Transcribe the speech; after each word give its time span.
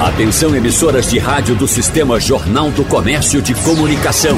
Atenção 0.00 0.54
emissoras 0.54 1.10
de 1.10 1.18
rádio 1.18 1.54
do 1.54 1.66
Sistema 1.66 2.20
Jornal 2.20 2.70
do 2.70 2.84
Comércio 2.84 3.40
de 3.40 3.54
Comunicação. 3.54 4.36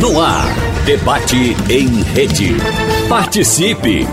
No 0.00 0.20
ar, 0.20 0.44
debate 0.84 1.56
em 1.70 2.02
rede. 2.02 2.56
Participe! 3.08 4.08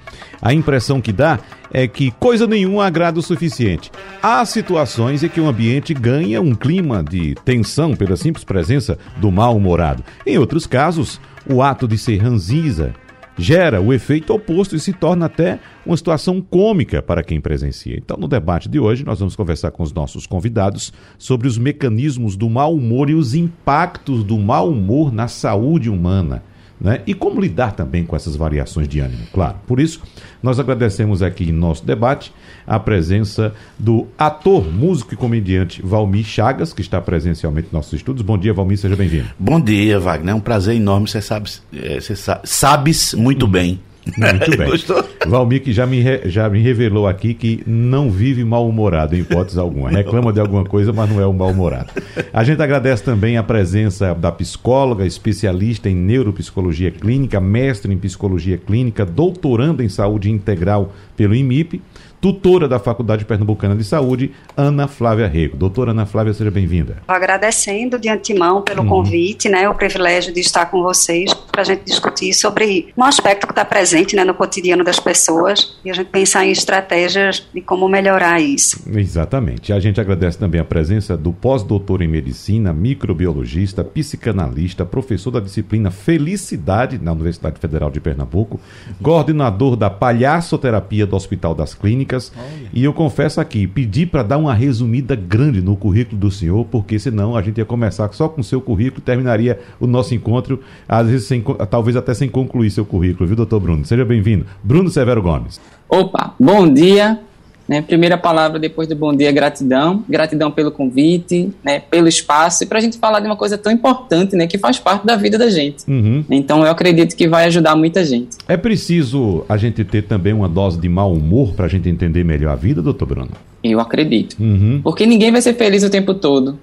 A 0.41 0.53
impressão 0.53 1.01
que 1.01 1.13
dá 1.13 1.39
é 1.75 1.89
que 1.89 2.13
coisa 2.13 2.47
nenhuma 2.47 2.87
agrada 2.87 3.19
o 3.19 3.23
suficiente. 3.23 3.91
Há 4.23 4.45
situações 4.45 5.25
em 5.25 5.29
que 5.29 5.41
o 5.41 5.49
ambiente 5.49 5.93
ganha 5.93 6.41
um 6.41 6.55
clima 6.55 7.03
de 7.03 7.35
tensão 7.45 7.97
pela 7.97 8.17
simples 8.17 8.45
presença 8.45 8.97
do 9.17 9.33
mal-humorado. 9.33 10.05
Em 10.25 10.39
outros 10.39 10.69
casos, 10.69 11.21
o 11.51 11.61
ato 11.61 11.89
de 11.89 11.99
ser 11.99 12.19
ranziza 12.19 12.95
gera 13.37 13.81
o 13.81 13.93
efeito 13.93 14.33
oposto 14.33 14.77
e 14.77 14.81
se 14.81 14.93
torna 14.93 15.27
até 15.27 15.59
uma 15.85 15.97
situação 15.97 16.41
cômica 16.41 17.03
para 17.03 17.25
quem 17.25 17.41
presencia. 17.41 17.97
Então, 17.97 18.17
no 18.17 18.29
debate 18.29 18.69
de 18.69 18.79
hoje, 18.79 19.05
nós 19.05 19.19
vamos 19.19 19.35
conversar 19.35 19.73
com 19.73 19.83
os 19.83 19.93
nossos 19.93 20.29
convidados 20.29 20.93
sobre 21.19 21.49
os 21.49 21.59
mecanismos 21.59 22.37
do 22.37 22.49
mau 22.49 22.73
humor 22.73 23.11
e 23.11 23.15
os 23.15 23.35
impactos 23.35 24.23
do 24.23 24.39
mau 24.39 24.71
humor 24.71 25.13
na 25.13 25.27
saúde 25.27 25.91
humana. 25.91 26.45
Né? 26.85 27.01
E 27.07 27.15
como 27.15 27.41
lidar 27.41 27.73
também 27.73 28.05
com 28.05 28.15
essas 28.15 28.37
variações 28.37 28.87
de 28.87 29.01
ânimo, 29.01 29.23
claro. 29.33 29.57
Por 29.67 29.81
isso, 29.81 30.03
nós 30.43 30.61
agradecemos 30.61 31.23
aqui 31.23 31.45
em 31.45 31.53
nosso 31.53 31.83
debate 31.83 32.31
a 32.67 32.79
presença 32.79 33.55
do 33.79 34.07
ator, 34.19 34.71
músico 34.71 35.15
e 35.15 35.17
comediante 35.17 35.81
Valmir 35.81 36.27
Chagas, 36.27 36.75
que 36.75 36.83
está 36.83 37.01
presencialmente 37.01 37.69
nos 37.69 37.73
nossos 37.73 37.95
estudos. 37.95 38.21
Bom 38.21 38.37
dia, 38.37 38.53
Valmir, 38.53 38.77
seja 38.77 38.95
bem-vindo. 38.95 39.31
Bom 39.39 39.59
dia, 39.59 39.99
Wagner. 39.99 40.33
É 40.33 40.37
um 40.37 40.41
prazer 40.41 40.77
enorme. 40.77 41.09
Você 41.09 41.23
sabe, 41.23 41.51
é, 41.73 42.01
sabe, 42.01 42.41
sabes 42.45 43.15
muito 43.15 43.47
bem 43.47 43.81
muito 44.17 44.51
bem. 44.57 44.69
Gostou? 44.69 45.05
Valmir 45.27 45.63
que 45.63 45.73
já 45.73 45.87
me, 45.87 46.01
re, 46.01 46.23
já 46.27 46.49
me 46.49 46.61
revelou 46.61 47.07
aqui 47.07 47.35
que 47.35 47.63
não 47.67 48.11
vive 48.11 48.45
mal-humorado, 48.45 49.17
em 49.17 49.21
hipótese 49.21 49.59
alguma. 49.59 49.91
Reclama 49.91 50.33
de 50.33 50.41
alguma 50.41 50.65
coisa, 50.65 50.93
mas 50.93 51.09
não 51.09 51.21
é 51.21 51.27
um 51.27 51.33
mal-humorado. 51.33 51.91
A 52.33 52.45
gente 52.45 52.63
agradece 52.63 53.03
também 53.03 53.37
a 53.37 53.43
presença 53.43 54.15
da 54.15 54.31
psicóloga, 54.31 55.07
especialista 55.07 55.89
em 55.89 55.95
neuropsicologia 55.95 56.91
clínica, 56.91 57.41
mestre 57.41 57.93
em 57.93 57.99
psicologia 57.99 58.59
clínica, 58.59 59.05
doutoranda 59.05 59.83
em 59.83 59.89
saúde 59.89 60.31
integral 60.31 60.93
pelo 61.17 61.35
IMIP, 61.35 61.81
tutora 62.21 62.67
da 62.67 62.79
Faculdade 62.79 63.25
Pernambucana 63.25 63.77
de 63.77 63.85
Saúde, 63.85 64.33
Ana 64.57 64.89
Flávia 64.89 65.27
Rego. 65.27 65.59
Doutora 65.59 65.91
Ana 65.91 66.07
Flávia, 66.07 66.33
seja 66.33 66.51
bem-vinda. 66.51 66.97
Agradecendo 67.07 67.99
de 67.99 68.09
antemão 68.09 68.63
pelo 68.63 68.83
uhum. 68.83 68.89
convite, 68.89 69.49
né, 69.49 69.69
o 69.69 69.75
privilégio 69.75 70.33
de 70.33 70.41
estar 70.41 70.67
com 70.67 70.83
vocês 70.83 71.31
para 71.55 71.63
a 71.63 71.65
gente 71.65 71.85
discutir 71.85 72.35
sobre 72.35 72.89
um 72.97 73.05
aspecto 73.05 73.47
que 73.47 73.53
está 73.53 73.65
presente 73.65 74.17
né, 74.17 74.25
no 74.25 74.35
cotidiano 74.35 74.83
das 74.83 74.99
pessoas 74.99 75.79
e 75.85 75.91
a 75.91 75.95
gente 75.95 76.09
pensar 76.09 76.45
em 76.45 76.51
estratégias 76.51 77.47
de 77.55 77.61
como 77.61 77.89
melhorar 77.89 78.41
isso. 78.41 78.83
Exatamente. 78.93 79.73
A 79.73 79.79
gente 79.79 80.01
agradece 80.01 80.37
também 80.37 80.61
a 80.61 80.65
presença 80.65 81.17
do 81.17 81.33
pós-doutor 81.33 82.03
em 82.03 82.09
medicina, 82.09 82.73
microbiologista, 82.73 83.85
psicanalista, 83.85 84.85
professor 84.85 85.31
da 85.31 85.39
disciplina 85.39 85.93
Felicidade 85.93 86.99
na 86.99 87.13
Universidade 87.13 87.61
Federal 87.61 87.89
de 87.89 88.01
Pernambuco, 88.01 88.59
coordenador 89.01 89.77
da 89.77 89.89
palhaçoterapia 89.89 91.07
do 91.07 91.15
Hospital 91.15 91.55
das 91.55 91.73
Clínicas 91.73 92.33
Olha. 92.37 92.69
E 92.73 92.83
eu 92.83 92.93
confesso 92.93 93.41
aqui, 93.41 93.67
pedi 93.69 94.07
para 94.07 94.25
dar 94.25 94.39
uma 94.39 94.55
resumida 94.55 95.15
grande 95.15 95.61
no 95.61 95.77
currículo 95.77 96.19
do 96.19 96.31
senhor, 96.33 96.65
porque 96.65 96.99
senão 96.99 97.37
a 97.37 97.43
gente 97.43 97.59
ia 97.59 97.65
começar 97.65 98.13
só 98.13 98.29
com 98.29 98.41
o 98.41 98.45
seu 98.45 98.61
currículo 98.61 99.01
e 99.01 99.03
terminaria 99.03 99.61
o 99.79 99.87
nosso 99.87 100.15
encontro, 100.15 100.61
às 100.89 101.07
vezes 101.07 101.29
sem, 101.29 101.44
talvez 101.71 101.97
até 101.97 102.15
sem 102.15 102.29
concluir 102.29 102.71
seu 102.71 102.85
currículo, 102.85 103.27
viu, 103.27 103.37
doutor 103.37 103.61
Bruno? 103.61 103.85
Seja 103.85 104.05
bem-vindo. 104.05 104.47
Bruno 104.63 104.91
Severo 104.91 105.23
Gomes. 105.23 105.61
Opa, 105.89 106.35
bom 106.39 106.73
dia. 106.73 107.21
Né, 107.67 107.81
primeira 107.81 108.19
palavra 108.19 108.59
depois 108.59 108.87
do 108.87 108.95
bom 108.95 109.15
dia, 109.15 109.33
gratidão. 109.33 110.05
Gratidão 110.07 110.51
pelo 110.51 110.71
convite, 110.71 111.51
né, 111.65 111.81
pelo 111.81 112.07
espaço 112.07 112.63
e 112.63 112.67
para 112.67 112.77
a 112.77 112.81
gente 112.81 112.99
falar 112.99 113.21
de 113.21 113.27
uma 113.27 113.37
coisa 113.37 113.57
tão 113.57 113.73
importante, 113.73 114.37
né, 114.37 114.47
que 114.47 114.59
faz 114.59 114.79
parte 114.79 115.07
da 115.07 115.17
vida 115.17 115.39
da 115.39 115.49
gente. 115.49 115.83
Uhum. 115.89 116.23
Então 116.31 116.63
eu 116.63 116.71
acredito 116.71 117.17
que 117.17 117.27
vai 117.27 117.47
ajudar 117.47 117.75
muita 117.75 118.05
gente. 118.05 118.37
É 118.47 118.59
preciso 118.59 119.47
a 119.49 119.57
gente 119.57 119.83
ter 119.83 120.03
também 120.03 120.35
uma 120.35 120.47
dose 120.47 120.79
de 120.79 120.91
mau 120.91 121.11
humor 121.11 121.55
para 121.55 121.65
a 121.65 121.69
gente 121.69 121.89
entender 121.89 122.23
melhor 122.23 122.53
a 122.53 122.57
vida, 122.57 122.83
doutor 122.83 123.07
Bruno? 123.07 123.31
Eu 123.63 123.81
acredito. 123.81 124.37
Uhum. 124.39 124.81
Porque 124.85 125.07
ninguém 125.07 125.33
vai 125.33 125.41
ser 125.41 125.55
feliz 125.55 125.83
o 125.83 125.89
tempo 125.89 126.13
todo. 126.13 126.59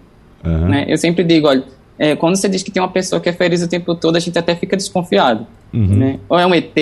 Uhum. 0.46 0.68
Né? 0.68 0.86
Eu 0.88 0.98
sempre 0.98 1.24
digo, 1.24 1.48
olha, 1.48 1.64
é, 1.98 2.16
quando 2.16 2.36
você 2.36 2.50
diz 2.50 2.64
que 2.64 2.72
tem 2.72 2.82
uma 2.82 2.90
pessoa 2.90 3.20
que 3.20 3.30
é 3.30 3.34
feliz 3.34 3.62
o 3.62 3.68
tempo 3.68 3.94
todo, 3.96 4.16
a 4.16 4.20
gente 4.20 4.38
até 4.38 4.56
fica 4.56 4.76
desconfiado. 4.76 5.46
Uhum. 5.74 5.96
Né? 5.96 6.20
Ou 6.28 6.38
é 6.38 6.46
um 6.46 6.54
ET, 6.54 6.76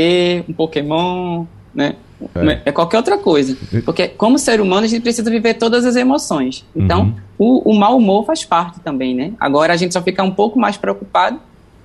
um 0.48 0.54
Pokémon, 0.54 1.46
né? 1.74 1.96
É. 2.36 2.62
é. 2.66 2.72
qualquer 2.72 2.98
outra 2.98 3.18
coisa. 3.18 3.58
Porque, 3.86 4.10
como 4.10 4.38
ser 4.38 4.60
humano, 4.60 4.86
a 4.86 4.88
gente 4.88 5.02
precisa 5.02 5.30
viver 5.30 5.54
todas 5.54 5.86
as 5.86 5.96
emoções. 5.96 6.66
Então, 6.76 7.14
uhum. 7.38 7.64
o, 7.66 7.72
o 7.72 7.80
mau 7.80 7.98
humor 7.98 8.26
faz 8.26 8.44
parte 8.44 8.80
também, 8.82 9.16
né? 9.16 9.32
Agora, 9.40 9.74
a 9.74 9.78
gente 9.78 9.94
só 9.94 10.02
fica 10.02 10.22
um 10.24 10.32
pouco 10.32 10.60
mais 10.60 10.76
preocupado 10.76 11.40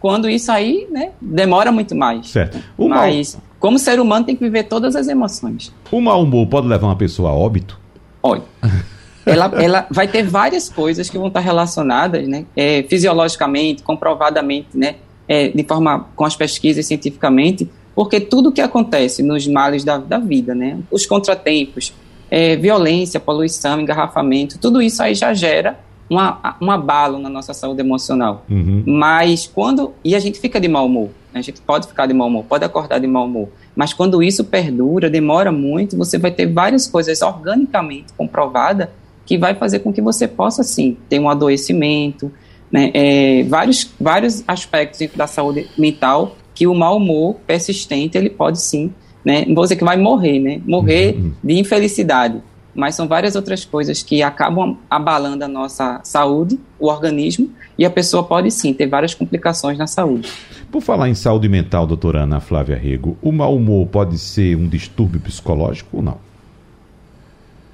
quando 0.04 0.28
isso 0.28 0.52
aí, 0.52 0.86
né, 0.90 1.12
demora 1.18 1.72
muito 1.72 1.94
mais. 1.94 2.28
Certo. 2.28 2.58
O 2.76 2.90
Mas, 2.90 3.36
mal... 3.36 3.42
como 3.58 3.78
ser 3.78 3.98
humano, 3.98 4.26
tem 4.26 4.36
que 4.36 4.44
viver 4.44 4.64
todas 4.64 4.94
as 4.94 5.08
emoções. 5.08 5.72
O 5.90 5.98
mau 5.98 6.22
humor 6.22 6.46
pode 6.46 6.68
levar 6.68 6.88
uma 6.88 6.96
pessoa 6.96 7.30
a 7.30 7.32
óbito? 7.32 7.80
Olha, 8.22 8.42
ela, 9.26 9.50
ela 9.62 9.86
vai 9.90 10.06
ter 10.06 10.22
várias 10.22 10.68
coisas 10.68 11.08
que 11.08 11.18
vão 11.18 11.28
estar 11.28 11.40
relacionadas, 11.40 12.26
né, 12.28 12.44
é, 12.56 12.82
fisiologicamente, 12.84 13.82
comprovadamente, 13.82 14.68
né, 14.74 14.96
é, 15.26 15.48
de 15.48 15.64
forma 15.64 16.08
com 16.14 16.24
as 16.24 16.36
pesquisas 16.36 16.86
cientificamente, 16.86 17.68
porque 17.94 18.20
tudo 18.20 18.52
que 18.52 18.60
acontece 18.60 19.22
nos 19.22 19.46
males 19.46 19.84
da, 19.84 19.98
da 19.98 20.18
vida, 20.18 20.54
né, 20.54 20.78
os 20.90 21.06
contratempos, 21.06 21.94
é, 22.30 22.56
violência, 22.56 23.20
poluição, 23.20 23.80
engarrafamento, 23.80 24.58
tudo 24.58 24.82
isso 24.82 25.02
aí 25.02 25.14
já 25.14 25.32
gera 25.32 25.78
uma, 26.08 26.56
um 26.60 26.70
abalo 26.70 27.18
na 27.18 27.28
nossa 27.28 27.54
saúde 27.54 27.80
emocional. 27.80 28.44
Uhum. 28.50 28.82
Mas 28.86 29.46
quando. 29.46 29.92
E 30.04 30.14
a 30.14 30.18
gente 30.18 30.38
fica 30.38 30.60
de 30.60 30.68
mau 30.68 30.86
humor. 30.86 31.10
Né? 31.32 31.40
A 31.40 31.42
gente 31.42 31.60
pode 31.60 31.86
ficar 31.86 32.06
de 32.06 32.14
mau 32.14 32.28
humor, 32.28 32.44
pode 32.44 32.64
acordar 32.64 32.98
de 32.98 33.06
mau 33.06 33.24
humor. 33.24 33.48
Mas 33.74 33.92
quando 33.92 34.22
isso 34.22 34.44
perdura, 34.44 35.10
demora 35.10 35.50
muito, 35.50 35.96
você 35.96 36.18
vai 36.18 36.30
ter 36.30 36.46
várias 36.46 36.86
coisas 36.86 37.22
organicamente 37.22 38.12
comprovadas 38.16 38.88
que 39.26 39.38
vai 39.38 39.54
fazer 39.54 39.80
com 39.80 39.92
que 39.92 40.02
você 40.02 40.28
possa, 40.28 40.62
sim, 40.62 40.96
ter 41.08 41.18
um 41.18 41.28
adoecimento, 41.28 42.30
né? 42.70 42.90
É, 42.92 43.44
vários, 43.44 43.90
vários 44.00 44.42
aspectos 44.46 45.08
da 45.14 45.26
saúde 45.26 45.68
mental 45.78 46.36
que 46.54 46.66
o 46.66 46.74
mau 46.74 46.96
humor 46.96 47.36
persistente 47.46 48.16
ele 48.16 48.30
pode 48.30 48.60
sim, 48.60 48.92
né? 49.24 49.44
Não 49.46 49.54
vou 49.54 49.64
dizer 49.64 49.76
que 49.76 49.84
vai 49.84 49.96
morrer, 49.96 50.38
né? 50.38 50.60
Morrer 50.66 51.16
uhum. 51.16 51.32
de 51.42 51.54
infelicidade, 51.58 52.42
mas 52.74 52.94
são 52.94 53.06
várias 53.08 53.36
outras 53.36 53.64
coisas 53.64 54.02
que 54.02 54.22
acabam 54.22 54.76
abalando 54.90 55.44
a 55.44 55.48
nossa 55.48 56.00
saúde, 56.02 56.58
o 56.78 56.88
organismo, 56.88 57.50
e 57.78 57.84
a 57.84 57.90
pessoa 57.90 58.22
pode 58.22 58.50
sim 58.50 58.72
ter 58.72 58.86
várias 58.86 59.14
complicações 59.14 59.78
na 59.78 59.86
saúde. 59.86 60.30
Por 60.70 60.82
falar 60.82 61.08
em 61.08 61.14
saúde 61.14 61.48
mental, 61.48 61.86
doutora 61.86 62.22
Ana 62.22 62.40
Flávia 62.40 62.76
Rego, 62.76 63.16
o 63.22 63.30
mau 63.30 63.54
humor 63.54 63.86
pode 63.86 64.18
ser 64.18 64.56
um 64.56 64.68
distúrbio 64.68 65.20
psicológico 65.20 65.98
ou 65.98 66.02
não? 66.02 66.18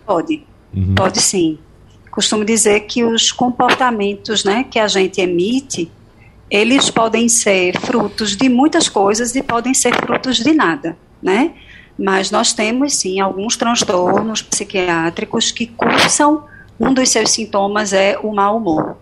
Pode, 0.06 0.42
uhum. 0.74 0.94
pode 0.94 1.20
sim. 1.20 1.58
Costumo 2.10 2.44
dizer 2.44 2.80
que 2.80 3.04
os 3.04 3.30
comportamentos 3.30 4.44
né, 4.44 4.64
que 4.68 4.78
a 4.78 4.88
gente 4.88 5.20
emite 5.20 5.90
eles 6.50 6.90
podem 6.90 7.28
ser 7.28 7.78
frutos 7.78 8.36
de 8.36 8.48
muitas 8.48 8.88
coisas 8.88 9.36
e 9.36 9.42
podem 9.42 9.72
ser 9.72 9.94
frutos 9.94 10.38
de 10.38 10.52
nada, 10.52 10.96
né? 11.22 11.52
Mas 11.96 12.30
nós 12.30 12.52
temos 12.52 12.96
sim 12.96 13.20
alguns 13.20 13.56
transtornos 13.56 14.42
psiquiátricos 14.42 15.52
que 15.52 15.66
cursam, 15.66 16.44
um 16.78 16.92
dos 16.92 17.08
seus 17.10 17.30
sintomas 17.30 17.92
é 17.92 18.18
o 18.18 18.34
mau 18.34 18.56
humor. 18.56 18.96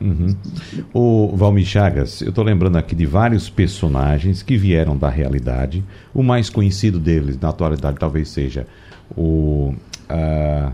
Uhum. 0.00 0.34
O 0.94 1.36
Valmir 1.36 1.66
Chagas, 1.66 2.20
eu 2.22 2.30
estou 2.30 2.42
lembrando 2.42 2.76
aqui 2.76 2.94
de 2.94 3.04
vários 3.04 3.50
personagens 3.50 4.42
que 4.42 4.56
vieram 4.56 4.96
da 4.96 5.08
realidade. 5.08 5.84
O 6.14 6.22
mais 6.22 6.48
conhecido 6.48 6.98
deles 6.98 7.38
na 7.38 7.50
atualidade 7.50 7.98
talvez 7.98 8.28
seja 8.28 8.66
o 9.16 9.74
uh, 10.08 10.72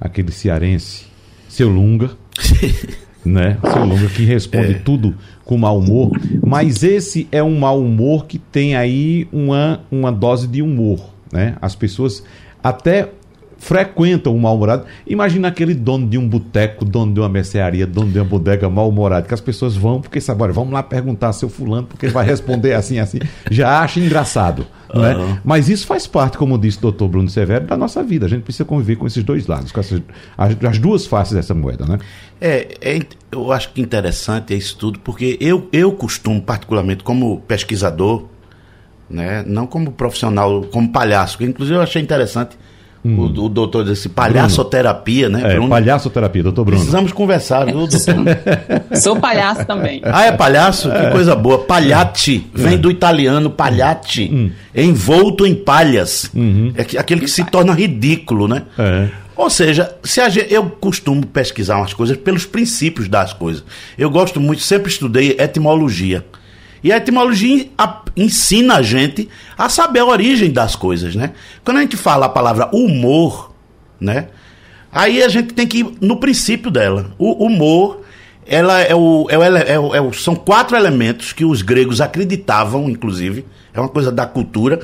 aquele 0.00 0.32
cearense, 0.32 1.06
seu 1.48 1.68
Lunga. 1.68 2.10
né? 3.24 3.58
Seu 3.72 3.84
Lunga 3.84 4.08
que 4.08 4.24
responde 4.24 4.72
é. 4.72 4.78
tudo 4.78 5.14
com 5.44 5.56
mau 5.56 5.78
humor, 5.78 6.12
mas 6.44 6.82
esse 6.82 7.26
é 7.32 7.42
um 7.42 7.58
mau 7.58 7.80
humor 7.80 8.26
que 8.26 8.38
tem 8.38 8.76
aí 8.76 9.26
uma, 9.32 9.80
uma 9.90 10.12
dose 10.12 10.46
de 10.46 10.62
humor, 10.62 11.10
né? 11.32 11.56
As 11.60 11.74
pessoas 11.74 12.22
até 12.62 13.08
frequentam 13.58 14.34
o 14.34 14.40
mal-humorado. 14.40 14.84
Imagina 15.06 15.48
aquele 15.48 15.74
dono 15.74 16.06
de 16.08 16.16
um 16.16 16.26
boteco, 16.26 16.84
dono 16.84 17.12
de 17.12 17.20
uma 17.20 17.28
mercearia, 17.28 17.86
dono 17.86 18.10
de 18.10 18.18
uma 18.18 18.24
bodega 18.24 18.70
mal-humorado, 18.70 19.26
que 19.26 19.34
as 19.34 19.40
pessoas 19.40 19.76
vão, 19.76 20.00
porque 20.00 20.20
sabe, 20.20 20.42
olha, 20.42 20.52
vamos 20.52 20.72
lá 20.72 20.82
perguntar 20.82 21.32
seu 21.32 21.48
fulano, 21.48 21.86
porque 21.86 22.06
ele 22.06 22.12
vai 22.12 22.24
responder 22.24 22.72
assim, 22.74 22.98
assim. 22.98 23.18
Já 23.50 23.80
acha 23.80 24.00
engraçado. 24.00 24.66
Uhum. 24.94 25.02
Né? 25.02 25.40
Mas 25.44 25.68
isso 25.68 25.86
faz 25.86 26.06
parte, 26.06 26.38
como 26.38 26.56
disse 26.56 26.78
o 26.78 26.82
doutor 26.82 27.08
Bruno 27.08 27.28
Severo, 27.28 27.66
da 27.66 27.76
nossa 27.76 28.02
vida. 28.02 28.26
A 28.26 28.28
gente 28.28 28.42
precisa 28.42 28.64
conviver 28.64 28.96
com 28.96 29.06
esses 29.06 29.22
dois 29.22 29.46
lados, 29.46 29.72
com 29.72 29.80
essas, 29.80 30.00
as, 30.36 30.56
as 30.64 30.78
duas 30.78 31.06
faces 31.06 31.34
dessa 31.34 31.52
moeda, 31.52 31.84
né? 31.84 31.98
É, 32.40 32.68
é, 32.80 33.00
eu 33.32 33.52
acho 33.52 33.72
que 33.72 33.80
interessante 33.80 34.54
é 34.54 34.56
isso 34.56 34.78
tudo, 34.78 35.00
porque 35.00 35.36
eu, 35.40 35.68
eu 35.72 35.92
costumo, 35.92 36.40
particularmente 36.40 37.02
como 37.02 37.40
pesquisador, 37.40 38.24
né, 39.10 39.42
não 39.46 39.66
como 39.66 39.90
profissional, 39.90 40.62
como 40.70 40.90
palhaço, 40.90 41.38
que 41.38 41.44
inclusive 41.44 41.76
eu 41.76 41.82
achei 41.82 42.00
interessante 42.00 42.56
Hum. 43.04 43.16
O, 43.18 43.44
o, 43.44 43.48
doutor 43.48 43.84
disse 43.84 44.08
palhaçoterapia, 44.08 45.28
né? 45.28 45.40
É, 45.44 45.54
Bruno? 45.54 45.68
palhaçoterapia, 45.68 46.42
doutor 46.42 46.64
Bruno. 46.64 46.78
Precisamos 46.80 47.12
conversar, 47.12 47.66
viu, 47.66 47.86
doutor? 47.86 47.98
Sou 49.00 49.16
palhaço 49.16 49.64
também. 49.64 50.00
Ah, 50.04 50.26
é 50.26 50.32
palhaço? 50.32 50.90
É. 50.90 51.06
Que 51.06 51.12
coisa 51.12 51.36
boa. 51.36 51.58
Palhate, 51.58 52.46
vem 52.52 52.74
é. 52.74 52.76
do 52.76 52.90
italiano 52.90 53.50
palhate, 53.50 54.30
hum. 54.32 54.50
envolto 54.74 55.46
em 55.46 55.54
palhas. 55.54 56.30
Uhum. 56.34 56.72
É 56.74 56.98
aquele 56.98 57.20
que 57.20 57.30
se 57.30 57.44
torna 57.44 57.72
ridículo, 57.72 58.48
né? 58.48 58.62
É. 58.78 59.08
Ou 59.38 59.48
seja, 59.48 59.94
se 60.02 60.28
gente, 60.30 60.52
eu 60.52 60.68
costumo 60.68 61.24
pesquisar 61.24 61.76
umas 61.76 61.94
coisas 61.94 62.16
pelos 62.16 62.44
princípios 62.44 63.08
das 63.08 63.32
coisas. 63.32 63.62
Eu 63.96 64.10
gosto 64.10 64.40
muito, 64.40 64.62
sempre 64.62 64.90
estudei 64.90 65.36
etimologia. 65.38 66.24
E 66.82 66.92
a 66.92 66.96
etimologia 66.96 67.68
ensina 68.16 68.76
a 68.76 68.82
gente 68.82 69.28
a 69.56 69.68
saber 69.68 70.00
a 70.00 70.06
origem 70.06 70.50
das 70.50 70.76
coisas, 70.76 71.14
né? 71.14 71.32
Quando 71.64 71.78
a 71.78 71.80
gente 71.80 71.96
fala 71.96 72.26
a 72.26 72.28
palavra 72.28 72.68
humor, 72.72 73.52
né? 74.00 74.28
Aí 74.92 75.22
a 75.22 75.28
gente 75.28 75.54
tem 75.54 75.66
que 75.66 75.78
ir 75.78 75.86
no 76.00 76.16
princípio 76.18 76.70
dela. 76.70 77.10
O 77.18 77.44
humor, 77.44 78.02
ela 78.46 78.80
é 78.80 78.94
o, 78.94 79.26
é 79.28 79.38
o, 79.38 79.42
é 79.42 79.78
o, 79.78 79.94
é 79.94 80.00
o, 80.00 80.12
são 80.12 80.34
quatro 80.34 80.76
elementos 80.76 81.32
que 81.32 81.44
os 81.44 81.62
gregos 81.62 82.00
acreditavam, 82.00 82.88
inclusive, 82.88 83.44
é 83.74 83.80
uma 83.80 83.88
coisa 83.88 84.10
da 84.10 84.24
cultura, 84.24 84.80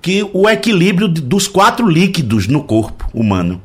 que 0.00 0.28
o 0.32 0.48
equilíbrio 0.48 1.08
dos 1.08 1.48
quatro 1.48 1.88
líquidos 1.88 2.46
no 2.46 2.62
corpo 2.62 3.08
humano. 3.12 3.60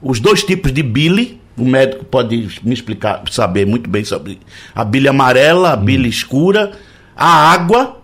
Os 0.00 0.20
dois 0.20 0.44
tipos 0.44 0.72
de 0.72 0.82
bile, 0.82 1.40
o 1.56 1.64
médico 1.64 2.04
pode 2.04 2.48
me 2.62 2.74
explicar, 2.74 3.22
saber 3.30 3.66
muito 3.66 3.88
bem 3.88 4.04
sobre 4.04 4.38
a 4.74 4.84
bile 4.84 5.08
amarela, 5.08 5.72
a 5.72 5.76
bile 5.76 6.06
hum. 6.06 6.10
escura 6.10 6.72
a 7.16 7.52
água 7.52 7.98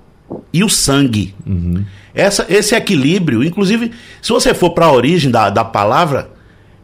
e 0.53 0.63
o 0.63 0.69
sangue. 0.69 1.35
Uhum. 1.47 1.85
Essa, 2.15 2.47
esse 2.49 2.75
equilíbrio, 2.75 3.45
inclusive, 3.45 3.93
se 4.21 4.33
você 4.33 4.53
for 4.53 4.71
para 4.71 4.87
a 4.87 4.93
origem 4.93 5.31
da, 5.31 5.49
da 5.51 5.65
palavra, 5.65 6.31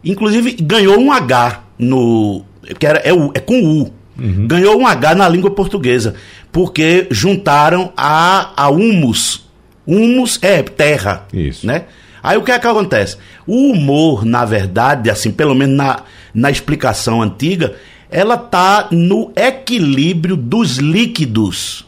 inclusive 0.05 0.53
ganhou 0.53 0.99
um 0.99 1.13
H 1.13 1.63
no. 1.79 2.45
que 2.79 2.87
era, 2.87 2.99
é, 3.01 3.11
é 3.35 3.41
com 3.41 3.61
U. 3.63 3.93
Uhum. 4.19 4.47
Ganhou 4.47 4.79
um 4.79 4.87
H 4.87 5.15
na 5.15 5.29
língua 5.29 5.51
portuguesa, 5.51 6.15
porque 6.51 7.07
juntaram 7.11 7.93
a, 7.97 8.53
a 8.57 8.71
humus. 8.71 9.47
Humus 9.87 10.39
é 10.43 10.63
terra. 10.63 11.27
Isso. 11.33 11.67
Né? 11.67 11.85
Aí 12.23 12.37
o 12.37 12.43
que 12.43 12.51
é 12.51 12.59
que 12.59 12.67
acontece? 12.67 13.19
O 13.47 13.71
humor, 13.71 14.25
na 14.25 14.45
verdade, 14.45 15.11
assim, 15.11 15.31
pelo 15.31 15.55
menos 15.55 15.77
na, 15.77 16.03
na 16.35 16.51
explicação 16.51 17.23
antiga, 17.23 17.75
ela 18.11 18.37
tá 18.37 18.89
no 18.91 19.33
equilíbrio 19.37 20.37
dos 20.37 20.79
líquidos 20.79 21.86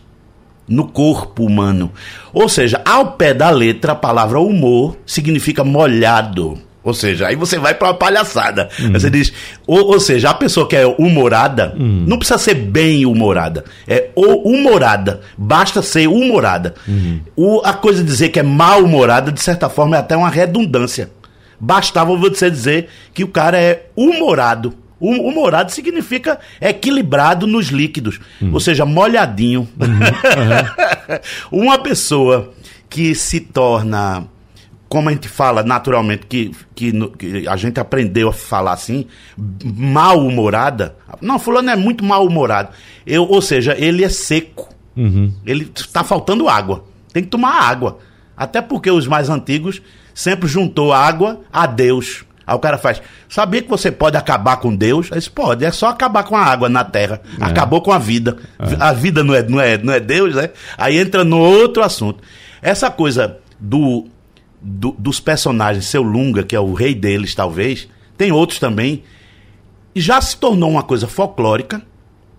no 0.68 0.86
corpo 0.86 1.44
humano. 1.44 1.90
Ou 2.32 2.48
seja, 2.48 2.80
ao 2.84 3.12
pé 3.12 3.32
da 3.32 3.50
letra, 3.50 3.92
a 3.92 3.96
palavra 3.96 4.38
humor 4.38 4.96
significa 5.06 5.64
molhado. 5.64 6.58
Ou 6.88 6.94
seja, 6.94 7.26
aí 7.26 7.36
você 7.36 7.58
vai 7.58 7.74
para 7.74 7.88
uma 7.88 7.94
palhaçada. 7.94 8.70
Uhum. 8.78 8.92
Você 8.92 9.10
diz, 9.10 9.30
ou, 9.66 9.88
ou, 9.88 10.00
seja, 10.00 10.30
a 10.30 10.34
pessoa 10.34 10.66
que 10.66 10.74
é 10.74 10.86
humorada, 10.86 11.74
uhum. 11.78 12.04
não 12.06 12.18
precisa 12.18 12.38
ser 12.38 12.54
bem 12.54 13.04
humorada. 13.04 13.64
É 13.86 14.08
humorada. 14.16 15.20
Basta 15.36 15.82
ser 15.82 16.08
humorada. 16.08 16.74
Uhum. 16.86 17.20
O, 17.36 17.60
a 17.62 17.74
coisa 17.74 18.02
de 18.02 18.08
dizer 18.08 18.30
que 18.30 18.38
é 18.38 18.42
mal-humorada, 18.42 19.30
de 19.30 19.40
certa 19.42 19.68
forma, 19.68 19.96
é 19.96 19.98
até 19.98 20.16
uma 20.16 20.30
redundância. 20.30 21.10
Bastava 21.60 22.16
você 22.16 22.50
dizer 22.50 22.88
que 23.12 23.24
o 23.24 23.28
cara 23.28 23.60
é 23.60 23.86
humorado. 23.94 24.72
O 25.00 25.10
humorado 25.10 25.70
significa 25.70 26.40
equilibrado 26.60 27.46
nos 27.46 27.66
líquidos, 27.66 28.20
uhum. 28.40 28.52
ou 28.52 28.60
seja, 28.60 28.84
molhadinho. 28.84 29.68
Uhum. 29.80 29.88
Uhum. 31.50 31.62
Uma 31.62 31.78
pessoa 31.78 32.52
que 32.90 33.14
se 33.14 33.40
torna, 33.40 34.26
como 34.88 35.08
a 35.08 35.12
gente 35.12 35.28
fala 35.28 35.62
naturalmente, 35.62 36.26
que, 36.26 36.50
que, 36.74 36.92
que 37.10 37.48
a 37.48 37.56
gente 37.56 37.78
aprendeu 37.78 38.28
a 38.28 38.32
falar 38.32 38.72
assim, 38.72 39.06
mal-humorada. 39.62 40.96
Não, 41.20 41.38
fulano 41.38 41.70
é 41.70 41.76
muito 41.76 42.04
mal-humorado. 42.04 42.70
ou 43.28 43.40
seja, 43.40 43.76
ele 43.78 44.04
é 44.04 44.08
seco. 44.08 44.68
Uhum. 44.96 45.32
Ele 45.46 45.70
está 45.74 46.02
faltando 46.02 46.48
água. 46.48 46.84
Tem 47.12 47.22
que 47.22 47.28
tomar 47.28 47.62
água. 47.62 47.98
Até 48.36 48.60
porque 48.60 48.90
os 48.90 49.06
mais 49.06 49.28
antigos 49.28 49.80
sempre 50.14 50.48
juntou 50.48 50.92
água 50.92 51.40
a 51.52 51.66
Deus. 51.66 52.24
Aí 52.48 52.56
o 52.56 52.58
cara 52.58 52.78
faz, 52.78 53.02
sabia 53.28 53.60
que 53.60 53.68
você 53.68 53.92
pode 53.92 54.16
acabar 54.16 54.56
com 54.56 54.74
Deus? 54.74 55.12
Aí 55.12 55.20
pode, 55.28 55.66
é 55.66 55.70
só 55.70 55.88
acabar 55.88 56.24
com 56.24 56.34
a 56.34 56.42
água 56.42 56.66
na 56.66 56.82
terra. 56.82 57.20
É. 57.38 57.44
Acabou 57.44 57.82
com 57.82 57.92
a 57.92 57.98
vida. 57.98 58.38
É. 58.58 58.74
A 58.80 58.90
vida 58.94 59.22
não 59.22 59.34
é, 59.34 59.42
não, 59.42 59.60
é, 59.60 59.76
não 59.76 59.92
é 59.92 60.00
Deus, 60.00 60.34
né? 60.34 60.48
Aí 60.78 60.98
entra 60.98 61.24
no 61.24 61.38
outro 61.38 61.82
assunto. 61.82 62.24
Essa 62.62 62.90
coisa 62.90 63.36
do, 63.60 64.06
do 64.62 64.92
dos 64.92 65.20
personagens, 65.20 65.84
seu 65.84 66.02
Lunga, 66.02 66.42
que 66.42 66.56
é 66.56 66.60
o 66.60 66.72
rei 66.72 66.94
deles, 66.94 67.34
talvez, 67.34 67.86
tem 68.16 68.32
outros 68.32 68.58
também, 68.58 69.02
já 69.94 70.18
se 70.18 70.34
tornou 70.38 70.70
uma 70.70 70.82
coisa 70.82 71.06
folclórica, 71.06 71.82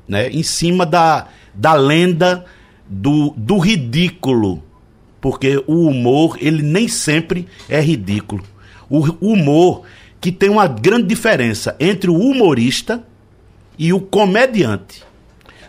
né? 0.07 0.27
Em 0.29 0.41
cima 0.41 0.87
da, 0.87 1.27
da 1.53 1.73
lenda 1.75 2.45
do, 2.89 3.31
do 3.37 3.59
ridículo. 3.59 4.63
Porque 5.21 5.63
o 5.67 5.85
humor, 5.85 6.35
ele 6.41 6.63
nem 6.63 6.87
sempre 6.87 7.47
é 7.69 7.79
ridículo. 7.79 8.43
O 8.89 9.05
humor 9.21 9.83
que 10.21 10.31
tem 10.31 10.49
uma 10.49 10.67
grande 10.67 11.07
diferença 11.07 11.75
entre 11.79 12.09
o 12.09 12.15
humorista 12.15 13.03
e 13.77 13.93
o 13.93 13.99
comediante. 13.99 15.03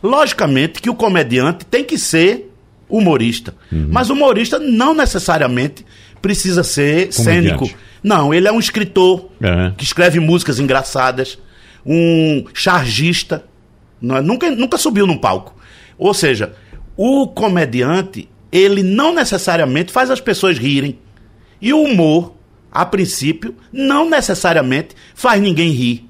Logicamente 0.02 0.80
que 0.80 0.90
o 0.90 0.94
comediante 0.94 1.64
tem 1.64 1.84
que 1.84 1.98
ser 1.98 2.50
humorista, 2.88 3.54
uhum. 3.70 3.88
mas 3.90 4.10
o 4.10 4.14
humorista 4.14 4.58
não 4.58 4.92
necessariamente 4.94 5.86
precisa 6.20 6.64
ser 6.64 7.12
cênico. 7.12 7.70
Não, 8.02 8.34
ele 8.34 8.48
é 8.48 8.52
um 8.52 8.58
escritor 8.58 9.30
uhum. 9.40 9.72
que 9.76 9.84
escreve 9.84 10.18
músicas 10.18 10.58
engraçadas, 10.58 11.38
um 11.84 12.44
chargista, 12.52 13.44
é? 14.02 14.20
nunca, 14.20 14.50
nunca 14.50 14.76
subiu 14.78 15.06
num 15.06 15.18
palco. 15.18 15.54
Ou 15.98 16.14
seja, 16.14 16.54
o 16.96 17.28
comediante, 17.28 18.28
ele 18.50 18.82
não 18.82 19.14
necessariamente 19.14 19.92
faz 19.92 20.10
as 20.10 20.20
pessoas 20.20 20.58
rirem. 20.58 20.98
E 21.60 21.72
o 21.72 21.82
humor 21.82 22.34
a 22.70 22.84
princípio, 22.84 23.54
não 23.72 24.08
necessariamente 24.08 24.94
faz 25.14 25.40
ninguém 25.40 25.70
rir. 25.70 26.08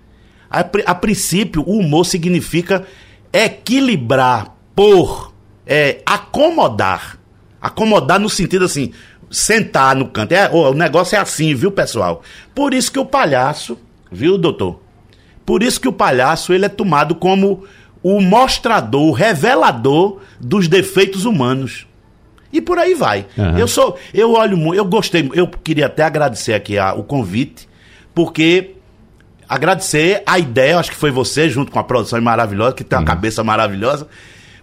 A, 0.50 0.60
a 0.60 0.94
princípio, 0.94 1.62
o 1.66 1.78
humor 1.78 2.04
significa 2.04 2.84
equilibrar, 3.32 4.56
por, 4.74 5.32
é, 5.66 6.00
acomodar. 6.04 7.18
Acomodar 7.60 8.18
no 8.18 8.28
sentido 8.28 8.64
assim, 8.64 8.92
sentar 9.30 9.94
no 9.94 10.08
canto. 10.08 10.32
É, 10.32 10.50
o 10.50 10.74
negócio 10.74 11.16
é 11.16 11.18
assim, 11.18 11.54
viu, 11.54 11.70
pessoal? 11.70 12.22
Por 12.54 12.74
isso 12.74 12.90
que 12.90 12.98
o 12.98 13.06
palhaço, 13.06 13.78
viu, 14.10 14.36
doutor? 14.36 14.80
Por 15.46 15.62
isso 15.62 15.80
que 15.80 15.88
o 15.88 15.92
palhaço 15.92 16.52
ele 16.52 16.66
é 16.66 16.68
tomado 16.68 17.14
como 17.14 17.64
o 18.02 18.20
mostrador, 18.20 19.02
o 19.02 19.12
revelador 19.12 20.20
dos 20.40 20.68
defeitos 20.68 21.24
humanos. 21.24 21.86
E 22.52 22.60
por 22.60 22.78
aí 22.78 22.94
vai. 22.94 23.26
Uhum. 23.36 23.58
Eu 23.58 23.68
sou, 23.68 23.98
eu 24.12 24.32
olho 24.32 24.56
muito, 24.56 24.76
eu 24.76 24.84
gostei, 24.84 25.30
eu 25.34 25.46
queria 25.46 25.86
até 25.86 26.02
agradecer 26.02 26.54
aqui 26.54 26.78
a, 26.78 26.94
o 26.94 27.04
convite, 27.04 27.68
porque 28.14 28.74
agradecer 29.48 30.22
a 30.26 30.38
ideia, 30.38 30.78
acho 30.78 30.90
que 30.90 30.96
foi 30.96 31.10
você 31.10 31.48
junto 31.48 31.70
com 31.70 31.78
a 31.78 31.84
produção 31.84 32.20
maravilhosa, 32.20 32.74
que 32.74 32.84
tem 32.84 32.96
uma 32.96 33.02
uhum. 33.02 33.06
cabeça 33.06 33.44
maravilhosa, 33.44 34.08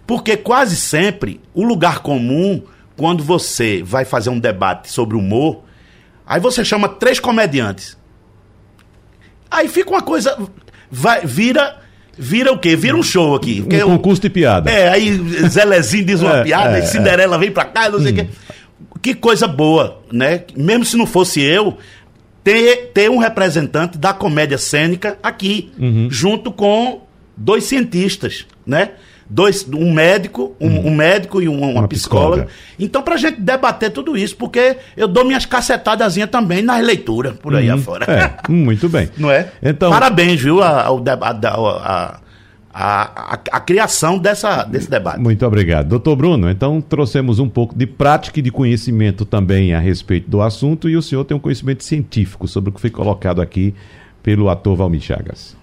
porque 0.06 0.36
quase 0.36 0.76
sempre 0.76 1.40
o 1.54 1.64
lugar 1.64 2.00
comum, 2.00 2.62
quando 2.96 3.22
você 3.22 3.82
vai 3.82 4.04
fazer 4.04 4.30
um 4.30 4.38
debate 4.38 4.90
sobre 4.90 5.16
humor, 5.16 5.62
aí 6.26 6.40
você 6.40 6.64
chama 6.64 6.88
três 6.88 7.20
comediantes. 7.20 7.96
Aí 9.50 9.68
fica 9.68 9.90
uma 9.90 10.02
coisa, 10.02 10.36
vai, 10.90 11.24
vira 11.24 11.80
Vira 12.18 12.52
o 12.52 12.58
quê? 12.58 12.74
Vira 12.74 12.96
um 12.96 13.02
show 13.02 13.34
aqui. 13.34 13.64
Um 13.64 13.96
concurso 13.96 14.22
de 14.22 14.28
piada. 14.28 14.70
É, 14.70 14.88
aí 14.88 15.12
Zelezinho 15.48 16.04
diz 16.04 16.20
uma 16.20 16.38
é, 16.38 16.44
piada, 16.44 16.78
é, 16.78 16.80
e 16.80 16.86
Cinderela 16.86 17.36
é. 17.36 17.38
vem 17.38 17.50
pra 17.50 17.64
cá, 17.64 17.88
não 17.88 18.00
sei 18.00 18.10
o 18.10 18.12
hum. 18.12 18.16
quê. 18.16 18.26
Que 19.00 19.14
coisa 19.14 19.46
boa, 19.46 20.02
né? 20.12 20.42
Mesmo 20.56 20.84
se 20.84 20.96
não 20.96 21.06
fosse 21.06 21.40
eu, 21.40 21.78
ter, 22.42 22.90
ter 22.92 23.08
um 23.08 23.18
representante 23.18 23.96
da 23.96 24.12
comédia 24.12 24.58
cênica 24.58 25.16
aqui, 25.22 25.70
uhum. 25.78 26.08
junto 26.10 26.50
com 26.50 27.02
dois 27.36 27.64
cientistas, 27.64 28.46
né? 28.66 28.90
Dois, 29.28 29.66
um 29.72 29.92
médico, 29.92 30.54
um, 30.60 30.68
hum. 30.68 30.86
um 30.86 30.94
médico 30.94 31.42
e 31.42 31.48
uma, 31.48 31.66
uma, 31.66 31.80
uma 31.80 31.88
psicóloga. 31.88 32.44
psicóloga. 32.44 32.48
Então, 32.78 33.02
pra 33.02 33.16
gente 33.16 33.40
debater 33.40 33.90
tudo 33.90 34.16
isso, 34.16 34.36
porque 34.36 34.76
eu 34.96 35.06
dou 35.06 35.24
minhas 35.24 35.44
cacetadazinhas 35.44 36.30
também 36.30 36.62
nas 36.62 36.84
leituras, 36.84 37.34
por 37.36 37.54
aí 37.54 37.70
hum. 37.70 37.74
afora. 37.74 38.06
É, 38.10 38.50
muito 38.50 38.88
bem. 38.88 39.10
Não 39.18 39.30
é? 39.30 39.50
Então, 39.62 39.90
Parabéns, 39.90 40.40
viu, 40.40 40.62
ao, 40.62 41.02
a, 41.06 42.20
a, 42.80 43.34
a, 43.34 43.40
a, 43.52 43.60
criação 43.60 44.18
dessa, 44.18 44.64
desse 44.64 44.88
debate. 44.88 45.18
Muito 45.18 45.44
obrigado. 45.44 45.88
Doutor 45.88 46.16
Bruno, 46.16 46.48
então 46.48 46.80
trouxemos 46.80 47.38
um 47.38 47.48
pouco 47.48 47.76
de 47.76 47.86
prática 47.86 48.38
e 48.38 48.42
de 48.42 48.50
conhecimento 48.50 49.24
também 49.24 49.74
a 49.74 49.80
respeito 49.80 50.30
do 50.30 50.40
assunto 50.40 50.88
e 50.88 50.96
o 50.96 51.02
senhor 51.02 51.24
tem 51.24 51.36
um 51.36 51.40
conhecimento 51.40 51.82
científico 51.84 52.46
sobre 52.46 52.70
o 52.70 52.72
que 52.72 52.80
foi 52.80 52.90
colocado 52.90 53.42
aqui 53.42 53.74
pelo 54.22 54.48
ator 54.48 54.76
Valmir 54.76 55.00
Chagas. 55.00 55.57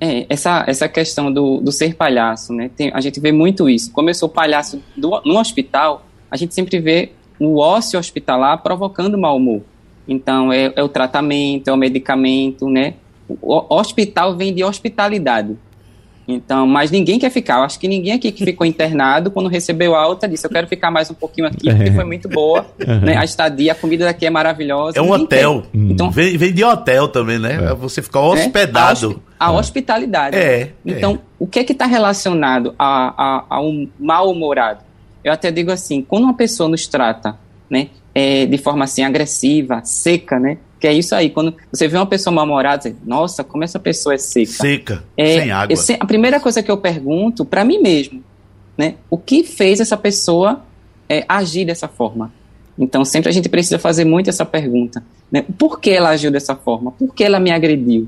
É, 0.00 0.26
essa, 0.28 0.64
essa 0.66 0.88
questão 0.88 1.32
do, 1.32 1.60
do 1.60 1.70
ser 1.70 1.94
palhaço, 1.94 2.52
né? 2.52 2.70
Tem, 2.76 2.90
a 2.92 3.00
gente 3.00 3.20
vê 3.20 3.32
muito 3.32 3.68
isso. 3.68 3.92
Como 3.92 4.10
eu 4.10 4.14
sou 4.14 4.28
palhaço 4.28 4.82
do, 4.96 5.20
no 5.24 5.38
hospital, 5.38 6.06
a 6.30 6.36
gente 6.36 6.54
sempre 6.54 6.80
vê 6.80 7.12
o 7.38 7.58
ócio 7.58 7.98
hospitalar 7.98 8.62
provocando 8.62 9.16
mau 9.16 9.36
humor. 9.36 9.62
Então, 10.06 10.52
é, 10.52 10.72
é 10.74 10.82
o 10.82 10.88
tratamento, 10.88 11.68
é 11.68 11.72
o 11.72 11.76
medicamento, 11.76 12.68
né? 12.68 12.94
O 13.40 13.74
hospital 13.74 14.36
vem 14.36 14.54
de 14.54 14.62
hospitalidade. 14.62 15.56
Então, 16.26 16.66
mas 16.66 16.90
ninguém 16.90 17.18
quer 17.18 17.30
ficar. 17.30 17.58
Eu 17.58 17.64
acho 17.64 17.78
que 17.78 17.86
ninguém 17.86 18.12
aqui 18.12 18.32
que 18.32 18.44
ficou 18.44 18.66
internado, 18.66 19.30
quando 19.30 19.48
recebeu 19.48 19.94
alta, 19.94 20.26
disse: 20.26 20.46
Eu 20.46 20.50
quero 20.50 20.66
ficar 20.66 20.90
mais 20.90 21.10
um 21.10 21.14
pouquinho 21.14 21.46
aqui, 21.46 21.70
porque 21.70 21.92
foi 21.92 22.04
muito 22.04 22.28
boa. 22.28 22.66
Né? 23.02 23.16
A 23.16 23.24
estadia, 23.24 23.72
a 23.72 23.74
comida 23.74 24.04
daqui 24.04 24.24
é 24.24 24.30
maravilhosa. 24.30 24.98
É 24.98 25.02
um 25.02 25.10
hotel. 25.10 25.64
Então, 25.72 26.10
vem, 26.10 26.36
vem, 26.36 26.52
de 26.52 26.64
hotel 26.64 27.08
também, 27.08 27.38
né? 27.38 27.58
É. 27.70 27.74
Você 27.74 28.00
ficar 28.00 28.20
né? 28.20 28.26
hospedado. 28.28 29.22
A, 29.38 29.50
a 29.50 29.54
é. 29.54 29.58
hospitalidade. 29.58 30.36
É. 30.36 30.70
Então, 30.84 31.14
é. 31.14 31.18
o 31.38 31.46
que 31.46 31.58
é 31.58 31.64
que 31.64 31.72
está 31.72 31.86
relacionado 31.86 32.74
a, 32.78 33.14
a, 33.16 33.44
a 33.50 33.60
um 33.60 33.88
mal-humorado? 33.98 34.80
Eu 35.22 35.32
até 35.32 35.50
digo 35.50 35.70
assim: 35.70 36.02
quando 36.02 36.24
uma 36.24 36.34
pessoa 36.34 36.68
nos 36.68 36.86
trata 36.86 37.36
né, 37.68 37.88
é, 38.14 38.46
de 38.46 38.58
forma 38.58 38.84
assim 38.84 39.02
agressiva, 39.02 39.82
seca, 39.84 40.38
né? 40.38 40.58
Que 40.84 40.88
é 40.88 40.92
isso 40.92 41.14
aí, 41.14 41.30
quando 41.30 41.54
você 41.72 41.88
vê 41.88 41.96
uma 41.96 42.04
pessoa 42.04 42.30
mal-humorada, 42.30 42.82
você, 42.82 42.96
nossa, 43.06 43.42
como 43.42 43.64
essa 43.64 43.78
pessoa 43.78 44.16
é 44.16 44.18
seca. 44.18 44.52
Seca, 44.52 45.04
é, 45.16 45.40
sem 45.40 45.50
água. 45.50 45.74
Eu, 45.74 45.96
a 45.98 46.04
primeira 46.04 46.38
coisa 46.38 46.62
que 46.62 46.70
eu 46.70 46.76
pergunto 46.76 47.42
para 47.42 47.64
mim 47.64 47.78
mesmo, 47.78 48.22
né? 48.76 48.96
O 49.08 49.16
que 49.16 49.44
fez 49.44 49.80
essa 49.80 49.96
pessoa 49.96 50.62
é, 51.08 51.24
agir 51.26 51.64
dessa 51.64 51.88
forma? 51.88 52.30
Então, 52.78 53.02
sempre 53.02 53.30
a 53.30 53.32
gente 53.32 53.48
precisa 53.48 53.78
fazer 53.78 54.04
muito 54.04 54.28
essa 54.28 54.44
pergunta. 54.44 55.02
Né? 55.32 55.42
Por 55.56 55.80
que 55.80 55.88
ela 55.88 56.10
agiu 56.10 56.30
dessa 56.30 56.54
forma? 56.54 56.92
Por 56.92 57.14
que 57.14 57.24
ela 57.24 57.40
me 57.40 57.50
agrediu? 57.50 58.06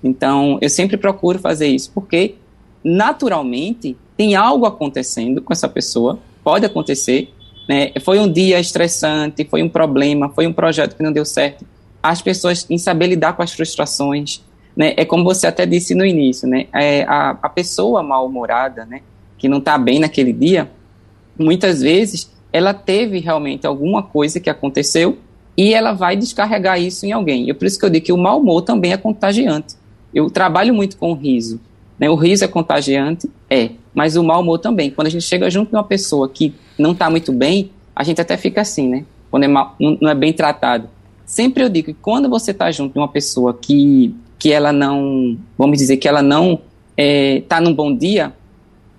Então, 0.00 0.58
eu 0.60 0.70
sempre 0.70 0.96
procuro 0.96 1.40
fazer 1.40 1.66
isso, 1.66 1.90
porque 1.92 2.36
naturalmente 2.84 3.96
tem 4.16 4.36
algo 4.36 4.64
acontecendo 4.64 5.42
com 5.42 5.52
essa 5.52 5.68
pessoa, 5.68 6.20
pode 6.44 6.64
acontecer, 6.64 7.34
né? 7.68 7.90
Foi 8.00 8.20
um 8.20 8.30
dia 8.30 8.60
estressante, 8.60 9.44
foi 9.44 9.60
um 9.60 9.68
problema, 9.68 10.28
foi 10.28 10.46
um 10.46 10.52
projeto 10.52 10.96
que 10.96 11.02
não 11.02 11.10
deu 11.10 11.24
certo 11.24 11.71
as 12.02 12.20
pessoas 12.20 12.66
em 12.68 12.78
saber 12.78 13.06
lidar 13.06 13.34
com 13.34 13.42
as 13.42 13.52
frustrações, 13.52 14.42
né? 14.76 14.94
É 14.96 15.04
como 15.04 15.24
você 15.24 15.46
até 15.46 15.64
disse 15.66 15.94
no 15.94 16.04
início, 16.04 16.48
né? 16.48 16.66
É, 16.72 17.04
a, 17.04 17.30
a 17.42 17.48
pessoa 17.48 18.02
mal-humorada, 18.02 18.84
né? 18.84 19.00
Que 19.38 19.48
não 19.48 19.58
está 19.58 19.78
bem 19.78 19.98
naquele 19.98 20.32
dia, 20.32 20.70
muitas 21.38 21.80
vezes 21.80 22.30
ela 22.52 22.74
teve 22.74 23.18
realmente 23.18 23.66
alguma 23.66 24.02
coisa 24.02 24.38
que 24.38 24.50
aconteceu 24.50 25.18
e 25.56 25.72
ela 25.72 25.92
vai 25.92 26.16
descarregar 26.16 26.80
isso 26.80 27.06
em 27.06 27.12
alguém. 27.12 27.48
E 27.48 27.54
por 27.54 27.66
isso 27.66 27.78
que 27.78 27.84
eu 27.84 27.90
digo 27.90 28.06
que 28.06 28.12
o 28.12 28.18
mau 28.18 28.40
humor 28.40 28.62
também 28.62 28.92
é 28.92 28.96
contagiante. 28.96 29.74
Eu 30.14 30.30
trabalho 30.30 30.74
muito 30.74 30.96
com 30.96 31.12
o 31.12 31.14
riso. 31.14 31.60
Né? 31.98 32.10
O 32.10 32.14
riso 32.14 32.44
é 32.44 32.48
contagiante? 32.48 33.30
É. 33.48 33.70
Mas 33.94 34.16
o 34.16 34.24
mau 34.24 34.40
humor 34.40 34.58
também. 34.58 34.90
Quando 34.90 35.06
a 35.06 35.10
gente 35.10 35.24
chega 35.24 35.50
junto 35.50 35.70
de 35.70 35.76
uma 35.76 35.84
pessoa 35.84 36.28
que 36.28 36.54
não 36.78 36.92
está 36.92 37.08
muito 37.08 37.32
bem, 37.32 37.70
a 37.94 38.02
gente 38.02 38.20
até 38.20 38.36
fica 38.36 38.62
assim, 38.62 38.88
né? 38.88 39.04
Quando 39.30 39.44
é 39.44 39.48
mal, 39.48 39.76
não 39.78 40.10
é 40.10 40.14
bem 40.14 40.32
tratado. 40.32 40.88
Sempre 41.32 41.64
eu 41.64 41.70
digo 41.70 41.86
que 41.86 41.94
quando 41.94 42.28
você 42.28 42.50
está 42.50 42.70
junto 42.70 42.92
de 42.92 42.98
uma 42.98 43.08
pessoa 43.08 43.54
que, 43.54 44.14
que 44.38 44.52
ela 44.52 44.70
não, 44.70 45.38
vamos 45.56 45.78
dizer, 45.78 45.96
que 45.96 46.06
ela 46.06 46.20
não 46.20 46.60
está 46.94 47.56
é, 47.56 47.60
num 47.62 47.72
bom 47.72 47.96
dia, 47.96 48.34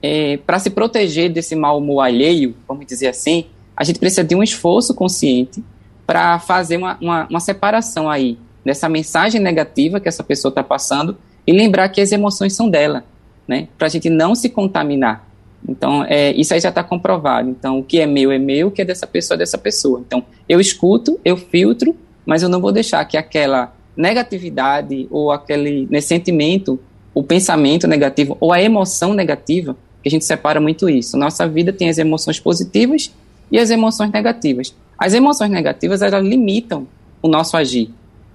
é, 0.01 0.37
para 0.37 0.57
se 0.57 0.71
proteger 0.71 1.31
desse 1.31 1.55
mau 1.55 1.77
humor 1.77 2.01
alheio, 2.01 2.55
vamos 2.67 2.87
dizer 2.87 3.09
assim, 3.09 3.45
a 3.77 3.83
gente 3.83 3.99
precisa 3.99 4.23
de 4.23 4.33
um 4.33 4.41
esforço 4.41 4.95
consciente 4.95 5.63
para 6.07 6.39
fazer 6.39 6.77
uma, 6.77 6.97
uma, 6.99 7.27
uma, 7.29 7.39
separação 7.39 8.09
aí 8.09 8.35
dessa 8.65 8.89
mensagem 8.89 9.39
negativa 9.39 9.99
que 9.99 10.07
essa 10.07 10.23
pessoa 10.23 10.49
está 10.49 10.63
passando 10.63 11.15
e 11.45 11.51
lembrar 11.51 11.87
que 11.89 12.01
as 12.01 12.11
emoções 12.11 12.55
são 12.55 12.67
dela, 12.67 13.03
né? 13.47 13.67
Para 13.77 13.85
a 13.85 13.89
gente 13.91 14.09
não 14.09 14.33
se 14.33 14.49
contaminar. 14.49 15.29
Então, 15.69 16.03
é, 16.05 16.31
isso 16.31 16.51
aí 16.51 16.59
já 16.59 16.69
está 16.69 16.83
comprovado. 16.83 17.47
Então, 17.47 17.77
o 17.77 17.83
que 17.83 17.99
é 17.99 18.07
meu 18.07 18.31
é 18.31 18.39
meu, 18.39 18.69
o 18.69 18.71
que 18.71 18.81
é 18.81 18.85
dessa 18.85 19.05
pessoa 19.05 19.35
é 19.35 19.37
dessa 19.37 19.57
pessoa. 19.59 20.01
Então, 20.05 20.25
eu 20.49 20.59
escuto, 20.59 21.19
eu 21.23 21.37
filtro 21.37 21.95
mas 22.25 22.43
eu 22.43 22.49
não 22.49 22.61
vou 22.61 22.71
deixar 22.71 23.03
que 23.05 23.17
aquela 23.17 23.73
negatividade 23.95 25.07
ou 25.11 25.31
aquele 25.31 25.87
né, 25.89 26.01
sentimento, 26.01 26.79
o 27.13 27.23
pensamento 27.23 27.87
negativo 27.87 28.37
ou 28.39 28.51
a 28.51 28.61
emoção 28.61 29.13
negativa, 29.13 29.75
que 30.01 30.09
a 30.09 30.11
gente 30.11 30.25
separa 30.25 30.59
muito 30.59 30.89
isso. 30.89 31.17
Nossa 31.17 31.47
vida 31.47 31.71
tem 31.71 31.89
as 31.89 31.97
emoções 31.97 32.39
positivas 32.39 33.11
e 33.51 33.59
as 33.59 33.69
emoções 33.69 34.11
negativas. 34.11 34.75
As 34.97 35.13
emoções 35.13 35.49
negativas, 35.49 36.01
elas 36.01 36.25
limitam 36.25 36.87
o 37.21 37.27
nosso 37.27 37.55
agir. 37.55 37.89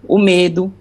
O 0.06 0.18
medo, 0.18 0.72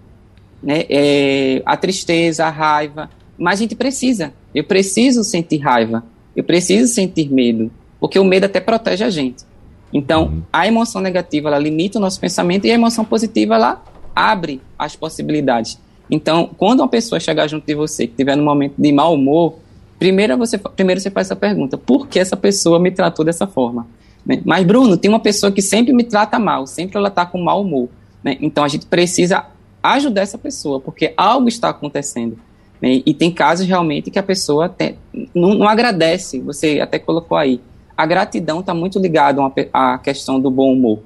né, 0.62 0.84
é, 0.88 1.62
a 1.64 1.76
tristeza, 1.76 2.46
a 2.46 2.50
raiva. 2.50 3.10
Mas 3.36 3.58
a 3.58 3.62
gente 3.62 3.74
precisa. 3.74 4.32
Eu 4.54 4.64
preciso 4.64 5.22
sentir 5.24 5.58
raiva. 5.58 6.04
Eu 6.34 6.44
preciso 6.44 6.92
sentir 6.92 7.30
medo. 7.30 7.70
Porque 8.00 8.18
o 8.18 8.24
medo 8.24 8.44
até 8.44 8.60
protege 8.60 9.04
a 9.04 9.10
gente. 9.10 9.44
Então, 9.92 10.24
uhum. 10.24 10.42
a 10.52 10.66
emoção 10.66 11.00
negativa, 11.00 11.48
ela 11.48 11.58
limita 11.58 11.98
o 11.98 12.00
nosso 12.00 12.20
pensamento 12.20 12.66
e 12.66 12.70
a 12.70 12.74
emoção 12.74 13.04
positiva, 13.04 13.54
ela 13.54 13.82
abre 14.14 14.60
as 14.78 14.94
possibilidades. 14.96 15.78
Então, 16.10 16.50
quando 16.56 16.80
uma 16.80 16.88
pessoa 16.88 17.20
chegar 17.20 17.46
junto 17.48 17.66
de 17.66 17.74
você, 17.74 18.06
que 18.06 18.12
estiver 18.12 18.36
num 18.36 18.44
momento 18.44 18.74
de 18.78 18.92
mau 18.92 19.14
humor, 19.14 19.54
primeiro 19.98 20.36
você, 20.36 20.58
primeiro 20.58 21.00
você 21.00 21.10
faz 21.10 21.26
essa 21.26 21.36
pergunta, 21.36 21.76
por 21.76 22.06
que 22.06 22.18
essa 22.18 22.36
pessoa 22.36 22.78
me 22.78 22.90
tratou 22.90 23.24
dessa 23.24 23.46
forma? 23.46 23.86
Né? 24.24 24.40
Mas, 24.44 24.64
Bruno, 24.66 24.96
tem 24.96 25.10
uma 25.10 25.20
pessoa 25.20 25.52
que 25.52 25.62
sempre 25.62 25.92
me 25.92 26.04
trata 26.04 26.38
mal, 26.38 26.66
sempre 26.66 26.96
ela 26.96 27.08
está 27.08 27.24
com 27.24 27.40
mau 27.42 27.62
humor. 27.62 27.88
Né? 28.22 28.36
Então, 28.40 28.64
a 28.64 28.68
gente 28.68 28.86
precisa 28.86 29.46
ajudar 29.82 30.22
essa 30.22 30.38
pessoa, 30.38 30.80
porque 30.80 31.12
algo 31.16 31.48
está 31.48 31.68
acontecendo. 31.68 32.38
Né? 32.80 33.02
E 33.04 33.14
tem 33.14 33.30
casos 33.30 33.66
realmente 33.66 34.10
que 34.10 34.18
a 34.18 34.22
pessoa 34.22 34.66
até 34.66 34.96
não, 35.34 35.54
não 35.54 35.68
agradece, 35.68 36.40
você 36.40 36.80
até 36.80 36.98
colocou 36.98 37.36
aí 37.36 37.60
a 37.98 38.06
gratidão 38.06 38.60
está 38.60 38.72
muito 38.72 38.96
ligada 39.00 39.42
à 39.72 39.98
questão 39.98 40.38
do 40.38 40.52
bom 40.52 40.72
humor. 40.72 41.00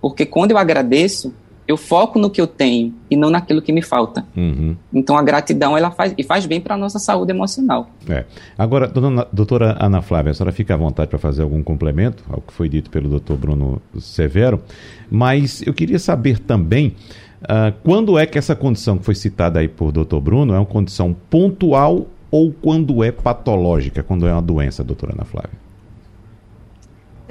Porque 0.00 0.24
quando 0.24 0.52
eu 0.52 0.56
agradeço, 0.56 1.34
eu 1.68 1.76
foco 1.76 2.18
no 2.18 2.30
que 2.30 2.40
eu 2.40 2.46
tenho 2.46 2.94
e 3.10 3.14
não 3.14 3.28
naquilo 3.28 3.60
que 3.60 3.70
me 3.70 3.82
falta. 3.82 4.24
Uhum. 4.34 4.74
Então 4.90 5.18
a 5.18 5.22
gratidão 5.22 5.76
ela 5.76 5.90
faz 5.90 6.14
e 6.16 6.24
faz 6.24 6.46
bem 6.46 6.58
para 6.58 6.76
a 6.76 6.78
nossa 6.78 6.98
saúde 6.98 7.30
emocional. 7.30 7.90
É. 8.08 8.24
Agora, 8.56 8.88
dona, 8.88 9.26
doutora 9.30 9.76
Ana 9.78 10.00
Flávia, 10.00 10.30
a 10.30 10.34
senhora 10.34 10.50
fica 10.50 10.72
à 10.72 10.78
vontade 10.78 11.10
para 11.10 11.18
fazer 11.18 11.42
algum 11.42 11.62
complemento 11.62 12.24
ao 12.30 12.40
que 12.40 12.54
foi 12.54 12.70
dito 12.70 12.88
pelo 12.88 13.10
doutor 13.10 13.36
Bruno 13.36 13.82
Severo, 13.98 14.62
mas 15.10 15.62
eu 15.66 15.74
queria 15.74 15.98
saber 15.98 16.38
também 16.38 16.96
uh, 17.42 17.70
quando 17.84 18.18
é 18.18 18.24
que 18.24 18.38
essa 18.38 18.56
condição 18.56 18.96
que 18.96 19.04
foi 19.04 19.14
citada 19.14 19.60
aí 19.60 19.68
por 19.68 19.92
doutor 19.92 20.22
Bruno 20.22 20.54
é 20.54 20.58
uma 20.58 20.64
condição 20.64 21.14
pontual 21.28 22.06
ou 22.30 22.50
quando 22.50 23.04
é 23.04 23.12
patológica, 23.12 24.02
quando 24.02 24.26
é 24.26 24.32
uma 24.32 24.40
doença, 24.40 24.82
doutora 24.82 25.12
Ana 25.12 25.26
Flávia? 25.26 25.69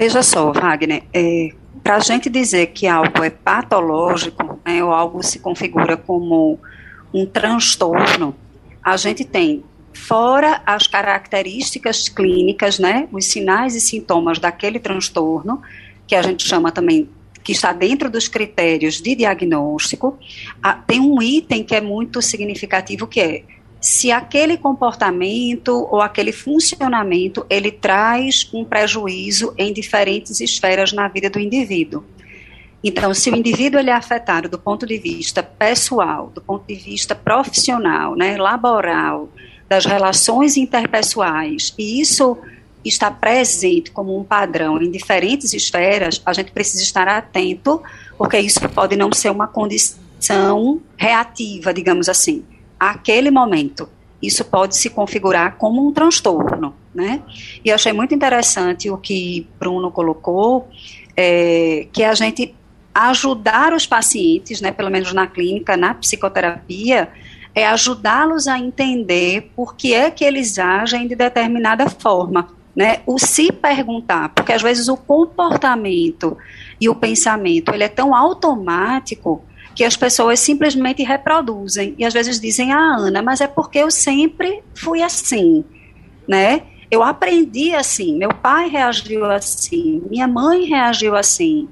Veja 0.00 0.22
só, 0.22 0.50
Wagner, 0.50 1.02
é, 1.12 1.50
para 1.82 1.96
a 1.96 2.00
gente 2.00 2.30
dizer 2.30 2.68
que 2.68 2.86
algo 2.86 3.22
é 3.22 3.28
patológico, 3.28 4.58
né, 4.64 4.82
ou 4.82 4.94
algo 4.94 5.22
se 5.22 5.38
configura 5.40 5.94
como 5.94 6.58
um 7.12 7.26
transtorno, 7.26 8.34
a 8.82 8.96
gente 8.96 9.26
tem, 9.26 9.62
fora 9.92 10.62
as 10.64 10.86
características 10.86 12.08
clínicas, 12.08 12.78
né, 12.78 13.08
os 13.12 13.26
sinais 13.26 13.74
e 13.74 13.80
sintomas 13.80 14.38
daquele 14.38 14.78
transtorno, 14.78 15.60
que 16.06 16.14
a 16.14 16.22
gente 16.22 16.48
chama 16.48 16.72
também 16.72 17.06
que 17.44 17.52
está 17.52 17.70
dentro 17.70 18.08
dos 18.08 18.26
critérios 18.26 19.02
de 19.02 19.14
diagnóstico, 19.14 20.18
a, 20.62 20.72
tem 20.72 20.98
um 20.98 21.20
item 21.20 21.62
que 21.62 21.74
é 21.74 21.80
muito 21.82 22.22
significativo 22.22 23.06
que 23.06 23.20
é 23.20 23.42
se 23.80 24.12
aquele 24.12 24.58
comportamento 24.58 25.88
ou 25.90 26.02
aquele 26.02 26.32
funcionamento 26.32 27.46
ele 27.48 27.72
traz 27.72 28.48
um 28.52 28.62
prejuízo 28.62 29.54
em 29.56 29.72
diferentes 29.72 30.40
esferas 30.40 30.92
na 30.92 31.08
vida 31.08 31.30
do 31.30 31.40
indivíduo. 31.40 32.04
Então, 32.84 33.12
se 33.14 33.30
o 33.30 33.36
indivíduo 33.36 33.80
ele 33.80 33.90
é 33.90 33.94
afetado 33.94 34.48
do 34.48 34.58
ponto 34.58 34.86
de 34.86 34.98
vista 34.98 35.42
pessoal, 35.42 36.30
do 36.34 36.40
ponto 36.40 36.66
de 36.66 36.74
vista 36.74 37.14
profissional, 37.14 38.14
né, 38.14 38.36
laboral, 38.36 39.28
das 39.68 39.86
relações 39.86 40.56
interpessoais, 40.56 41.74
e 41.78 42.00
isso 42.00 42.36
está 42.84 43.10
presente 43.10 43.90
como 43.90 44.18
um 44.18 44.24
padrão 44.24 44.80
em 44.82 44.90
diferentes 44.90 45.52
esferas, 45.52 46.20
a 46.24 46.32
gente 46.32 46.50
precisa 46.50 46.82
estar 46.82 47.06
atento, 47.06 47.82
porque 48.16 48.38
isso 48.38 48.60
pode 48.70 48.96
não 48.96 49.12
ser 49.12 49.30
uma 49.30 49.46
condição 49.46 50.80
reativa, 50.96 51.72
digamos 51.72 52.08
assim 52.08 52.44
aquele 52.80 53.30
momento. 53.30 53.86
isso 54.22 54.44
pode 54.44 54.76
se 54.76 54.90
configurar 54.90 55.56
como 55.56 55.86
um 55.86 55.92
transtorno, 55.92 56.74
né? 56.94 57.22
E 57.64 57.70
eu 57.70 57.74
achei 57.74 57.90
muito 57.90 58.14
interessante 58.14 58.90
o 58.90 58.98
que 58.98 59.48
Bruno 59.58 59.90
colocou, 59.90 60.68
é, 61.16 61.86
que 61.90 62.04
a 62.04 62.14
gente 62.14 62.54
ajudar 62.94 63.72
os 63.72 63.86
pacientes, 63.86 64.60
né, 64.60 64.72
pelo 64.72 64.90
menos 64.90 65.14
na 65.14 65.26
clínica, 65.26 65.74
na 65.74 65.94
psicoterapia, 65.94 67.08
é 67.54 67.66
ajudá-los 67.66 68.46
a 68.46 68.58
entender 68.58 69.52
por 69.56 69.74
que 69.74 69.94
é 69.94 70.10
que 70.10 70.24
eles 70.24 70.58
agem 70.58 71.08
de 71.08 71.14
determinada 71.14 71.88
forma, 71.88 72.48
né? 72.76 73.00
O 73.06 73.18
se 73.18 73.50
perguntar, 73.50 74.28
porque 74.30 74.52
às 74.52 74.62
vezes 74.62 74.88
o 74.88 74.96
comportamento 74.96 76.36
e 76.80 76.88
o 76.88 76.94
pensamento, 76.94 77.72
ele 77.72 77.84
é 77.84 77.88
tão 77.88 78.14
automático 78.14 79.42
que 79.74 79.84
as 79.84 79.96
pessoas 79.96 80.40
simplesmente 80.40 81.02
reproduzem 81.02 81.94
e 81.98 82.04
às 82.04 82.12
vezes 82.12 82.40
dizem: 82.40 82.72
"Ah, 82.72 82.96
Ana, 82.98 83.22
mas 83.22 83.40
é 83.40 83.46
porque 83.46 83.78
eu 83.78 83.90
sempre 83.90 84.62
fui 84.74 85.02
assim", 85.02 85.64
né? 86.26 86.62
Eu 86.90 87.04
aprendi 87.04 87.72
assim, 87.72 88.18
meu 88.18 88.30
pai 88.34 88.68
reagiu 88.68 89.24
assim, 89.24 90.02
minha 90.10 90.26
mãe 90.26 90.64
reagiu 90.64 91.14
assim. 91.14 91.68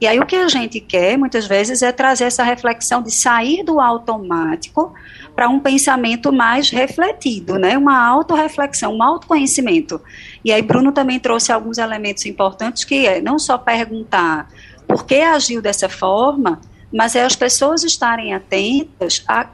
E 0.00 0.06
aí 0.06 0.18
o 0.18 0.24
que 0.24 0.36
a 0.36 0.48
gente 0.48 0.80
quer, 0.80 1.18
muitas 1.18 1.46
vezes, 1.46 1.82
é 1.82 1.92
trazer 1.92 2.24
essa 2.24 2.42
reflexão 2.42 3.02
de 3.02 3.10
sair 3.10 3.62
do 3.62 3.78
automático 3.78 4.94
para 5.36 5.46
um 5.48 5.60
pensamento 5.60 6.32
mais 6.32 6.70
refletido, 6.70 7.58
né? 7.58 7.76
Uma 7.76 8.06
autorreflexão, 8.06 8.96
um 8.96 9.02
autoconhecimento. 9.02 10.00
E 10.42 10.52
aí 10.52 10.62
Bruno 10.62 10.90
também 10.90 11.20
trouxe 11.20 11.52
alguns 11.52 11.76
elementos 11.76 12.24
importantes 12.24 12.84
que 12.84 13.06
é 13.06 13.20
não 13.20 13.38
só 13.38 13.58
perguntar 13.58 14.48
por 14.88 15.04
que 15.04 15.16
agiu 15.16 15.60
dessa 15.60 15.88
forma, 15.88 16.60
mas 16.92 17.14
é 17.14 17.24
as 17.24 17.36
pessoas 17.36 17.84
estarem 17.84 18.34
atentas 18.34 19.22
a 19.26 19.48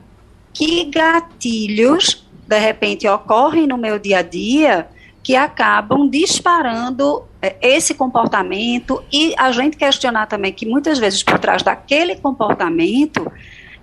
que 0.52 0.84
gatilhos 0.84 2.26
de 2.46 2.58
repente 2.58 3.06
ocorrem 3.08 3.66
no 3.66 3.76
meu 3.76 3.98
dia 3.98 4.18
a 4.18 4.22
dia 4.22 4.88
que 5.22 5.34
acabam 5.34 6.08
disparando 6.08 7.24
é, 7.42 7.56
esse 7.60 7.94
comportamento 7.94 9.02
e 9.12 9.34
a 9.36 9.50
gente 9.50 9.76
questionar 9.76 10.26
também 10.26 10.52
que 10.52 10.64
muitas 10.64 11.00
vezes 11.00 11.22
por 11.22 11.36
trás 11.40 11.64
daquele 11.64 12.14
comportamento, 12.14 13.30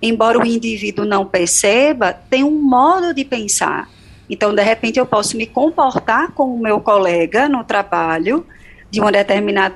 embora 0.02 0.40
o 0.40 0.46
indivíduo 0.46 1.04
não 1.04 1.26
perceba, 1.26 2.14
tem 2.14 2.46
um 2.46 2.62
modo 2.62 3.14
de 3.14 3.26
pensar. 3.26 3.90
Então, 4.30 4.56
de 4.56 4.64
repente, 4.64 4.98
eu 4.98 5.06
posso 5.06 5.36
me 5.36 5.46
comportar 5.46 6.32
com 6.32 6.56
o 6.56 6.60
meu 6.60 6.80
colega 6.80 7.50
no 7.50 7.64
trabalho 7.66 8.46
de 8.90 9.02
uma 9.02 9.12
determinada 9.12 9.76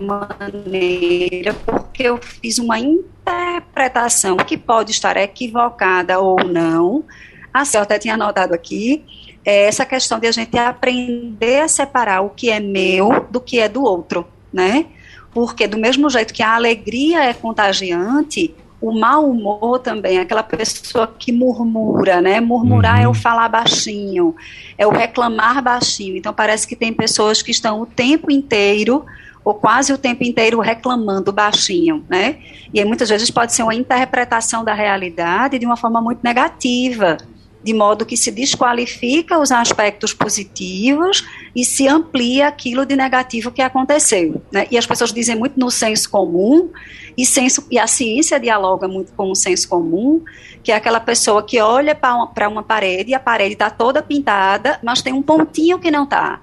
maneira, 0.00 1.54
porque 1.54 2.04
eu 2.04 2.18
fiz 2.18 2.58
uma 2.58 2.78
interpretação 2.78 4.36
que 4.36 4.56
pode 4.56 4.92
estar 4.92 5.16
equivocada 5.16 6.18
ou 6.20 6.44
não. 6.44 7.04
Assim, 7.52 7.76
eu 7.76 7.82
até 7.82 7.98
tinha 7.98 8.14
anotado 8.14 8.54
aqui, 8.54 9.04
é 9.44 9.64
essa 9.64 9.86
questão 9.86 10.18
de 10.18 10.26
a 10.26 10.32
gente 10.32 10.58
aprender 10.58 11.60
a 11.60 11.68
separar 11.68 12.20
o 12.20 12.30
que 12.30 12.50
é 12.50 12.60
meu 12.60 13.26
do 13.30 13.40
que 13.40 13.58
é 13.58 13.68
do 13.68 13.82
outro, 13.82 14.26
né? 14.52 14.86
Porque 15.32 15.66
do 15.66 15.78
mesmo 15.78 16.08
jeito 16.10 16.34
que 16.34 16.42
a 16.42 16.54
alegria 16.54 17.24
é 17.24 17.32
contagiante, 17.32 18.54
o 18.80 18.92
mau 18.92 19.28
humor 19.28 19.78
também, 19.78 20.18
aquela 20.18 20.42
pessoa 20.42 21.06
que 21.06 21.32
murmura, 21.32 22.20
né? 22.20 22.40
Murmurar 22.40 22.96
uhum. 22.96 23.04
é 23.04 23.08
o 23.08 23.14
falar 23.14 23.48
baixinho, 23.48 24.34
é 24.76 24.86
o 24.86 24.90
reclamar 24.90 25.62
baixinho. 25.62 26.16
Então 26.16 26.32
parece 26.32 26.66
que 26.66 26.76
tem 26.76 26.92
pessoas 26.92 27.40
que 27.40 27.50
estão 27.50 27.80
o 27.80 27.86
tempo 27.86 28.30
inteiro 28.30 29.04
ou 29.46 29.54
quase 29.54 29.92
o 29.92 29.96
tempo 29.96 30.24
inteiro 30.24 30.58
reclamando 30.58 31.32
baixinho, 31.32 32.04
né? 32.08 32.36
E 32.74 32.80
aí, 32.80 32.84
muitas 32.84 33.08
vezes 33.08 33.30
pode 33.30 33.54
ser 33.54 33.62
uma 33.62 33.76
interpretação 33.76 34.64
da 34.64 34.74
realidade 34.74 35.56
de 35.56 35.64
uma 35.64 35.76
forma 35.76 36.02
muito 36.02 36.18
negativa, 36.24 37.16
de 37.62 37.72
modo 37.72 38.04
que 38.04 38.16
se 38.16 38.32
desqualifica 38.32 39.38
os 39.38 39.52
aspectos 39.52 40.12
positivos 40.12 41.24
e 41.54 41.64
se 41.64 41.86
amplia 41.86 42.48
aquilo 42.48 42.84
de 42.84 42.96
negativo 42.96 43.52
que 43.52 43.62
aconteceu. 43.62 44.42
Né? 44.50 44.66
E 44.68 44.76
as 44.76 44.84
pessoas 44.84 45.12
dizem 45.12 45.36
muito 45.36 45.60
no 45.60 45.70
senso 45.70 46.10
comum, 46.10 46.68
e, 47.16 47.24
senso, 47.24 47.64
e 47.70 47.78
a 47.78 47.86
ciência 47.86 48.40
dialoga 48.40 48.88
muito 48.88 49.12
com 49.12 49.30
o 49.30 49.36
senso 49.36 49.68
comum, 49.68 50.24
que 50.60 50.72
é 50.72 50.74
aquela 50.74 50.98
pessoa 50.98 51.40
que 51.40 51.60
olha 51.60 51.94
para 51.94 52.16
uma, 52.16 52.48
uma 52.48 52.62
parede 52.64 53.12
e 53.12 53.14
a 53.14 53.20
parede 53.20 53.52
está 53.52 53.70
toda 53.70 54.02
pintada, 54.02 54.80
mas 54.82 55.02
tem 55.02 55.12
um 55.12 55.22
pontinho 55.22 55.78
que 55.78 55.88
não 55.88 56.02
está. 56.02 56.40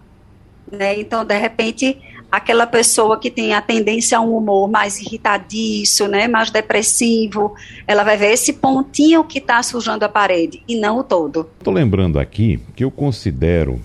Né? 0.72 0.98
Então, 0.98 1.26
de 1.26 1.38
repente, 1.38 1.98
aquela 2.34 2.66
pessoa 2.66 3.20
que 3.20 3.30
tem 3.30 3.54
a 3.54 3.62
tendência 3.62 4.18
a 4.18 4.22
um 4.22 4.36
humor 4.36 4.68
mais 4.68 5.00
irritadiço, 5.00 6.08
né, 6.08 6.28
mais 6.28 6.50
depressivo, 6.50 7.54
ela 7.86 8.04
vai 8.04 8.18
ver 8.18 8.32
esse 8.32 8.54
pontinho 8.54 9.24
que 9.24 9.38
está 9.38 9.62
sujando 9.62 10.04
a 10.04 10.10
parede 10.10 10.64
e 10.68 10.76
não 10.76 10.98
o 10.98 11.04
todo. 11.04 11.48
Estou 11.60 11.72
lembrando 11.72 12.18
aqui 12.18 12.60
que 12.76 12.84
eu 12.84 12.90
considero 12.90 13.80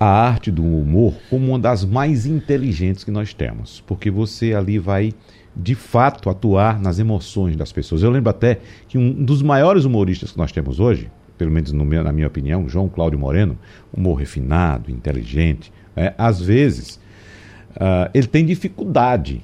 a 0.00 0.06
arte 0.06 0.50
do 0.50 0.64
humor 0.64 1.14
como 1.30 1.50
uma 1.50 1.60
das 1.60 1.84
mais 1.84 2.26
inteligentes 2.26 3.04
que 3.04 3.12
nós 3.12 3.32
temos, 3.32 3.84
porque 3.86 4.10
você 4.10 4.52
ali 4.52 4.80
vai 4.80 5.14
de 5.54 5.76
fato 5.76 6.28
atuar 6.28 6.80
nas 6.80 6.98
emoções 6.98 7.54
das 7.54 7.70
pessoas. 7.70 8.02
Eu 8.02 8.10
lembro 8.10 8.30
até 8.30 8.58
que 8.88 8.98
um 8.98 9.12
dos 9.12 9.42
maiores 9.42 9.84
humoristas 9.84 10.32
que 10.32 10.38
nós 10.38 10.50
temos 10.50 10.80
hoje, 10.80 11.08
pelo 11.38 11.52
menos 11.52 11.70
meu, 11.70 12.02
na 12.02 12.10
minha 12.10 12.26
opinião, 12.26 12.68
João 12.68 12.88
Cláudio 12.88 13.16
Moreno, 13.16 13.56
humor 13.96 14.14
refinado, 14.14 14.90
inteligente, 14.90 15.72
é, 15.94 16.12
às 16.18 16.40
vezes 16.40 17.00
uh, 17.76 18.10
ele 18.14 18.26
tem 18.26 18.44
dificuldade, 18.44 19.42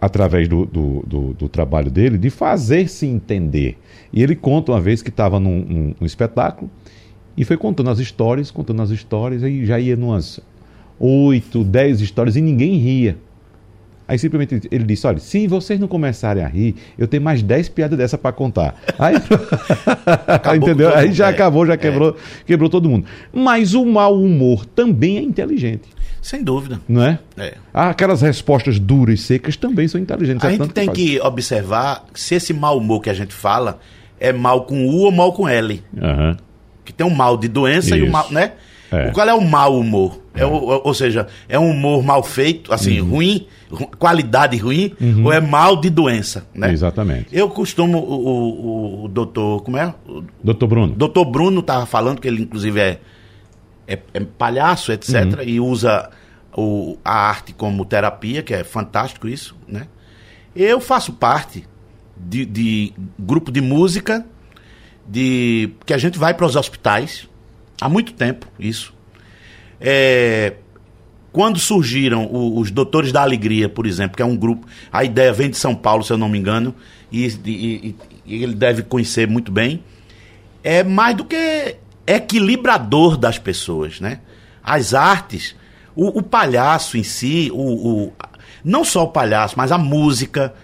através 0.00 0.48
do, 0.48 0.66
do, 0.66 1.04
do, 1.06 1.34
do, 1.34 1.48
trabalho 1.48 1.90
dele, 1.90 2.18
de 2.18 2.30
fazer 2.30 2.88
se 2.88 3.06
entender. 3.06 3.78
E 4.12 4.22
ele 4.22 4.36
conta 4.36 4.72
uma 4.72 4.80
vez 4.80 5.02
que 5.02 5.10
estava 5.10 5.40
num, 5.40 5.64
num, 5.64 5.94
num, 5.98 6.06
espetáculo 6.06 6.70
e 7.36 7.44
foi 7.44 7.56
contando 7.56 7.90
as 7.90 7.98
histórias, 7.98 8.50
contando 8.50 8.82
as 8.82 8.90
histórias, 8.90 9.42
e 9.42 9.64
já 9.64 9.80
ia 9.80 9.96
numas 9.96 10.40
oito, 10.98 11.64
dez 11.64 12.00
histórias 12.00 12.36
e 12.36 12.40
ninguém 12.40 12.76
ria. 12.76 13.16
Aí 14.08 14.18
simplesmente 14.18 14.68
ele 14.70 14.84
disse: 14.84 15.06
Olha, 15.06 15.18
se 15.18 15.48
vocês 15.48 15.80
não 15.80 15.88
começarem 15.88 16.44
a 16.44 16.46
rir, 16.46 16.76
eu 16.96 17.08
tenho 17.08 17.22
mais 17.22 17.42
10 17.42 17.70
piadas 17.70 17.98
dessa 17.98 18.16
para 18.16 18.30
contar. 18.30 18.80
Aí, 18.98 19.16
entendeu? 20.56 20.94
Aí 20.94 21.12
já 21.12 21.28
acabou, 21.28 21.66
já 21.66 21.76
quebrou, 21.76 22.10
é. 22.10 22.44
quebrou 22.44 22.70
todo 22.70 22.88
mundo. 22.88 23.06
Mas 23.32 23.74
o 23.74 23.84
mau 23.84 24.20
humor 24.20 24.64
também 24.64 25.18
é 25.18 25.22
inteligente. 25.22 25.95
Sem 26.26 26.42
dúvida. 26.42 26.80
Não 26.88 27.04
é? 27.04 27.20
É. 27.38 27.54
Ah, 27.72 27.90
aquelas 27.90 28.20
respostas 28.20 28.80
duras 28.80 29.20
e 29.20 29.22
secas 29.22 29.56
também 29.56 29.86
são 29.86 30.00
inteligentes. 30.00 30.44
A 30.44 30.52
é 30.52 30.56
gente 30.56 30.70
tem 30.70 30.90
que, 30.90 31.10
que 31.10 31.20
observar 31.20 32.04
se 32.14 32.34
esse 32.34 32.52
mau 32.52 32.78
humor 32.78 33.00
que 33.00 33.08
a 33.08 33.14
gente 33.14 33.32
fala 33.32 33.78
é 34.18 34.32
mal 34.32 34.64
com 34.64 34.88
U 34.88 35.02
ou 35.02 35.12
mal 35.12 35.32
com 35.32 35.48
L. 35.48 35.80
Uhum. 35.94 36.36
Que 36.84 36.92
tem 36.92 37.06
um 37.06 37.14
mal 37.14 37.36
de 37.36 37.46
doença 37.46 37.94
Isso. 37.94 38.04
e 38.04 38.08
o 38.08 38.10
mal, 38.10 38.26
né? 38.32 38.54
É. 38.90 39.10
Qual 39.12 39.28
é 39.28 39.32
o 39.32 39.40
mau 39.40 39.78
humor? 39.78 40.20
É. 40.34 40.40
é 40.40 40.46
o, 40.46 40.50
ou 40.82 40.94
seja, 40.94 41.28
é 41.48 41.56
um 41.60 41.70
humor 41.70 42.02
mal 42.02 42.24
feito, 42.24 42.74
assim, 42.74 43.00
uhum. 43.00 43.08
ruim, 43.08 43.46
qualidade 43.96 44.56
ruim, 44.56 44.94
uhum. 45.00 45.26
ou 45.26 45.32
é 45.32 45.40
mal 45.40 45.76
de 45.76 45.90
doença, 45.90 46.44
né? 46.52 46.72
Exatamente. 46.72 47.28
Eu 47.30 47.48
costumo, 47.48 47.98
o, 47.98 48.24
o, 48.24 49.04
o 49.04 49.08
doutor, 49.08 49.62
como 49.62 49.76
é? 49.76 49.94
O, 50.08 50.24
doutor 50.42 50.66
Bruno. 50.66 50.92
Doutor 50.92 51.24
Bruno 51.24 51.60
estava 51.60 51.86
falando, 51.86 52.20
que 52.20 52.26
ele 52.26 52.42
inclusive 52.42 52.80
é 52.80 52.98
é, 53.86 53.98
é 54.14 54.20
palhaço, 54.20 54.92
etc., 54.92 55.14
uhum. 55.14 55.42
e 55.42 55.60
usa 55.60 56.10
o, 56.56 56.96
a 57.04 57.28
arte 57.28 57.52
como 57.52 57.84
terapia, 57.84 58.42
que 58.42 58.54
é 58.54 58.64
fantástico 58.64 59.28
isso, 59.28 59.56
né? 59.68 59.86
Eu 60.54 60.80
faço 60.80 61.12
parte 61.12 61.66
de, 62.16 62.46
de 62.46 62.92
grupo 63.18 63.52
de 63.52 63.60
música 63.60 64.24
de 65.06 65.70
que 65.84 65.92
a 65.92 65.98
gente 65.98 66.18
vai 66.18 66.32
para 66.34 66.46
os 66.46 66.56
hospitais 66.56 67.28
há 67.80 67.88
muito 67.88 68.14
tempo 68.14 68.46
isso. 68.58 68.94
É, 69.78 70.54
quando 71.30 71.58
surgiram 71.58 72.24
o, 72.24 72.58
os 72.58 72.70
Doutores 72.70 73.12
da 73.12 73.20
Alegria, 73.20 73.68
por 73.68 73.86
exemplo, 73.86 74.16
que 74.16 74.22
é 74.22 74.24
um 74.24 74.36
grupo, 74.36 74.66
a 74.90 75.04
ideia 75.04 75.32
vem 75.32 75.50
de 75.50 75.58
São 75.58 75.74
Paulo, 75.74 76.02
se 76.02 76.10
eu 76.10 76.16
não 76.16 76.30
me 76.30 76.38
engano, 76.38 76.74
e, 77.12 77.26
e, 77.44 77.94
e 78.24 78.42
ele 78.42 78.54
deve 78.54 78.82
conhecer 78.82 79.28
muito 79.28 79.52
bem. 79.52 79.84
É 80.64 80.82
mais 80.82 81.14
do 81.14 81.24
que 81.24 81.76
equilibrador 82.06 83.16
das 83.16 83.38
pessoas, 83.38 84.00
né? 84.00 84.20
As 84.62 84.94
artes, 84.94 85.54
o, 85.94 86.18
o 86.18 86.22
palhaço 86.22 86.96
em 86.96 87.02
si, 87.02 87.50
o, 87.52 88.04
o, 88.06 88.12
não 88.64 88.84
só 88.84 89.04
o 89.04 89.08
palhaço, 89.08 89.54
mas 89.56 89.72
a 89.72 89.78
música, 89.78 90.54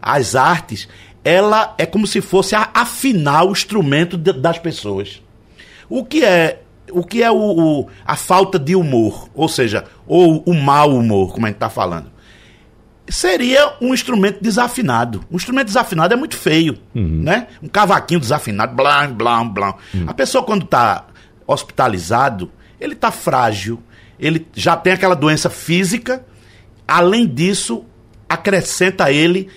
as 0.00 0.34
artes, 0.34 0.88
ela 1.24 1.74
é 1.78 1.86
como 1.86 2.06
se 2.06 2.20
fosse 2.20 2.54
a, 2.54 2.70
afinar 2.74 3.44
o 3.44 3.52
instrumento 3.52 4.16
de, 4.16 4.32
das 4.32 4.58
pessoas. 4.58 5.22
O 5.88 6.04
que 6.04 6.24
é 6.24 6.60
o 6.90 7.04
que 7.04 7.22
é 7.22 7.30
o, 7.30 7.36
o, 7.36 7.88
a 8.04 8.16
falta 8.16 8.58
de 8.58 8.74
humor, 8.74 9.28
ou 9.34 9.48
seja, 9.48 9.84
ou 10.06 10.42
o 10.44 10.52
mau 10.52 10.90
humor, 10.90 11.32
como 11.32 11.46
a 11.46 11.48
gente 11.48 11.56
está 11.56 11.70
falando? 11.70 12.10
Seria 13.12 13.74
um 13.78 13.92
instrumento 13.92 14.42
desafinado. 14.42 15.22
Um 15.30 15.36
instrumento 15.36 15.66
desafinado 15.66 16.14
é 16.14 16.16
muito 16.16 16.34
feio, 16.34 16.78
uhum. 16.94 17.22
né? 17.22 17.48
Um 17.62 17.68
cavaquinho 17.68 18.18
desafinado, 18.18 18.74
blá, 18.74 19.06
blá, 19.06 19.44
blá. 19.44 19.74
Uhum. 19.92 20.04
A 20.06 20.14
pessoa 20.14 20.42
quando 20.42 20.64
está 20.64 21.04
hospitalizado, 21.46 22.50
ele 22.80 22.94
está 22.94 23.10
frágil, 23.10 23.82
ele 24.18 24.46
já 24.54 24.76
tem 24.76 24.94
aquela 24.94 25.14
doença 25.14 25.50
física, 25.50 26.24
além 26.88 27.26
disso, 27.26 27.84
acrescenta 28.26 29.04
a 29.04 29.12
ele 29.12 29.50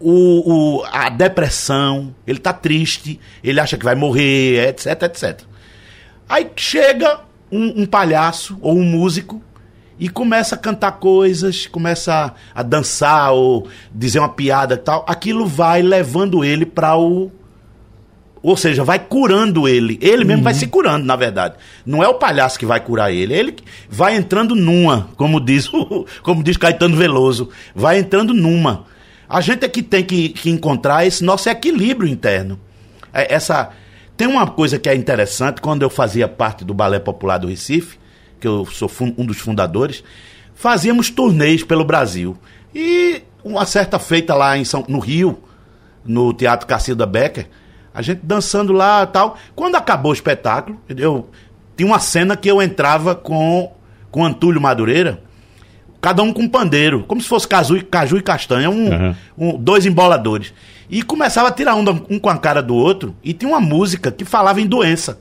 o, 0.00 0.78
o, 0.80 0.84
a 0.90 1.10
depressão, 1.10 2.14
ele 2.26 2.38
está 2.38 2.54
triste, 2.54 3.20
ele 3.42 3.60
acha 3.60 3.76
que 3.76 3.84
vai 3.84 3.94
morrer, 3.94 4.68
etc, 4.68 5.02
etc. 5.02 5.42
Aí 6.26 6.50
chega 6.56 7.20
um, 7.52 7.82
um 7.82 7.86
palhaço 7.86 8.58
ou 8.62 8.78
um 8.78 8.82
músico 8.82 9.42
e 9.98 10.08
começa 10.08 10.54
a 10.54 10.58
cantar 10.58 10.92
coisas, 10.92 11.66
começa 11.66 12.12
a, 12.54 12.60
a 12.60 12.62
dançar 12.62 13.32
ou 13.32 13.68
dizer 13.92 14.18
uma 14.18 14.28
piada 14.28 14.74
e 14.74 14.78
tal, 14.78 15.04
aquilo 15.08 15.46
vai 15.46 15.82
levando 15.82 16.44
ele 16.44 16.66
para 16.66 16.96
o 16.96 17.30
ou 18.44 18.58
seja, 18.58 18.84
vai 18.84 18.98
curando 18.98 19.66
ele. 19.66 19.98
Ele 20.02 20.22
mesmo 20.22 20.40
uhum. 20.40 20.44
vai 20.44 20.52
se 20.52 20.66
curando, 20.66 21.06
na 21.06 21.16
verdade. 21.16 21.54
Não 21.86 22.04
é 22.04 22.08
o 22.08 22.12
palhaço 22.12 22.58
que 22.58 22.66
vai 22.66 22.78
curar 22.78 23.10
ele. 23.10 23.32
Ele 23.32 23.56
vai 23.88 24.14
entrando 24.16 24.54
numa, 24.54 25.08
como 25.16 25.40
diz, 25.40 25.66
o, 25.72 26.04
como 26.22 26.44
diz 26.44 26.58
Caetano 26.58 26.94
Veloso. 26.94 27.48
Vai 27.74 27.98
entrando 27.98 28.34
numa. 28.34 28.84
A 29.26 29.40
gente 29.40 29.64
é 29.64 29.68
que 29.68 29.82
tem 29.82 30.04
que, 30.04 30.28
que 30.28 30.50
encontrar 30.50 31.06
esse 31.06 31.24
nosso 31.24 31.48
equilíbrio 31.48 32.06
interno. 32.06 32.60
É, 33.14 33.34
essa 33.34 33.70
Tem 34.14 34.28
uma 34.28 34.46
coisa 34.46 34.78
que 34.78 34.90
é 34.90 34.94
interessante, 34.94 35.62
quando 35.62 35.80
eu 35.80 35.88
fazia 35.88 36.28
parte 36.28 36.66
do 36.66 36.74
Balé 36.74 36.98
Popular 36.98 37.38
do 37.38 37.48
Recife, 37.48 37.98
que 38.44 38.48
eu 38.48 38.66
sou 38.66 38.90
um 39.16 39.24
dos 39.24 39.38
fundadores, 39.38 40.04
fazíamos 40.54 41.08
turnês 41.08 41.64
pelo 41.64 41.82
Brasil. 41.82 42.36
E 42.74 43.22
uma 43.42 43.64
certa 43.64 43.98
feita 43.98 44.34
lá 44.34 44.58
em 44.58 44.66
São, 44.66 44.84
no 44.86 44.98
Rio, 44.98 45.38
no 46.04 46.34
Teatro 46.34 46.66
Cacilda 46.66 47.06
Becker, 47.06 47.48
a 47.94 48.02
gente 48.02 48.20
dançando 48.22 48.74
lá 48.74 49.06
tal. 49.06 49.38
Quando 49.54 49.76
acabou 49.76 50.10
o 50.10 50.14
espetáculo, 50.14 50.78
eu 50.90 51.30
tinha 51.74 51.86
uma 51.86 51.98
cena 51.98 52.36
que 52.36 52.50
eu 52.50 52.60
entrava 52.60 53.14
com 53.14 53.72
com 54.10 54.24
Antúlio 54.24 54.60
Madureira, 54.60 55.22
cada 56.00 56.22
um 56.22 56.32
com 56.32 56.42
um 56.42 56.48
pandeiro, 56.48 57.02
como 57.04 57.20
se 57.20 57.26
fosse 57.26 57.48
caju, 57.48 57.84
caju 57.86 58.16
e 58.18 58.22
castanha, 58.22 58.70
um, 58.70 58.90
uhum. 58.90 59.14
um, 59.36 59.56
dois 59.56 59.86
emboladores. 59.86 60.52
E 60.88 61.02
começava 61.02 61.48
a 61.48 61.50
tirar 61.50 61.74
onda 61.74 61.90
um 62.08 62.18
com 62.20 62.28
a 62.28 62.38
cara 62.38 62.62
do 62.62 62.76
outro, 62.76 63.16
e 63.24 63.32
tinha 63.32 63.50
uma 63.50 63.60
música 63.60 64.12
que 64.12 64.24
falava 64.24 64.60
em 64.60 64.66
doença. 64.66 65.18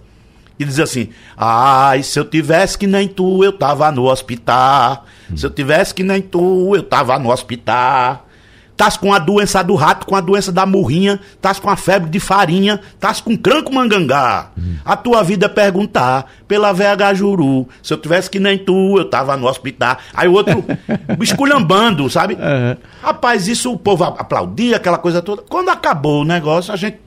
E 0.58 0.66
dizia 0.66 0.84
assim: 0.84 1.10
Ai, 1.36 2.04
se 2.04 2.20
eu 2.20 2.26
tivesse 2.26 2.78
que 2.78 2.88
nem 2.88 3.08
tu, 3.08 3.44
eu 3.44 3.54
tava 3.54 3.92
no 3.92 4.10
hospital. 4.10 5.06
Se 5.36 5.46
eu 5.46 5.50
tivesse 5.50 5.94
que 5.94 6.04
nem 6.04 6.22
tu, 6.22 6.76
eu 6.76 6.84
tava 6.84 7.18
no 7.18 7.32
hospital. 7.32 8.28
Tás 8.76 8.98
com 8.98 9.14
a 9.14 9.20
doença 9.20 9.64
do 9.64 9.76
rato, 9.76 10.06
com 10.06 10.16
a 10.16 10.22
doença 10.22 10.52
da 10.52 10.66
murrinha, 10.66 11.20
tás 11.40 11.60
com 11.60 11.70
a 11.70 11.76
febre 11.76 12.10
de 12.10 12.20
farinha, 12.20 12.80
tás 13.00 13.22
com 13.22 13.38
cranco 13.38 13.72
mangangá. 13.72 14.50
Hum. 14.58 14.78
A 14.84 14.98
tua 14.98 15.24
vida 15.24 15.46
é 15.46 15.50
perguntar 15.50 16.32
pela 16.48 16.74
VH 16.74 17.14
Juru. 17.14 17.68
Se 17.84 17.94
eu 17.94 17.98
tivesse 17.98 18.30
que 18.30 18.40
nem 18.40 18.58
tu, 18.58 18.98
eu 18.98 19.06
tava 19.06 19.38
no 19.38 19.48
hospital. 19.48 19.98
Aí 20.14 20.28
o 20.28 20.34
outro 20.34 20.66
esculhambando, 21.22 22.10
sabe? 22.10 22.34
Uhum. 22.34 22.76
Rapaz, 23.02 23.48
isso 23.48 23.72
o 23.72 23.78
povo 23.78 24.04
aplaudia, 24.04 24.78
aquela 24.78 24.98
coisa 24.98 25.22
toda. 25.22 25.44
Quando 25.44 25.70
acabou 25.70 26.22
o 26.24 26.26
negócio, 26.26 26.74
a 26.74 26.76
gente 26.76 26.98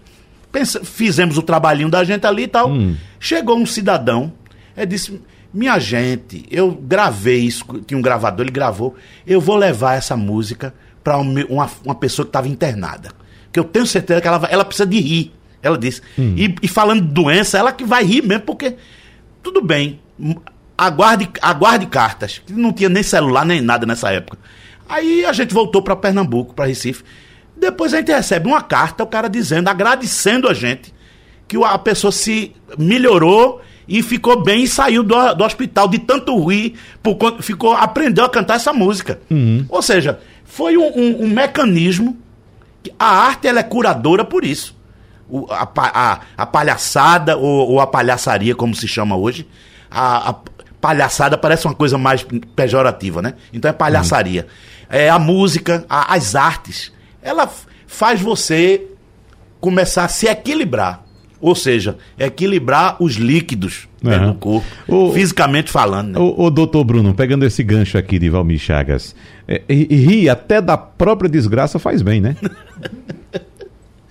pensa, 0.50 0.84
fizemos 0.84 1.36
o 1.38 1.42
trabalhinho 1.42 1.88
da 1.88 2.04
gente 2.04 2.26
ali 2.26 2.44
e 2.44 2.48
tal. 2.48 2.70
Hum. 2.70 2.96
Chegou 3.18 3.56
um 3.56 3.66
cidadão, 3.66 4.32
e 4.76 4.84
disse: 4.86 5.20
Minha 5.52 5.78
gente, 5.78 6.44
eu 6.50 6.70
gravei 6.72 7.40
isso, 7.40 7.64
tinha 7.86 7.98
um 7.98 8.02
gravador, 8.02 8.44
ele 8.44 8.52
gravou. 8.52 8.94
Eu 9.26 9.40
vou 9.40 9.56
levar 9.56 9.94
essa 9.94 10.16
música 10.16 10.74
para 11.02 11.16
uma, 11.18 11.70
uma 11.84 11.94
pessoa 11.94 12.26
que 12.26 12.30
estava 12.30 12.48
internada. 12.48 13.10
Que 13.52 13.58
eu 13.58 13.64
tenho 13.64 13.86
certeza 13.86 14.20
que 14.20 14.28
ela, 14.28 14.46
ela 14.50 14.64
precisa 14.64 14.86
de 14.86 15.00
rir. 15.00 15.32
Ela 15.62 15.78
disse. 15.78 16.02
Hum. 16.18 16.34
E, 16.36 16.54
e, 16.62 16.68
falando 16.68 17.02
de 17.02 17.12
doença, 17.12 17.58
ela 17.58 17.72
que 17.72 17.84
vai 17.84 18.04
rir 18.04 18.22
mesmo, 18.22 18.44
porque 18.44 18.76
tudo 19.42 19.62
bem. 19.62 20.00
Aguarde, 20.76 21.28
aguarde 21.40 21.86
cartas. 21.86 22.42
Não 22.50 22.72
tinha 22.72 22.88
nem 22.88 23.02
celular 23.02 23.44
nem 23.44 23.60
nada 23.60 23.86
nessa 23.86 24.10
época. 24.10 24.38
Aí 24.88 25.24
a 25.24 25.32
gente 25.32 25.54
voltou 25.54 25.82
para 25.82 25.96
Pernambuco, 25.96 26.54
para 26.54 26.66
Recife. 26.66 27.02
Depois 27.56 27.94
a 27.94 27.98
gente 27.98 28.12
recebe 28.12 28.48
uma 28.48 28.60
carta, 28.60 29.02
o 29.02 29.06
cara 29.06 29.28
dizendo, 29.28 29.68
agradecendo 29.68 30.48
a 30.48 30.54
gente, 30.54 30.94
que 31.48 31.56
a 31.62 31.78
pessoa 31.78 32.12
se 32.12 32.52
melhorou 32.78 33.62
e 33.88 34.02
ficou 34.02 34.42
bem 34.42 34.64
e 34.64 34.68
saiu 34.68 35.02
do, 35.02 35.34
do 35.34 35.44
hospital 35.44 35.88
de 35.88 35.98
tanto 36.00 36.44
rir, 36.44 36.74
por, 37.02 37.40
ficou, 37.40 37.72
aprendeu 37.72 38.24
a 38.24 38.28
cantar 38.28 38.56
essa 38.56 38.72
música. 38.72 39.20
Uhum. 39.30 39.64
Ou 39.68 39.80
seja, 39.80 40.18
foi 40.44 40.76
um, 40.76 40.86
um, 40.86 41.24
um 41.24 41.28
mecanismo. 41.28 42.16
Que 42.82 42.92
a 42.98 43.06
arte 43.06 43.48
ela 43.48 43.60
é 43.60 43.62
curadora 43.62 44.24
por 44.24 44.44
isso. 44.44 44.76
O, 45.28 45.46
a, 45.50 45.68
a, 45.76 46.20
a, 46.36 46.46
palhaçada 46.46 47.36
ou, 47.36 47.70
ou, 47.70 47.80
a 47.80 47.86
palhaçaria, 47.86 48.54
como 48.54 48.74
se 48.74 48.86
chama 48.86 49.16
hoje, 49.16 49.46
a, 49.90 50.30
a, 50.30 50.34
palhaçada 50.80 51.36
parece 51.36 51.66
uma 51.66 51.74
coisa 51.74 51.98
mais 51.98 52.24
pejorativa, 52.54 53.20
né? 53.20 53.34
Então 53.52 53.68
é 53.68 53.72
palhaçaria. 53.72 54.42
Uhum. 54.42 54.86
É 54.88 55.10
a 55.10 55.18
música, 55.18 55.84
as 55.88 56.36
artes, 56.36 56.92
ela 57.26 57.50
faz 57.86 58.20
você 58.20 58.86
começar 59.60 60.04
a 60.04 60.08
se 60.08 60.28
equilibrar. 60.28 61.04
Ou 61.40 61.54
seja, 61.54 61.98
equilibrar 62.18 62.96
os 62.98 63.16
líquidos 63.16 63.88
uhum. 64.02 64.10
né, 64.10 64.18
do 64.18 64.34
corpo, 64.34 64.66
o, 64.88 65.12
fisicamente 65.12 65.70
falando. 65.70 66.12
Né? 66.12 66.18
O, 66.18 66.44
o 66.44 66.50
doutor 66.50 66.82
Bruno, 66.82 67.12
pegando 67.12 67.44
esse 67.44 67.62
gancho 67.62 67.98
aqui 67.98 68.18
de 68.18 68.30
Valmir 68.30 68.58
Chagas, 68.58 69.14
é, 69.46 69.60
rir 69.68 70.30
até 70.30 70.62
da 70.62 70.78
própria 70.78 71.28
desgraça 71.28 71.78
faz 71.78 72.00
bem, 72.00 72.20
né? 72.22 72.36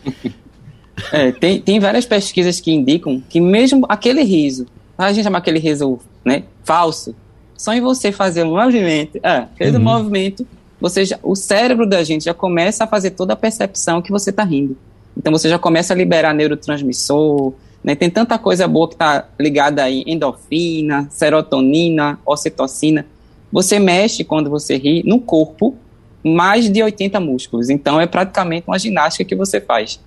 é, 1.12 1.32
tem, 1.32 1.60
tem 1.62 1.80
várias 1.80 2.06
pesquisas 2.06 2.60
que 2.60 2.72
indicam 2.72 3.24
que 3.28 3.42
mesmo 3.42 3.86
aquele 3.90 4.22
riso, 4.24 4.68
a 4.96 5.12
gente 5.12 5.24
chama 5.24 5.40
aquele 5.40 5.58
riso 5.58 6.00
né, 6.24 6.44
falso, 6.64 7.16
só 7.58 7.74
em 7.74 7.82
você 7.82 8.12
fazer 8.12 8.44
um 8.44 8.56
movimento, 8.56 9.20
é, 9.24 9.46
fez 9.58 9.74
uhum. 9.74 9.82
um 9.82 9.84
movimento, 9.84 10.46
você 10.80 11.06
já, 11.06 11.20
o 11.24 11.36
cérebro 11.36 11.88
da 11.88 12.04
gente 12.04 12.26
já 12.26 12.34
começa 12.34 12.84
a 12.84 12.88
fazer 12.88 13.12
toda 13.12 13.34
a 13.34 13.36
percepção 13.36 14.02
que 14.02 14.12
você 14.12 14.30
está 14.30 14.44
rindo. 14.44 14.78
Então 15.18 15.32
você 15.32 15.48
já 15.48 15.58
começa 15.58 15.94
a 15.94 15.98
liberar 15.98 16.34
neurotransmissor, 16.34 17.54
né? 17.84 17.96
Tem 17.96 18.10
tanta 18.10 18.38
coisa 18.38 18.68
boa 18.68 18.88
que 18.88 18.96
está 18.96 19.30
ligada 19.40 19.84
aí, 19.84 20.04
endorfina, 20.06 21.08
serotonina, 21.10 22.20
ocitocina. 22.26 23.06
Você 23.52 23.80
mexe 23.80 24.24
quando 24.24 24.50
você 24.50 24.76
ri 24.76 25.04
no 25.06 25.20
corpo 25.20 25.76
mais 26.24 26.70
de 26.70 26.82
80 26.82 27.20
músculos. 27.20 27.70
Então 27.70 28.02
é 28.02 28.08
praticamente 28.08 28.68
uma 28.68 28.80
ginástica 28.80 29.24
que 29.24 29.36
você 29.36 29.62
faz. 29.62 30.00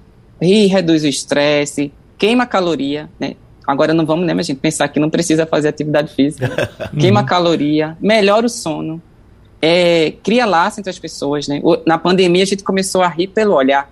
Ri 0.43 0.67
reduz 0.67 1.05
o 1.05 1.09
estresse, 1.09 1.93
queima 2.19 2.45
caloria, 2.45 3.09
né? 3.19 3.37
Agora 3.67 3.93
não 3.93 4.05
vamos, 4.07 4.27
né, 4.27 4.33
mas 4.33 4.47
a 4.47 4.49
gente 4.49 4.61
pensar 4.61 4.89
que 4.89 4.99
não 4.99 5.11
precisa 5.11 5.47
fazer 5.47 5.69
atividade 5.69 6.15
física. 6.15 6.71
queima 6.99 7.23
caloria, 7.23 7.97
melhora 8.01 8.47
o 8.47 8.49
sono, 8.49 9.01
é, 9.61 10.13
cria 10.23 10.47
laço 10.47 10.81
entre 10.81 10.91
as 10.91 10.99
pessoas, 10.99 11.49
né? 11.49 11.61
Na 11.87 11.99
pandemia 11.99 12.43
a 12.43 12.47
gente 12.47 12.63
começou 12.63 13.03
a 13.03 13.09
rir 13.09 13.29
pelo 13.29 13.55
olhar, 13.55 13.91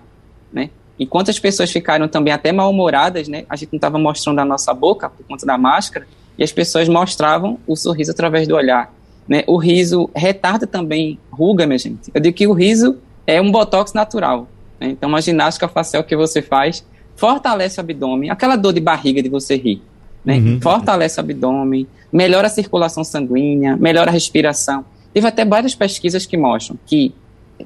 né? 0.51 0.69
Enquanto 0.99 1.29
as 1.29 1.39
pessoas 1.39 1.71
ficaram 1.71 2.07
também 2.07 2.33
até 2.33 2.51
mal-humoradas, 2.51 3.27
né? 3.27 3.45
A 3.49 3.55
gente 3.55 3.73
não 3.73 3.77
estava 3.77 3.99
mostrando 3.99 4.39
a 4.39 4.45
nossa 4.45 4.73
boca 4.73 5.09
por 5.09 5.25
conta 5.25 5.45
da 5.45 5.57
máscara, 5.57 6.07
e 6.37 6.43
as 6.43 6.51
pessoas 6.51 6.87
mostravam 6.87 7.57
o 7.65 7.75
sorriso 7.75 8.11
através 8.11 8.47
do 8.47 8.55
olhar. 8.55 8.93
Né? 9.27 9.43
O 9.47 9.57
riso 9.57 10.09
retarda 10.15 10.67
também 10.67 11.19
ruga, 11.31 11.65
minha 11.65 11.77
gente. 11.77 12.11
Eu 12.13 12.21
digo 12.21 12.35
que 12.35 12.47
o 12.47 12.53
riso 12.53 12.97
é 13.25 13.41
um 13.41 13.51
botox 13.51 13.93
natural. 13.93 14.47
Né? 14.79 14.89
Então, 14.89 15.09
uma 15.09 15.21
ginástica 15.21 15.67
facial 15.67 16.03
que 16.03 16.15
você 16.15 16.41
faz 16.41 16.85
fortalece 17.15 17.79
o 17.79 17.81
abdômen, 17.81 18.29
aquela 18.29 18.55
dor 18.55 18.73
de 18.73 18.79
barriga 18.79 19.21
de 19.21 19.29
você 19.29 19.55
rir. 19.55 19.81
Né? 20.23 20.37
Uhum. 20.37 20.61
Fortalece 20.61 21.19
o 21.19 21.21
abdômen, 21.21 21.87
melhora 22.11 22.47
a 22.47 22.49
circulação 22.49 23.03
sanguínea, 23.03 23.75
melhora 23.75 24.11
a 24.11 24.13
respiração. 24.13 24.85
Teve 25.17 25.25
até 25.29 25.43
várias 25.43 25.73
pesquisas 25.73 26.27
que 26.27 26.37
mostram 26.37 26.77
que, 26.85 27.11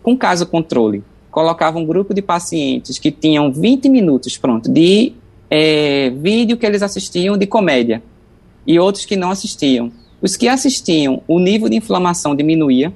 com 0.01 0.15
caso 0.15 0.45
controle, 0.45 1.03
colocava 1.29 1.77
um 1.77 1.85
grupo 1.85 2.13
de 2.13 2.21
pacientes 2.21 2.97
que 2.97 3.11
tinham 3.11 3.51
20 3.51 3.89
minutos, 3.89 4.37
pronto, 4.37 4.71
de 4.71 5.11
é, 5.49 6.09
vídeo 6.11 6.55
que 6.55 6.65
eles 6.65 6.81
assistiam 6.81 7.35
de 7.35 7.45
comédia 7.45 8.01
e 8.65 8.79
outros 8.79 9.03
que 9.03 9.17
não 9.17 9.31
assistiam. 9.31 9.91
Os 10.21 10.37
que 10.37 10.47
assistiam, 10.47 11.21
o 11.27 11.39
nível 11.39 11.67
de 11.67 11.75
inflamação 11.75 12.33
diminuía 12.33 12.93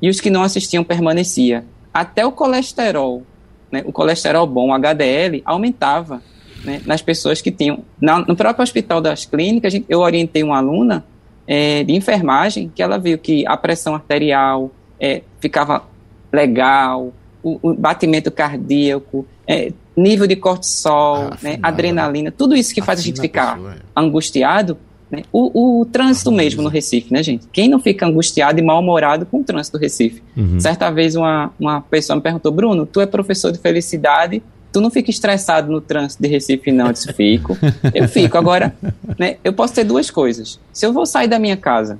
e 0.00 0.08
os 0.08 0.20
que 0.20 0.30
não 0.30 0.44
assistiam 0.44 0.84
permanecia. 0.84 1.64
Até 1.92 2.24
o 2.24 2.30
colesterol, 2.30 3.24
né, 3.68 3.82
o 3.84 3.90
colesterol 3.90 4.46
bom, 4.46 4.68
o 4.68 4.74
HDL, 4.74 5.42
aumentava 5.44 6.22
né, 6.64 6.80
nas 6.86 7.02
pessoas 7.02 7.42
que 7.42 7.50
tinham. 7.50 7.80
Na, 8.00 8.20
no 8.20 8.36
próprio 8.36 8.62
hospital 8.62 9.00
das 9.00 9.24
clínicas, 9.24 9.74
eu 9.88 9.98
orientei 9.98 10.44
uma 10.44 10.58
aluna 10.58 11.04
é, 11.46 11.84
de 11.84 11.92
enfermagem 11.94 12.70
que 12.74 12.82
ela 12.82 12.98
viu 12.98 13.18
que 13.18 13.46
a 13.46 13.56
pressão 13.56 13.94
arterial 13.94 14.70
é, 15.00 15.22
ficava 15.40 15.84
legal, 16.32 17.12
o, 17.42 17.58
o 17.62 17.74
batimento 17.74 18.30
cardíaco, 18.30 19.26
é, 19.46 19.72
nível 19.96 20.26
de 20.26 20.36
cortisol, 20.36 21.30
ah, 21.32 21.38
né, 21.42 21.58
adrenalina, 21.62 22.30
tudo 22.30 22.54
isso 22.54 22.74
que 22.74 22.80
faz 22.80 23.00
a 23.00 23.02
gente 23.02 23.20
ficar 23.20 23.56
pessoa, 23.56 23.74
é. 23.74 23.78
angustiado. 23.94 24.78
Né? 25.10 25.24
O, 25.30 25.80
o, 25.80 25.84
trânsito 25.84 26.30
ah, 26.30 26.32
mesmo 26.32 26.62
no 26.62 26.70
Recife, 26.70 27.12
né, 27.12 27.22
gente? 27.22 27.46
Quem 27.52 27.68
não 27.68 27.78
fica 27.78 28.06
angustiado 28.06 28.58
e 28.58 28.62
mal-humorado 28.62 29.26
com 29.26 29.40
o 29.40 29.44
trânsito 29.44 29.76
do 29.76 29.80
Recife? 29.82 30.22
Uhum. 30.34 30.58
Certa 30.58 30.90
vez 30.90 31.14
uma, 31.14 31.52
uma 31.60 31.82
pessoa 31.82 32.16
me 32.16 32.22
perguntou, 32.22 32.50
Bruno, 32.50 32.86
tu 32.86 33.00
é 33.00 33.04
professor 33.04 33.52
de 33.52 33.58
felicidade, 33.58 34.42
tu 34.72 34.80
não 34.80 34.90
fica 34.90 35.10
estressado 35.10 35.70
no 35.70 35.80
trânsito 35.80 36.22
de 36.22 36.28
Recife, 36.28 36.72
não? 36.72 36.86
Eu 36.86 36.92
disse, 36.92 37.12
fico. 37.12 37.56
eu 37.94 38.08
fico. 38.08 38.38
Agora, 38.38 38.74
né, 39.18 39.36
eu 39.44 39.52
posso 39.52 39.74
ter 39.74 39.84
duas 39.84 40.10
coisas. 40.10 40.58
Se 40.72 40.86
eu 40.86 40.92
vou 40.92 41.04
sair 41.04 41.28
da 41.28 41.38
minha 41.38 41.56
casa 41.56 41.98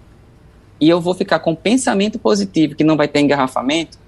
e 0.81 0.89
eu 0.89 1.01
vou 1.01 1.15
ficar 1.15 1.39
com 1.41 1.55
pensamento 1.55 2.19
positivo 2.19 2.75
que 2.75 2.83
não 2.83 2.97
vai 2.97 3.07
ter 3.07 3.21
engarrafamento, 3.21 3.99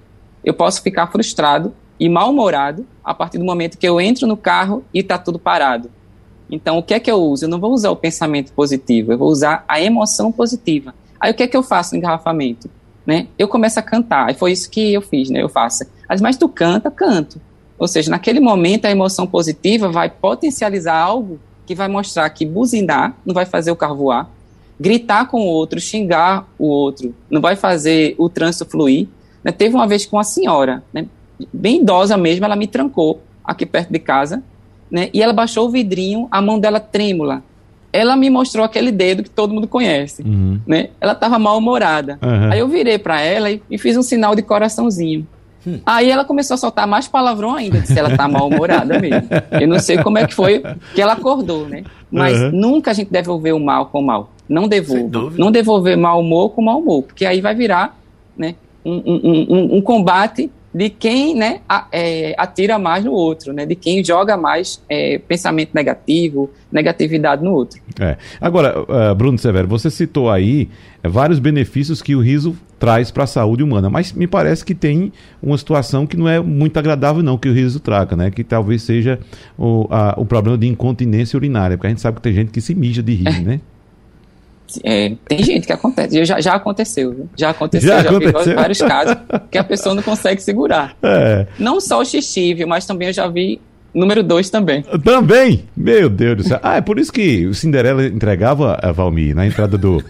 eu 0.42 0.54
posso 0.54 0.82
ficar 0.82 1.06
frustrado 1.08 1.74
e 2.00 2.08
mal-humorado 2.08 2.86
a 3.04 3.14
partir 3.14 3.38
do 3.38 3.44
momento 3.44 3.78
que 3.78 3.86
eu 3.86 4.00
entro 4.00 4.26
no 4.26 4.36
carro 4.36 4.82
e 4.92 5.00
está 5.00 5.18
tudo 5.18 5.38
parado. 5.38 5.90
Então, 6.50 6.78
o 6.78 6.82
que 6.82 6.94
é 6.94 7.00
que 7.00 7.10
eu 7.10 7.16
uso? 7.16 7.44
Eu 7.44 7.48
não 7.48 7.60
vou 7.60 7.72
usar 7.72 7.90
o 7.90 7.96
pensamento 7.96 8.52
positivo, 8.52 9.12
eu 9.12 9.18
vou 9.18 9.28
usar 9.28 9.64
a 9.68 9.80
emoção 9.80 10.32
positiva. 10.32 10.94
Aí, 11.18 11.30
o 11.30 11.34
que 11.34 11.42
é 11.42 11.46
que 11.46 11.56
eu 11.56 11.62
faço 11.62 11.94
no 11.94 11.98
engarrafamento? 11.98 12.68
Né? 13.06 13.28
Eu 13.38 13.48
começo 13.48 13.78
a 13.78 13.82
cantar, 13.82 14.30
e 14.30 14.34
foi 14.34 14.52
isso 14.52 14.70
que 14.70 14.92
eu 14.92 15.02
fiz, 15.02 15.30
né? 15.30 15.42
Eu 15.42 15.48
faço. 15.48 15.84
Mas 16.20 16.36
tu 16.36 16.48
canta, 16.48 16.90
canto. 16.90 17.40
Ou 17.78 17.88
seja, 17.88 18.10
naquele 18.10 18.40
momento, 18.40 18.84
a 18.84 18.90
emoção 18.90 19.26
positiva 19.26 19.88
vai 19.88 20.08
potencializar 20.08 20.96
algo 20.96 21.38
que 21.66 21.74
vai 21.74 21.88
mostrar 21.88 22.28
que 22.30 22.44
buzinar 22.44 23.16
não 23.24 23.34
vai 23.34 23.46
fazer 23.46 23.70
o 23.70 23.76
carro 23.76 23.96
voar, 23.96 24.30
gritar 24.78 25.26
com 25.28 25.40
o 25.40 25.46
outro, 25.46 25.80
xingar 25.80 26.46
o 26.58 26.66
outro, 26.66 27.14
não 27.30 27.40
vai 27.40 27.56
fazer 27.56 28.14
o 28.18 28.28
trânsito 28.28 28.66
fluir. 28.66 29.08
Né? 29.42 29.52
Teve 29.52 29.74
uma 29.74 29.86
vez 29.86 30.04
que 30.04 30.12
uma 30.12 30.24
senhora, 30.24 30.82
né, 30.92 31.06
bem 31.52 31.80
idosa 31.80 32.16
mesmo, 32.16 32.44
ela 32.44 32.56
me 32.56 32.66
trancou 32.66 33.20
aqui 33.44 33.66
perto 33.66 33.92
de 33.92 33.98
casa, 33.98 34.42
né, 34.90 35.10
e 35.12 35.22
ela 35.22 35.32
baixou 35.32 35.66
o 35.66 35.70
vidrinho, 35.70 36.28
a 36.30 36.40
mão 36.40 36.58
dela 36.58 36.80
trêmula. 36.80 37.42
Ela 37.92 38.16
me 38.16 38.28
mostrou 38.28 38.64
aquele 38.64 38.90
dedo 38.90 39.22
que 39.22 39.30
todo 39.30 39.54
mundo 39.54 39.68
conhece, 39.68 40.22
uhum. 40.22 40.60
né? 40.66 40.88
Ela 41.00 41.12
estava 41.12 41.38
mal-humorada. 41.38 42.18
Uhum. 42.20 42.50
Aí 42.50 42.58
eu 42.58 42.66
virei 42.66 42.98
para 42.98 43.20
ela 43.20 43.52
e, 43.52 43.62
e, 43.70 43.78
fiz 43.78 43.96
um 43.96 44.02
sinal 44.02 44.34
de 44.34 44.42
coraçãozinho. 44.42 45.24
Hum. 45.66 45.80
Aí 45.84 46.10
ela 46.10 46.24
começou 46.24 46.54
a 46.54 46.58
soltar 46.58 46.86
mais 46.86 47.08
palavrão 47.08 47.54
ainda, 47.54 47.80
disse 47.80 47.98
ela 47.98 48.16
tá 48.16 48.28
mal-humorada 48.28 48.98
mesmo. 48.98 49.28
Eu 49.60 49.68
não 49.68 49.78
sei 49.78 49.98
como 49.98 50.18
é 50.18 50.26
que 50.26 50.34
foi 50.34 50.62
que 50.94 51.00
ela 51.00 51.14
acordou, 51.14 51.68
né? 51.68 51.84
Mas 52.10 52.40
uhum. 52.40 52.50
nunca 52.52 52.90
a 52.90 52.94
gente 52.94 53.10
devolver 53.10 53.54
o 53.54 53.60
mal 53.60 53.86
com 53.86 54.00
o 54.00 54.06
mal. 54.06 54.30
Não 54.48 54.68
devolva. 54.68 55.32
Não 55.36 55.50
devolver 55.50 55.96
mau 55.96 56.20
humor 56.20 56.50
com 56.50 56.62
mau 56.62 56.80
humor, 56.80 57.02
porque 57.02 57.24
aí 57.24 57.40
vai 57.40 57.54
virar 57.54 57.98
né, 58.36 58.54
um, 58.84 58.92
um, 58.92 59.46
um, 59.48 59.76
um 59.76 59.80
combate 59.80 60.50
de 60.74 60.90
quem 60.90 61.36
né, 61.36 61.60
a, 61.68 61.86
é, 61.92 62.34
atira 62.36 62.78
mais 62.78 63.04
no 63.04 63.12
outro, 63.12 63.52
né, 63.52 63.64
de 63.64 63.76
quem 63.76 64.02
joga 64.04 64.36
mais 64.36 64.82
é, 64.88 65.18
pensamento 65.18 65.70
negativo, 65.72 66.50
negatividade 66.72 67.44
no 67.44 67.52
outro. 67.52 67.80
É. 68.00 68.16
Agora, 68.40 68.80
uh, 68.80 69.14
Bruno 69.14 69.38
Severo, 69.38 69.68
você 69.68 69.88
citou 69.88 70.28
aí 70.28 70.68
é, 71.00 71.08
vários 71.08 71.38
benefícios 71.38 72.02
que 72.02 72.16
o 72.16 72.20
riso 72.20 72.56
traz 72.76 73.12
para 73.12 73.22
a 73.22 73.26
saúde 73.26 73.62
humana, 73.62 73.88
mas 73.88 74.12
me 74.12 74.26
parece 74.26 74.64
que 74.64 74.74
tem 74.74 75.12
uma 75.40 75.56
situação 75.56 76.06
que 76.06 76.16
não 76.16 76.28
é 76.28 76.40
muito 76.40 76.76
agradável 76.76 77.22
não 77.22 77.38
que 77.38 77.48
o 77.48 77.52
riso 77.52 77.78
traga, 77.78 78.16
né, 78.16 78.30
que 78.32 78.42
talvez 78.42 78.82
seja 78.82 79.20
o, 79.56 79.86
a, 79.90 80.14
o 80.18 80.26
problema 80.26 80.58
de 80.58 80.66
incontinência 80.66 81.36
urinária, 81.36 81.76
porque 81.76 81.86
a 81.86 81.90
gente 81.90 82.00
sabe 82.00 82.16
que 82.16 82.22
tem 82.22 82.32
gente 82.32 82.50
que 82.50 82.60
se 82.60 82.74
mija 82.74 83.02
de 83.02 83.14
rir, 83.14 83.42
né? 83.46 83.60
É, 84.82 85.12
tem 85.28 85.42
gente 85.42 85.66
que 85.66 85.72
acontece, 85.72 86.24
já, 86.24 86.40
já 86.40 86.54
aconteceu, 86.54 87.12
viu? 87.12 87.28
já 87.36 87.50
aconteceu, 87.50 87.88
já, 87.88 88.02
já 88.02 88.10
aconteceu? 88.10 88.44
vi 88.44 88.54
vários 88.54 88.78
casos 88.78 89.16
que 89.50 89.58
a 89.58 89.64
pessoa 89.64 89.94
não 89.94 90.02
consegue 90.02 90.42
segurar. 90.42 90.96
É. 91.04 91.46
Não 91.58 91.80
só 91.80 92.00
o 92.00 92.04
xixi, 92.04 92.54
viu, 92.54 92.66
mas 92.66 92.86
também 92.86 93.08
eu 93.08 93.14
já 93.14 93.28
vi 93.28 93.60
número 93.94 94.22
dois 94.22 94.50
também. 94.50 94.82
Também? 95.04 95.64
Meu 95.76 96.08
Deus 96.08 96.36
do 96.36 96.42
céu. 96.42 96.58
Ah, 96.62 96.76
é 96.76 96.80
por 96.80 96.98
isso 96.98 97.12
que 97.12 97.46
o 97.46 97.54
Cinderela 97.54 98.04
entregava 98.04 98.78
a 98.82 98.90
Valmir 98.90 99.34
na 99.34 99.46
entrada 99.46 99.78
do, 99.78 100.02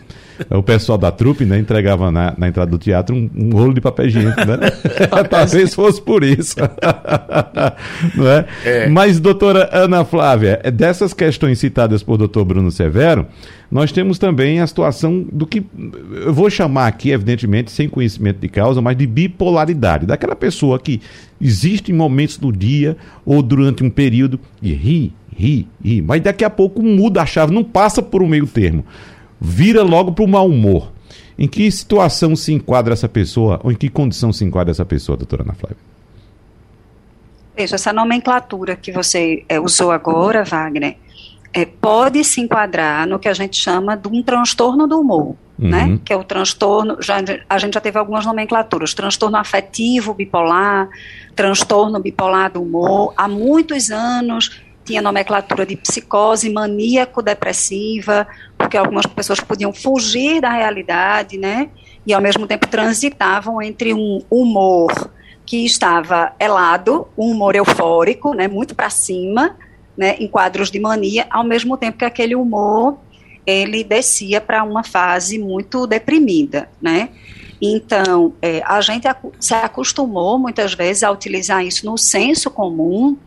o 0.51 0.62
pessoal 0.62 0.99
da 0.99 1.11
trupe 1.11 1.44
né, 1.44 1.59
entregava 1.59 2.11
na, 2.11 2.35
na 2.37 2.49
entrada 2.49 2.70
do 2.70 2.79
teatro 2.79 3.14
um, 3.14 3.31
um 3.37 3.51
rolo 3.51 3.75
de 3.75 3.81
papel 3.81 4.07
higiênico, 4.07 4.40
né? 4.44 4.59
Talvez 5.31 5.75
fosse 5.75 6.01
por 6.01 6.23
isso. 6.23 6.57
Não 8.14 8.29
é? 8.29 8.47
é? 8.64 8.88
Mas, 8.88 9.20
doutora 9.20 9.68
Ana 9.73 10.05
Flávia, 10.05 10.61
é 10.62 10.70
dessas 10.70 11.12
questões 11.12 11.59
citadas 11.59 12.03
por 12.03 12.16
doutor 12.16 12.44
Bruno 12.44 12.70
Severo, 12.70 13.27
nós 13.70 13.90
temos 13.90 14.18
também 14.18 14.61
a 14.61 14.66
situação 14.66 15.27
do 15.33 15.47
que 15.47 15.64
eu 16.25 16.33
vou 16.33 16.49
chamar 16.51 16.87
aqui, 16.87 17.11
evidentemente, 17.11 17.70
sem 17.70 17.88
conhecimento 17.88 18.38
de 18.38 18.49
causa, 18.49 18.81
mas 18.81 18.97
de 18.97 19.07
bipolaridade. 19.07 20.07
Daquela 20.07 20.37
pessoa 20.37 20.79
que 20.79 21.01
existe 21.40 21.90
em 21.90 21.94
momentos 21.94 22.37
do 22.37 22.53
dia 22.53 22.97
ou 23.25 23.42
durante 23.42 23.83
um 23.83 23.90
período 23.90 24.38
e 24.62 24.73
ri, 24.73 25.12
ri, 25.37 25.66
ri, 25.83 26.03
mas 26.03 26.23
daqui 26.23 26.44
a 26.44 26.51
pouco 26.51 26.83
muda 26.83 27.23
a 27.23 27.27
chave, 27.27 27.53
não 27.53 27.64
passa 27.64 28.01
por 28.01 28.23
um 28.23 28.29
meio 28.29 28.47
termo 28.47 28.85
vira 29.40 29.83
logo 29.83 30.12
para 30.12 30.25
o 30.25 30.29
mau 30.29 30.47
humor. 30.47 30.92
Em 31.38 31.49
que 31.49 31.70
situação 31.70 32.37
se 32.37 32.53
enquadra 32.53 32.94
essa 32.94 33.09
pessoa, 33.09 33.61
ou 33.64 33.73
em 33.73 33.75
que 33.75 33.88
condição 33.88 34.33
se 34.33 34.44
enquadra 34.44 34.70
essa 34.70 34.85
pessoa, 34.85 35.16
doutora 35.16 35.42
Ana 35.42 35.55
Flávia? 35.55 35.77
Veja, 37.57 37.77
essa 37.77 37.92
nomenclatura 37.92 38.77
que 38.77 38.92
você 38.92 39.44
é, 39.49 39.61
usou 39.61 39.90
agora, 39.90 40.44
Wagner, 40.44 40.97
é, 41.53 41.64
pode 41.64 42.23
se 42.25 42.40
enquadrar 42.40 43.07
no 43.07 43.18
que 43.18 43.29
a 43.29 43.33
gente 43.33 43.57
chama 43.57 43.97
de 43.97 44.09
um 44.09 44.23
transtorno 44.23 44.88
do 44.88 45.01
humor, 45.01 45.37
uhum. 45.57 45.68
né? 45.70 46.01
Que 46.05 46.12
é 46.12 46.16
o 46.16 46.25
transtorno, 46.25 47.01
já, 47.01 47.23
a 47.49 47.59
gente 47.59 47.75
já 47.75 47.81
teve 47.81 47.97
algumas 47.97 48.27
nomenclaturas, 48.27 48.92
transtorno 48.92 49.37
afetivo 49.37 50.12
bipolar, 50.12 50.88
transtorno 51.37 52.01
bipolar 52.01 52.53
do 52.53 52.61
humor. 52.61 53.14
Há 53.16 53.29
muitos 53.29 53.92
anos 53.92 54.61
tinha 54.85 55.01
nomenclatura 55.01 55.64
de 55.64 55.77
psicose 55.77 56.51
maníaco-depressiva, 56.51 58.27
porque 58.64 58.79
algumas 58.79 59.05
pessoas 59.05 59.40
podiam 59.40 59.74
fugir 59.74 60.40
da 60.40 60.50
realidade, 60.50 61.37
né? 61.37 61.68
E 62.07 62.14
ao 62.14 62.20
mesmo 62.20 62.46
tempo 62.46 62.66
transitavam 62.66 63.61
entre 63.61 63.92
um 63.92 64.22
humor 64.31 64.90
que 65.44 65.66
estava 65.66 66.33
elado, 66.40 67.07
um 67.16 67.31
humor 67.31 67.55
eufórico, 67.55 68.33
né, 68.33 68.48
muito 68.48 68.74
para 68.74 68.88
cima, 68.88 69.55
né, 69.94 70.16
em 70.18 70.27
quadros 70.27 70.70
de 70.70 70.81
mania, 70.81 71.27
ao 71.29 71.44
mesmo 71.44 71.77
tempo 71.77 71.98
que 71.98 72.05
aquele 72.07 72.35
humor 72.35 72.96
ele 73.46 73.85
descia 73.85 74.40
para 74.40 74.64
uma 74.64 74.83
fase 74.83 75.38
muito 75.38 75.87
deprimida, 75.87 76.70
né? 76.81 77.11
Então, 77.61 78.33
é, 78.40 78.62
a 78.64 78.81
gente 78.81 79.07
se 79.38 79.55
acostumou 79.55 80.38
muitas 80.38 80.72
vezes 80.72 81.03
a 81.03 81.11
utilizar 81.11 81.62
isso 81.62 81.85
no 81.85 81.98
senso 81.98 82.50
comum, 82.50 83.18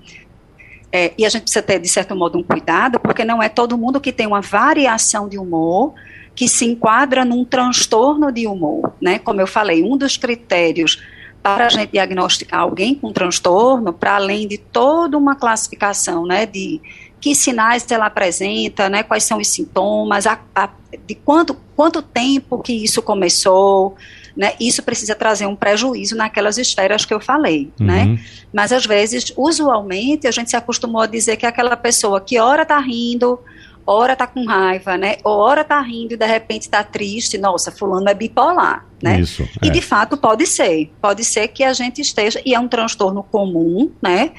é, 0.91 1.13
e 1.17 1.26
a 1.26 1.30
gente 1.30 1.43
precisa 1.43 1.62
ter, 1.62 1.80
de 1.80 1.88
certo 1.88 2.15
modo, 2.15 2.38
um 2.38 2.43
cuidado, 2.43 3.00
porque 3.00 3.26
não 3.26 3.41
é 3.41 3.50
todo 3.50 3.78
mundo 3.78 4.00
que 4.00 4.12
tem 4.12 4.26
uma 4.26 4.41
variação 4.41 5.28
de 5.28 5.38
humor 5.38 5.93
que 6.34 6.47
se 6.47 6.65
enquadra 6.65 7.26
num 7.26 7.43
transtorno 7.43 8.32
de 8.32 8.47
humor. 8.47 8.93
Né? 9.02 9.19
Como 9.19 9.41
eu 9.41 9.47
falei, 9.47 9.84
um 9.84 9.97
dos 9.97 10.17
critérios 10.17 11.02
para 11.41 11.67
a 11.67 11.69
gente 11.69 11.91
diagnosticar 11.93 12.62
alguém 12.62 12.93
com 12.93 13.12
transtorno, 13.12 13.93
para 13.93 14.15
além 14.15 14.47
de 14.47 14.58
toda 14.58 15.17
uma 15.17 15.36
classificação 15.36 16.26
né, 16.26 16.45
de 16.45 16.82
que 17.28 17.36
sinais 17.36 17.86
ela 17.92 18.06
apresenta, 18.06 18.90
né, 18.90 19.04
quais 19.04 19.26
são 19.26 19.38
os 19.38 19.50
sintomas, 19.50 20.26
a, 20.26 20.40
a, 20.56 20.70
de 21.06 21.13
quanto, 21.13 21.54
quanto 21.76 22.02
tempo 22.02 22.60
que 22.60 22.72
isso 22.72 23.02
começou, 23.02 23.98
né, 24.36 24.54
isso 24.62 24.82
precisa 24.82 25.13
trazer 25.13 25.46
um 25.46 25.56
prejuízo 25.56 26.16
naquelas 26.16 26.58
esferas 26.58 27.04
que 27.04 27.13
eu 27.13 27.20
falei, 27.20 27.70
né? 27.78 28.04
uhum. 28.04 28.13
né? 28.13 28.24
Mas 28.54 28.72
às 28.72 28.86
vezes, 28.86 29.34
usualmente, 29.36 30.26
a 30.26 30.32
gente 30.32 30.50
se 30.50 30.56
acostumou 30.56 31.02
a 31.02 31.06
dizer 31.06 31.36
que 31.36 31.46
é 31.46 31.50
aquela 31.50 31.76
pessoa 31.76 32.22
que 32.22 32.40
ora 32.40 32.62
está 32.62 32.80
rindo, 32.80 33.38
ora 33.86 34.13
está 34.13 34.26
com 34.26 34.46
raiva, 34.46 34.96
né? 34.96 35.18
Ora 35.24 35.62
está 35.62 35.82
rindo 35.82 36.13
e 36.13 36.18
de 36.18 36.26
repente 36.26 36.62
está 36.62 36.82
triste, 36.82 37.38
nossa, 37.38 37.72
fulano 37.72 38.08
é 38.08 38.13
bipolar, 38.13 38.86
né? 39.04 39.20
Isso, 39.20 39.44
é. 39.44 39.68
E 39.68 39.70
de 39.70 39.82
fato 39.82 40.16
pode 40.16 40.48
ser, 40.48 40.94
pode 41.02 41.26
ser 41.26 41.50
que 41.50 41.63
a 41.63 41.74
gente 41.74 42.00
esteja, 42.00 42.42
e 42.46 42.56
é 42.56 42.60
um 42.60 42.70
transtorno 42.70 43.22
comum, 43.22 43.92
né? 44.02 44.32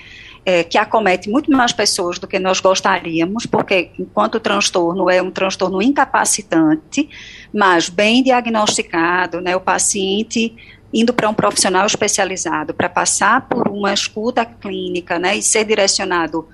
É, 0.48 0.64
que 0.64 0.78
acomete 0.78 1.28
muito 1.28 1.50
mais 1.50 1.74
pessoas 1.74 2.18
do 2.18 2.26
que 2.26 2.38
nós 2.38 2.58
gostaríamos, 2.58 3.44
porque 3.44 3.90
enquanto 3.98 4.36
o 4.36 4.40
transtorno 4.40 5.10
é 5.10 5.20
um 5.20 5.30
transtorno 5.30 5.82
incapacitante, 5.82 7.06
mas 7.52 7.90
bem 7.90 8.22
diagnosticado, 8.22 9.42
né, 9.42 9.54
o 9.54 9.60
paciente 9.60 10.56
indo 10.90 11.12
para 11.12 11.28
um 11.28 11.34
profissional 11.34 11.84
especializado 11.84 12.72
para 12.72 12.88
passar 12.88 13.46
por 13.46 13.68
uma 13.68 13.92
escuta 13.92 14.42
clínica, 14.42 15.18
né, 15.18 15.36
e 15.36 15.42
ser 15.42 15.66
direcionado 15.66 16.48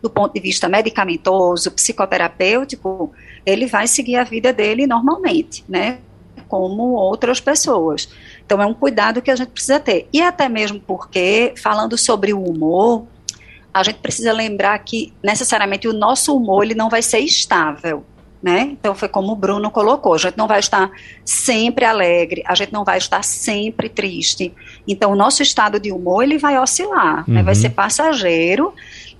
do 0.00 0.08
ponto 0.08 0.34
de 0.34 0.38
vista 0.38 0.68
medicamentoso, 0.68 1.72
psicoterapêutico, 1.72 3.12
ele 3.44 3.66
vai 3.66 3.88
seguir 3.88 4.18
a 4.18 4.24
vida 4.24 4.52
dele 4.52 4.86
normalmente, 4.86 5.64
né, 5.68 5.98
como 6.46 6.92
outras 6.92 7.40
pessoas. 7.40 8.08
Então 8.46 8.62
é 8.62 8.66
um 8.66 8.74
cuidado 8.74 9.20
que 9.20 9.32
a 9.32 9.36
gente 9.36 9.50
precisa 9.50 9.80
ter. 9.80 10.08
E 10.12 10.22
até 10.22 10.48
mesmo 10.48 10.78
porque, 10.78 11.54
falando 11.56 11.98
sobre 11.98 12.32
o 12.32 12.40
humor, 12.40 13.06
a 13.72 13.82
gente 13.82 13.98
precisa 13.98 14.32
lembrar 14.32 14.78
que 14.80 15.12
necessariamente 15.22 15.88
o 15.88 15.92
nosso 15.92 16.36
humor 16.36 16.64
ele 16.64 16.74
não 16.74 16.90
vai 16.90 17.02
ser 17.02 17.20
estável. 17.20 18.04
Né? 18.42 18.70
Então 18.72 18.92
foi 18.92 19.08
como 19.08 19.30
o 19.30 19.36
Bruno 19.36 19.70
colocou, 19.70 20.14
a 20.14 20.18
gente 20.18 20.36
não 20.36 20.48
vai 20.48 20.58
estar 20.58 20.90
sempre 21.24 21.84
alegre, 21.84 22.42
a 22.44 22.56
gente 22.56 22.72
não 22.72 22.84
vai 22.84 22.98
estar 22.98 23.22
sempre 23.22 23.88
triste. 23.88 24.52
Então 24.86 25.12
o 25.12 25.14
nosso 25.14 25.44
estado 25.44 25.78
de 25.78 25.92
humor 25.92 26.24
ele 26.24 26.38
vai 26.38 26.58
oscilar, 26.58 27.24
uhum. 27.28 27.34
né? 27.34 27.42
vai 27.44 27.54
ser 27.54 27.70
passageiro 27.70 28.74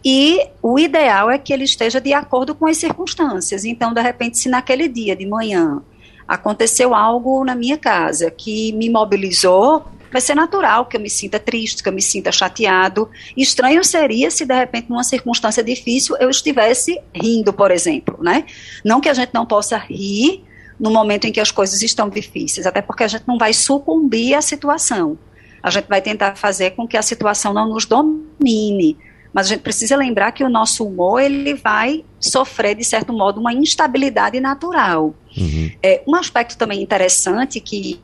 e 0.04 0.40
o 0.60 0.76
ideal 0.76 1.30
é 1.30 1.38
que 1.38 1.52
ele 1.52 1.62
esteja 1.62 2.00
de 2.00 2.12
acordo 2.12 2.52
com 2.52 2.66
as 2.66 2.78
circunstâncias. 2.78 3.64
Então 3.64 3.94
de 3.94 4.02
repente 4.02 4.38
se 4.38 4.48
naquele 4.48 4.88
dia 4.88 5.14
de 5.14 5.24
manhã 5.24 5.80
aconteceu 6.26 6.92
algo 6.92 7.44
na 7.44 7.54
minha 7.54 7.78
casa 7.78 8.28
que 8.28 8.72
me 8.72 8.90
mobilizou, 8.90 9.84
vai 10.12 10.20
ser 10.20 10.34
natural 10.34 10.86
que 10.86 10.96
eu 10.96 11.00
me 11.00 11.10
sinta 11.10 11.38
triste, 11.38 11.82
que 11.82 11.88
eu 11.88 11.92
me 11.92 12.02
sinta 12.02 12.30
chateado. 12.30 13.10
Estranho 13.36 13.82
seria 13.82 14.30
se 14.30 14.44
de 14.44 14.54
repente 14.54 14.90
numa 14.90 15.02
circunstância 15.02 15.64
difícil 15.64 16.16
eu 16.20 16.28
estivesse 16.28 17.00
rindo, 17.14 17.52
por 17.52 17.70
exemplo, 17.70 18.18
né? 18.22 18.44
Não 18.84 19.00
que 19.00 19.08
a 19.08 19.14
gente 19.14 19.30
não 19.32 19.46
possa 19.46 19.78
rir 19.78 20.44
no 20.78 20.90
momento 20.90 21.26
em 21.26 21.32
que 21.32 21.40
as 21.40 21.50
coisas 21.50 21.80
estão 21.82 22.08
difíceis, 22.08 22.66
até 22.66 22.82
porque 22.82 23.04
a 23.04 23.08
gente 23.08 23.24
não 23.26 23.38
vai 23.38 23.52
sucumbir 23.52 24.34
à 24.34 24.42
situação. 24.42 25.16
A 25.62 25.70
gente 25.70 25.86
vai 25.86 26.02
tentar 26.02 26.36
fazer 26.36 26.72
com 26.72 26.86
que 26.88 26.96
a 26.96 27.02
situação 27.02 27.52
não 27.52 27.68
nos 27.68 27.86
domine, 27.86 28.96
Mas 29.32 29.46
a 29.46 29.48
gente 29.50 29.62
precisa 29.62 29.96
lembrar 29.96 30.32
que 30.32 30.44
o 30.44 30.48
nosso 30.48 30.84
humor 30.84 31.20
ele 31.22 31.54
vai 31.54 32.04
sofrer 32.20 32.74
de 32.74 32.84
certo 32.84 33.12
modo 33.12 33.40
uma 33.40 33.52
instabilidade 33.52 34.40
natural. 34.40 35.14
Uhum. 35.36 35.70
É, 35.82 36.02
um 36.06 36.14
aspecto 36.14 36.58
também 36.58 36.82
interessante 36.82 37.60
que 37.60 38.00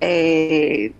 é, 0.00 0.90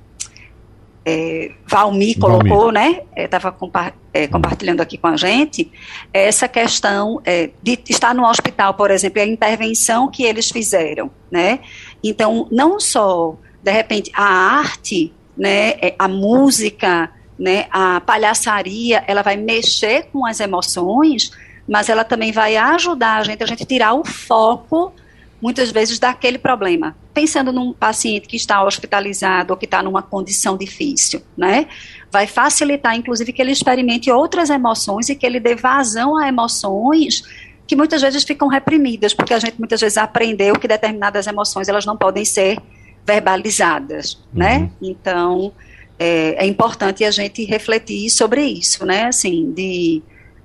é, 1.04 1.50
Valmir 1.66 2.18
colocou, 2.18 2.70
né? 2.70 3.02
Estava 3.16 3.48
é, 3.48 3.52
compa 3.52 3.92
é, 4.14 4.28
compartilhando 4.28 4.80
aqui 4.80 4.96
com 4.96 5.08
a 5.08 5.16
gente 5.16 5.70
é 6.12 6.26
essa 6.26 6.46
questão 6.46 7.20
é, 7.24 7.50
de 7.62 7.78
estar 7.88 8.14
no 8.14 8.24
hospital, 8.24 8.74
por 8.74 8.90
exemplo, 8.90 9.20
a 9.20 9.26
intervenção 9.26 10.10
que 10.10 10.22
eles 10.22 10.50
fizeram, 10.50 11.10
né? 11.30 11.60
Então, 12.02 12.46
não 12.50 12.78
só 12.78 13.36
de 13.62 13.70
repente 13.70 14.10
a 14.14 14.24
arte, 14.24 15.12
né, 15.36 15.70
é, 15.80 15.94
a 15.98 16.08
música, 16.08 17.10
né, 17.38 17.66
a 17.70 18.00
palhaçaria, 18.00 19.02
ela 19.06 19.22
vai 19.22 19.36
mexer 19.36 20.08
com 20.12 20.26
as 20.26 20.40
emoções, 20.40 21.30
mas 21.68 21.88
ela 21.88 22.04
também 22.04 22.32
vai 22.32 22.56
ajudar 22.56 23.18
a 23.18 23.24
gente 23.24 23.42
a 23.42 23.46
gente 23.46 23.64
tirar 23.64 23.94
o 23.94 24.04
foco 24.04 24.92
muitas 25.42 25.72
vezes 25.72 25.98
daquele 25.98 26.38
problema. 26.38 26.96
Pensando 27.12 27.52
num 27.52 27.72
paciente 27.72 28.28
que 28.28 28.36
está 28.36 28.62
hospitalizado 28.64 29.52
ou 29.52 29.56
que 29.56 29.64
está 29.64 29.82
numa 29.82 30.00
condição 30.00 30.56
difícil, 30.56 31.20
né? 31.36 31.66
Vai 32.12 32.28
facilitar, 32.28 32.94
inclusive, 32.94 33.32
que 33.32 33.42
ele 33.42 33.50
experimente 33.50 34.10
outras 34.10 34.48
emoções 34.48 35.08
e 35.08 35.16
que 35.16 35.26
ele 35.26 35.40
dê 35.40 35.56
vazão 35.56 36.16
a 36.16 36.28
emoções 36.28 37.22
que 37.66 37.74
muitas 37.74 38.02
vezes 38.02 38.22
ficam 38.22 38.48
reprimidas, 38.48 39.14
porque 39.14 39.34
a 39.34 39.38
gente 39.38 39.58
muitas 39.58 39.80
vezes 39.80 39.96
aprendeu 39.98 40.54
que 40.54 40.68
determinadas 40.68 41.26
emoções 41.26 41.68
elas 41.68 41.86
não 41.86 41.96
podem 41.96 42.24
ser 42.24 42.58
verbalizadas, 43.04 44.22
né? 44.32 44.56
uhum. 44.56 44.62
né? 44.62 44.70
Então 44.80 45.52
é, 45.98 46.44
é, 46.44 46.46
importante 46.46 47.04
a 47.04 47.10
gente 47.10 47.44
refletir 47.44 48.10
sobre 48.10 48.42
isso, 48.42 48.84
né? 48.84 49.06
Assim, 49.06 49.52
de 49.52 50.02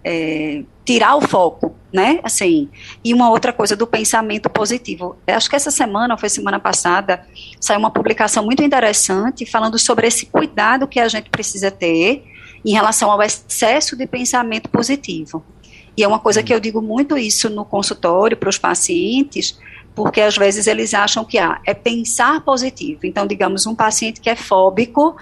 é, 0.10 0.64
tirar 0.86 1.18
o 1.18 1.22
foco, 1.22 1.76
né? 1.92 2.22
Assim, 2.24 2.70
e 3.04 3.14
uma 3.14 3.30
outra 3.30 3.52
coisa 3.52 3.76
do 3.76 3.86
pensamento 3.86 4.50
positivo. 4.50 5.18
Eu 5.28 5.36
acho 5.36 5.50
que 5.50 5.56
essa 5.58 5.70
semana, 5.70 6.14
ou 6.14 6.18
foi 6.18 6.30
semana 6.30 6.62
passada, 6.62 7.28
saiu 7.60 7.78
uma 7.78 7.92
publicação 7.92 8.46
muito 8.46 8.64
interessante 8.64 9.46
falando 9.46 9.78
sobre 9.78 10.08
esse 10.08 10.28
cuidado 10.28 10.88
que 10.88 10.98
a 10.98 11.10
gente 11.10 11.30
precisa 11.30 11.70
ter 11.70 12.24
em 12.64 12.72
relação 12.72 13.12
ao 13.12 13.22
excesso 13.22 13.98
de 13.98 14.08
pensamento 14.08 14.70
positivo. 14.70 15.44
E 15.98 16.04
é 16.04 16.08
uma 16.08 16.20
coisa 16.20 16.42
que 16.42 16.54
eu 16.54 16.60
digo 16.60 16.82
muito 16.82 17.18
isso 17.18 17.50
no 17.50 17.66
consultório 17.66 18.38
para 18.38 18.48
os 18.48 18.58
pacientes, 18.58 19.60
porque 19.94 20.22
às 20.22 20.38
vezes 20.38 20.68
eles 20.68 20.94
acham 20.94 21.26
que 21.26 21.38
ah, 21.38 21.60
é 21.66 21.74
pensar 21.74 22.40
positivo. 22.46 23.02
Então, 23.04 23.28
digamos, 23.28 23.66
um 23.66 23.76
paciente 23.76 24.22
que 24.22 24.30
é 24.30 24.38
fóbico 24.38 25.18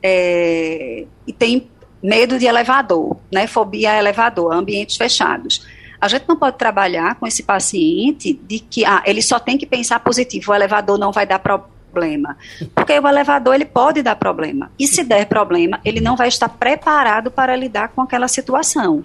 é, 0.00 1.06
e 1.26 1.32
tem 1.32 1.68
medo 2.02 2.38
de 2.38 2.46
elevador, 2.46 3.16
né, 3.32 3.46
fobia 3.46 3.92
a 3.92 3.98
elevador, 3.98 4.52
ambientes 4.52 4.96
fechados. 4.96 5.66
A 6.00 6.06
gente 6.06 6.26
não 6.28 6.36
pode 6.36 6.56
trabalhar 6.56 7.16
com 7.16 7.26
esse 7.26 7.42
paciente 7.42 8.32
de 8.32 8.60
que 8.60 8.84
ah, 8.84 9.02
ele 9.04 9.20
só 9.20 9.38
tem 9.38 9.58
que 9.58 9.66
pensar 9.66 9.98
positivo, 10.00 10.52
o 10.52 10.54
elevador 10.54 10.96
não 10.96 11.10
vai 11.10 11.26
dar 11.26 11.40
problema. 11.40 12.36
Porque 12.74 12.98
o 12.98 13.08
elevador 13.08 13.54
ele 13.54 13.64
pode 13.64 14.02
dar 14.02 14.14
problema. 14.14 14.70
E 14.78 14.86
se 14.86 15.02
der 15.02 15.26
problema, 15.26 15.80
ele 15.84 16.00
não 16.00 16.16
vai 16.16 16.28
estar 16.28 16.48
preparado 16.48 17.30
para 17.30 17.56
lidar 17.56 17.88
com 17.88 18.02
aquela 18.02 18.28
situação. 18.28 19.04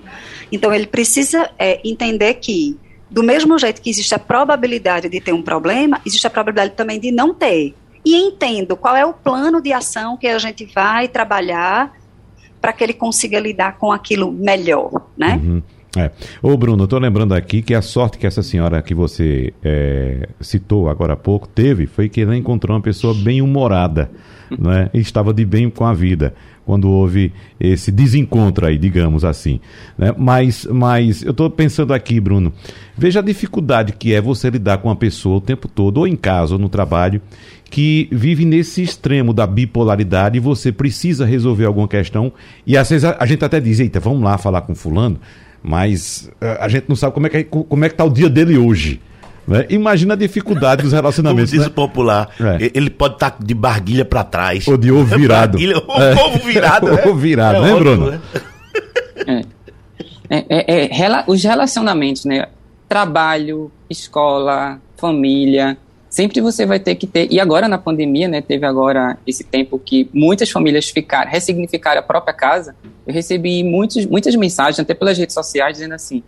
Então 0.51 0.73
ele 0.73 0.85
precisa 0.85 1.49
é, 1.57 1.81
entender 1.83 2.35
que, 2.35 2.77
do 3.09 3.23
mesmo 3.23 3.57
jeito 3.57 3.81
que 3.81 3.89
existe 3.89 4.13
a 4.13 4.19
probabilidade 4.19 5.09
de 5.09 5.19
ter 5.19 5.33
um 5.33 5.41
problema, 5.41 5.99
existe 6.05 6.27
a 6.27 6.29
probabilidade 6.29 6.75
também 6.75 6.99
de 6.99 7.11
não 7.11 7.33
ter. 7.33 7.73
E 8.05 8.15
entendo 8.17 8.75
qual 8.75 8.95
é 8.95 9.05
o 9.05 9.13
plano 9.13 9.61
de 9.61 9.73
ação 9.73 10.15
que 10.15 10.27
a 10.27 10.37
gente 10.37 10.65
vai 10.65 11.07
trabalhar 11.07 11.91
para 12.63 12.71
que 12.71 12.81
ele 12.81 12.93
consiga 12.93 13.37
lidar 13.41 13.77
com 13.77 13.91
aquilo 13.91 14.31
melhor, 14.31 14.89
né? 15.17 15.35
Uhum. 15.35 15.61
É. 15.97 16.09
Ô 16.41 16.55
Bruno, 16.55 16.87
tô 16.87 16.97
lembrando 16.97 17.33
aqui 17.33 17.61
que 17.61 17.75
a 17.75 17.81
sorte 17.81 18.17
que 18.17 18.25
essa 18.25 18.41
senhora 18.41 18.81
que 18.81 18.95
você 18.95 19.53
é, 19.61 20.29
citou 20.39 20.89
agora 20.89 21.11
há 21.11 21.17
pouco 21.17 21.45
teve 21.45 21.85
foi 21.85 22.07
que 22.07 22.21
ela 22.21 22.37
encontrou 22.37 22.73
uma 22.73 22.81
pessoa 22.81 23.13
bem 23.13 23.41
humorada, 23.41 24.09
né? 24.57 24.89
E 24.93 24.99
estava 24.99 25.33
de 25.33 25.43
bem 25.43 25.69
com 25.69 25.85
a 25.85 25.93
vida 25.93 26.33
quando 26.65 26.89
houve 26.89 27.33
esse 27.59 27.91
desencontro 27.91 28.65
aí, 28.65 28.77
digamos 28.77 29.25
assim. 29.25 29.59
Né? 29.97 30.13
Mas, 30.17 30.65
mas 30.65 31.23
eu 31.23 31.31
estou 31.31 31.49
pensando 31.49 31.93
aqui, 31.93 32.19
Bruno, 32.19 32.53
veja 32.97 33.19
a 33.19 33.23
dificuldade 33.23 33.93
que 33.93 34.13
é 34.13 34.21
você 34.21 34.49
lidar 34.49 34.77
com 34.77 34.87
uma 34.89 34.95
pessoa 34.95 35.37
o 35.37 35.41
tempo 35.41 35.67
todo, 35.67 35.97
ou 35.97 36.07
em 36.07 36.15
casa, 36.15 36.53
ou 36.53 36.59
no 36.59 36.69
trabalho, 36.69 37.21
que 37.69 38.07
vive 38.11 38.45
nesse 38.45 38.83
extremo 38.83 39.33
da 39.33 39.47
bipolaridade 39.47 40.37
e 40.37 40.39
você 40.39 40.71
precisa 40.71 41.25
resolver 41.25 41.65
alguma 41.65 41.87
questão 41.87 42.31
e 42.67 42.77
às 42.77 42.87
vezes 42.89 43.03
a, 43.03 43.17
a 43.19 43.25
gente 43.25 43.43
até 43.43 43.59
diz, 43.59 43.79
eita, 43.79 43.99
vamos 43.99 44.21
lá 44.21 44.37
falar 44.37 44.61
com 44.61 44.75
fulano, 44.75 45.19
mas 45.63 46.29
a, 46.39 46.45
eh, 46.45 46.57
a 46.61 46.67
gente 46.67 46.85
não 46.87 46.95
sabe 46.95 47.13
como 47.15 47.25
é 47.25 47.29
que 47.29 47.43
como 47.45 47.83
é 47.83 47.89
que 47.89 47.95
tá 47.95 48.03
o 48.03 48.11
dia 48.11 48.29
dele 48.29 48.59
hoje. 48.59 49.01
Né? 49.47 49.65
Imagina 49.69 50.13
a 50.13 50.17
dificuldade 50.17 50.83
dos 50.83 50.93
relacionamentos. 50.93 51.51
Como 51.51 51.61
diz 51.61 51.69
né? 51.69 51.75
popular, 51.75 52.29
é. 52.39 52.71
ele 52.73 52.89
pode 52.89 53.15
estar 53.15 53.31
tá 53.31 53.37
de 53.43 53.53
barguilha 53.53 54.05
para 54.05 54.23
trás. 54.23 54.67
Ou 54.67 54.77
de 54.77 54.91
ovo 54.91 55.05
virado. 55.17 55.51
Barguilha, 55.51 55.83
ou 55.85 55.95
é. 56.01 56.13
ovo 56.13 56.39
virado. 56.39 56.93
Ovo 56.93 57.15
né? 57.15 57.21
virado, 57.21 57.57
é 57.57 57.61
né, 57.61 57.75
Bruno? 57.75 58.11
Né? 58.11 58.21
É. 59.27 59.53
É, 60.29 60.85
é, 60.85 61.23
os 61.27 61.43
relacionamentos, 61.43 62.25
né? 62.25 62.47
Trabalho, 62.87 63.71
escola, 63.89 64.79
família, 64.97 65.77
sempre 66.13 66.39
você 66.41 66.65
vai 66.65 66.79
ter 66.79 66.93
que 66.95 67.07
ter. 67.07 67.27
E 67.31 67.39
agora 67.39 67.67
na 67.67 67.77
pandemia, 67.77 68.27
né, 68.27 68.39
teve 68.39 68.65
agora 68.67 69.17
esse 69.25 69.43
tempo 69.43 69.79
que 69.79 70.07
muitas 70.13 70.49
famílias 70.51 70.89
ficaram, 70.89 71.29
ressignificaram 71.29 71.99
a 71.99 72.03
própria 72.03 72.33
casa. 72.33 72.75
Eu 73.05 73.13
recebi 73.13 73.63
muitos, 73.63 74.05
muitas 74.05 74.35
mensagens, 74.35 74.79
até 74.79 74.93
pelas 74.93 75.17
redes 75.17 75.33
sociais, 75.33 75.73
dizendo 75.73 75.95
assim: 75.95 76.21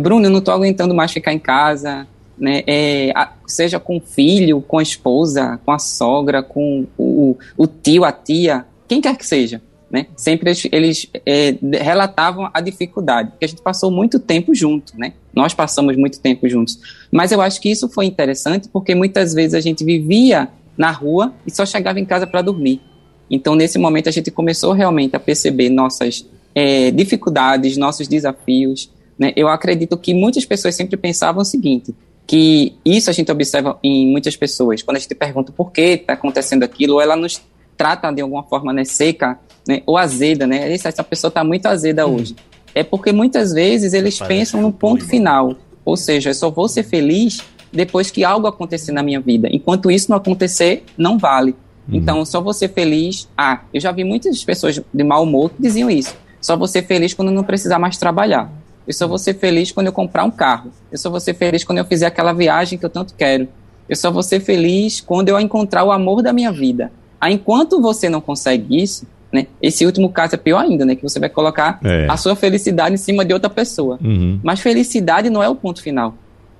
Bruno, 0.00 0.26
eu 0.26 0.30
não 0.30 0.40
estou 0.40 0.52
aguentando 0.52 0.94
mais 0.94 1.12
ficar 1.12 1.32
em 1.32 1.38
casa, 1.38 2.08
né, 2.40 2.62
é, 2.66 3.12
seja 3.46 3.78
com 3.78 3.98
o 3.98 4.00
filho, 4.00 4.62
com 4.62 4.78
a 4.78 4.82
esposa, 4.82 5.60
com 5.64 5.70
a 5.70 5.78
sogra, 5.78 6.42
com 6.42 6.86
o, 6.96 7.36
o 7.56 7.66
tio, 7.66 8.04
a 8.04 8.10
tia, 8.10 8.64
quem 8.88 9.00
quer 9.00 9.16
que 9.16 9.26
seja. 9.26 9.60
Né? 9.90 10.06
Sempre 10.16 10.50
eles, 10.50 10.68
eles 10.70 11.06
é, 11.26 11.54
relatavam 11.82 12.48
a 12.54 12.60
dificuldade, 12.60 13.30
porque 13.30 13.44
a 13.44 13.48
gente 13.48 13.60
passou 13.60 13.90
muito 13.90 14.20
tempo 14.20 14.54
junto, 14.54 14.96
né? 14.96 15.14
Nós 15.34 15.52
passamos 15.52 15.96
muito 15.96 16.20
tempo 16.20 16.48
juntos. 16.48 16.78
Mas 17.10 17.32
eu 17.32 17.40
acho 17.40 17.60
que 17.60 17.68
isso 17.68 17.88
foi 17.88 18.06
interessante 18.06 18.68
porque 18.68 18.94
muitas 18.94 19.34
vezes 19.34 19.52
a 19.54 19.60
gente 19.60 19.84
vivia 19.84 20.48
na 20.78 20.92
rua 20.92 21.34
e 21.44 21.50
só 21.50 21.66
chegava 21.66 21.98
em 21.98 22.04
casa 22.04 22.24
para 22.24 22.40
dormir. 22.40 22.80
Então, 23.28 23.54
nesse 23.54 23.78
momento, 23.78 24.08
a 24.08 24.12
gente 24.12 24.30
começou 24.30 24.72
realmente 24.72 25.14
a 25.14 25.20
perceber 25.20 25.68
nossas 25.70 26.24
é, 26.54 26.90
dificuldades, 26.90 27.76
nossos 27.76 28.08
desafios. 28.08 28.90
Né? 29.18 29.32
Eu 29.36 29.48
acredito 29.48 29.96
que 29.96 30.14
muitas 30.14 30.44
pessoas 30.44 30.74
sempre 30.74 30.96
pensavam 30.96 31.42
o 31.42 31.44
seguinte: 31.44 31.94
que 32.30 32.76
isso 32.84 33.10
a 33.10 33.12
gente 33.12 33.32
observa 33.32 33.76
em 33.82 34.06
muitas 34.06 34.36
pessoas. 34.36 34.84
Quando 34.84 34.98
a 34.98 35.00
gente 35.00 35.12
pergunta 35.16 35.50
por 35.50 35.72
que 35.72 35.80
está 35.80 36.12
acontecendo 36.12 36.62
aquilo, 36.62 37.00
ela 37.00 37.16
nos 37.16 37.42
trata 37.76 38.08
de 38.12 38.22
alguma 38.22 38.44
forma 38.44 38.72
né, 38.72 38.84
seca, 38.84 39.36
né, 39.66 39.82
ou 39.84 39.98
azeda, 39.98 40.46
né? 40.46 40.72
Essa 40.72 41.02
pessoa 41.02 41.28
está 41.28 41.42
muito 41.42 41.66
azeda 41.66 42.06
hum. 42.06 42.14
hoje. 42.14 42.36
É 42.72 42.84
porque 42.84 43.10
muitas 43.10 43.52
vezes 43.52 43.94
eles 43.94 44.16
Parece 44.16 44.32
pensam 44.32 44.62
no 44.62 44.70
ponto 44.70 45.04
final. 45.04 45.56
Ou 45.84 45.96
seja, 45.96 46.30
eu 46.30 46.34
só 46.34 46.48
vou 46.48 46.68
ser 46.68 46.84
feliz 46.84 47.42
depois 47.72 48.12
que 48.12 48.22
algo 48.22 48.46
acontecer 48.46 48.92
na 48.92 49.02
minha 49.02 49.18
vida. 49.18 49.48
Enquanto 49.50 49.90
isso 49.90 50.08
não 50.08 50.16
acontecer, 50.16 50.84
não 50.96 51.18
vale. 51.18 51.56
Uhum. 51.88 51.96
Então, 51.96 52.24
só 52.24 52.40
vou 52.40 52.52
ser 52.52 52.68
feliz. 52.68 53.28
Ah, 53.36 53.62
eu 53.74 53.80
já 53.80 53.90
vi 53.90 54.04
muitas 54.04 54.44
pessoas 54.44 54.80
de 54.94 55.02
mau 55.02 55.24
humor 55.24 55.50
que 55.50 55.60
diziam 55.60 55.90
isso. 55.90 56.14
Só 56.40 56.56
vou 56.56 56.68
ser 56.68 56.86
feliz 56.86 57.12
quando 57.12 57.32
não 57.32 57.42
precisar 57.42 57.80
mais 57.80 57.98
trabalhar. 57.98 58.48
Eu 58.90 58.94
só 58.94 59.06
vou 59.06 59.18
ser 59.18 59.34
feliz 59.34 59.70
quando 59.70 59.86
eu 59.86 59.92
comprar 59.92 60.24
um 60.24 60.32
carro. 60.32 60.72
Eu 60.90 60.98
só 60.98 61.08
vou 61.08 61.20
ser 61.20 61.32
feliz 61.34 61.62
quando 61.62 61.78
eu 61.78 61.84
fizer 61.84 62.06
aquela 62.06 62.32
viagem 62.32 62.76
que 62.76 62.84
eu 62.84 62.90
tanto 62.90 63.14
quero. 63.14 63.46
Eu 63.88 63.94
só 63.94 64.10
vou 64.10 64.20
ser 64.20 64.40
feliz 64.40 65.00
quando 65.00 65.28
eu 65.28 65.38
encontrar 65.38 65.84
o 65.84 65.92
amor 65.92 66.24
da 66.24 66.32
minha 66.32 66.50
vida. 66.50 66.90
Aí, 67.20 67.34
enquanto 67.34 67.80
você 67.80 68.08
não 68.08 68.20
consegue 68.20 68.82
isso, 68.82 69.06
né? 69.32 69.46
Esse 69.62 69.86
último 69.86 70.10
caso 70.10 70.34
é 70.34 70.38
pior 70.38 70.58
ainda, 70.58 70.84
né? 70.84 70.96
Que 70.96 71.04
você 71.04 71.20
vai 71.20 71.28
colocar 71.28 71.78
é. 71.84 72.08
a 72.10 72.16
sua 72.16 72.34
felicidade 72.34 72.92
em 72.92 72.98
cima 72.98 73.24
de 73.24 73.32
outra 73.32 73.48
pessoa. 73.48 73.96
Uhum. 74.02 74.40
Mas 74.42 74.58
felicidade 74.58 75.30
não 75.30 75.40
é 75.40 75.48
o 75.48 75.54
ponto 75.54 75.80
final. 75.80 76.14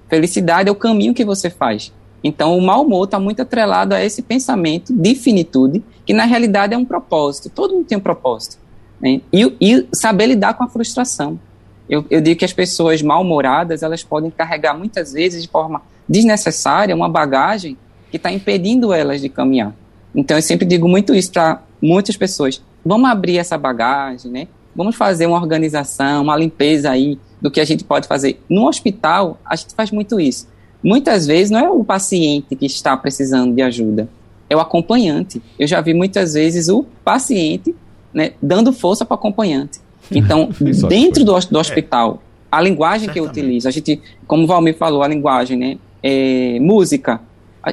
Felicidade 0.08 0.68
é 0.68 0.72
o 0.72 0.76
caminho 0.76 1.12
que 1.12 1.24
você 1.24 1.50
faz. 1.50 1.92
Então, 2.22 2.56
o 2.56 2.62
mau 2.62 2.84
humor 2.84 3.06
está 3.06 3.18
muito 3.18 3.42
atrelado 3.42 3.92
a 3.92 4.04
esse 4.04 4.22
pensamento 4.22 4.92
de 4.92 5.16
finitude, 5.16 5.82
que 6.06 6.12
na 6.12 6.26
realidade 6.26 6.74
é 6.74 6.78
um 6.78 6.84
propósito. 6.84 7.50
Todo 7.50 7.74
mundo 7.74 7.86
tem 7.86 7.98
um 7.98 8.00
propósito. 8.00 8.56
Né? 9.00 9.20
E, 9.32 9.56
e 9.60 9.88
saber 9.92 10.26
lidar 10.26 10.54
com 10.54 10.62
a 10.62 10.68
frustração. 10.68 11.36
Eu, 11.90 12.06
eu 12.08 12.20
digo 12.20 12.38
que 12.38 12.44
as 12.44 12.52
pessoas 12.52 13.02
mal-humoradas, 13.02 13.82
elas 13.82 14.04
podem 14.04 14.30
carregar 14.30 14.78
muitas 14.78 15.12
vezes 15.12 15.42
de 15.42 15.48
forma 15.48 15.82
desnecessária 16.08 16.94
uma 16.94 17.08
bagagem 17.08 17.76
que 18.12 18.16
está 18.16 18.30
impedindo 18.30 18.92
elas 18.92 19.20
de 19.20 19.28
caminhar. 19.28 19.74
Então, 20.14 20.36
eu 20.36 20.42
sempre 20.42 20.64
digo 20.64 20.88
muito 20.88 21.12
isso 21.12 21.32
para 21.32 21.62
muitas 21.82 22.16
pessoas. 22.16 22.62
Vamos 22.84 23.10
abrir 23.10 23.38
essa 23.38 23.58
bagagem, 23.58 24.30
né? 24.30 24.48
Vamos 24.74 24.94
fazer 24.94 25.26
uma 25.26 25.36
organização, 25.36 26.22
uma 26.22 26.36
limpeza 26.36 26.90
aí 26.90 27.18
do 27.40 27.50
que 27.50 27.60
a 27.60 27.64
gente 27.64 27.82
pode 27.82 28.06
fazer. 28.06 28.40
No 28.48 28.68
hospital, 28.68 29.40
a 29.44 29.56
gente 29.56 29.74
faz 29.74 29.90
muito 29.90 30.20
isso. 30.20 30.48
Muitas 30.82 31.26
vezes 31.26 31.50
não 31.50 31.58
é 31.58 31.68
o 31.68 31.84
paciente 31.84 32.54
que 32.54 32.66
está 32.66 32.96
precisando 32.96 33.52
de 33.52 33.62
ajuda, 33.62 34.08
é 34.48 34.56
o 34.56 34.60
acompanhante. 34.60 35.42
Eu 35.58 35.66
já 35.66 35.80
vi 35.80 35.92
muitas 35.92 36.34
vezes 36.34 36.68
o 36.68 36.84
paciente 37.04 37.74
né, 38.14 38.32
dando 38.40 38.72
força 38.72 39.04
para 39.04 39.14
o 39.14 39.18
acompanhante. 39.18 39.80
Então, 40.16 40.50
dentro 40.88 41.24
do, 41.24 41.38
do 41.38 41.58
hospital, 41.58 42.22
a 42.50 42.60
linguagem 42.60 43.08
que 43.08 43.20
eu 43.20 43.24
utilizo, 43.24 43.68
a 43.68 43.70
gente, 43.70 44.00
como 44.26 44.42
o 44.42 44.46
Valmir 44.46 44.76
falou, 44.76 45.02
a 45.02 45.08
linguagem, 45.08 45.56
né? 45.56 45.78
É, 46.02 46.58
música. 46.60 47.20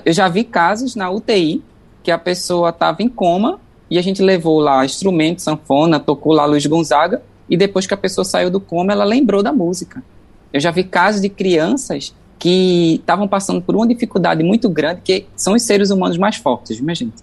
Eu 0.05 0.13
já 0.13 0.27
vi 0.27 0.43
casos 0.43 0.95
na 0.95 1.09
UTI 1.09 1.63
que 2.03 2.11
a 2.11 2.17
pessoa 2.17 2.69
estava 2.69 3.01
em 3.01 3.09
coma 3.09 3.59
e 3.89 3.97
a 3.97 4.01
gente 4.01 4.21
levou 4.21 4.59
lá 4.59 4.85
instrumento, 4.85 5.41
sanfona, 5.41 5.99
tocou 5.99 6.33
lá 6.33 6.45
Luiz 6.45 6.65
Gonzaga 6.65 7.21
e 7.49 7.55
depois 7.55 7.87
que 7.87 7.93
a 7.93 7.97
pessoa 7.97 8.25
saiu 8.25 8.51
do 8.51 8.59
coma, 8.59 8.91
ela 8.91 9.05
lembrou 9.05 9.41
da 9.41 9.53
música. 9.53 10.03
Eu 10.51 10.59
já 10.59 10.71
vi 10.71 10.83
casos 10.83 11.21
de 11.21 11.29
crianças 11.29 12.13
que 12.37 12.95
estavam 12.95 13.27
passando 13.27 13.61
por 13.61 13.75
uma 13.75 13.87
dificuldade 13.87 14.43
muito 14.43 14.69
grande, 14.69 15.01
que 15.03 15.25
são 15.35 15.53
os 15.53 15.63
seres 15.63 15.89
humanos 15.89 16.17
mais 16.17 16.35
fortes, 16.35 16.79
minha 16.79 16.93
gente. 16.93 17.15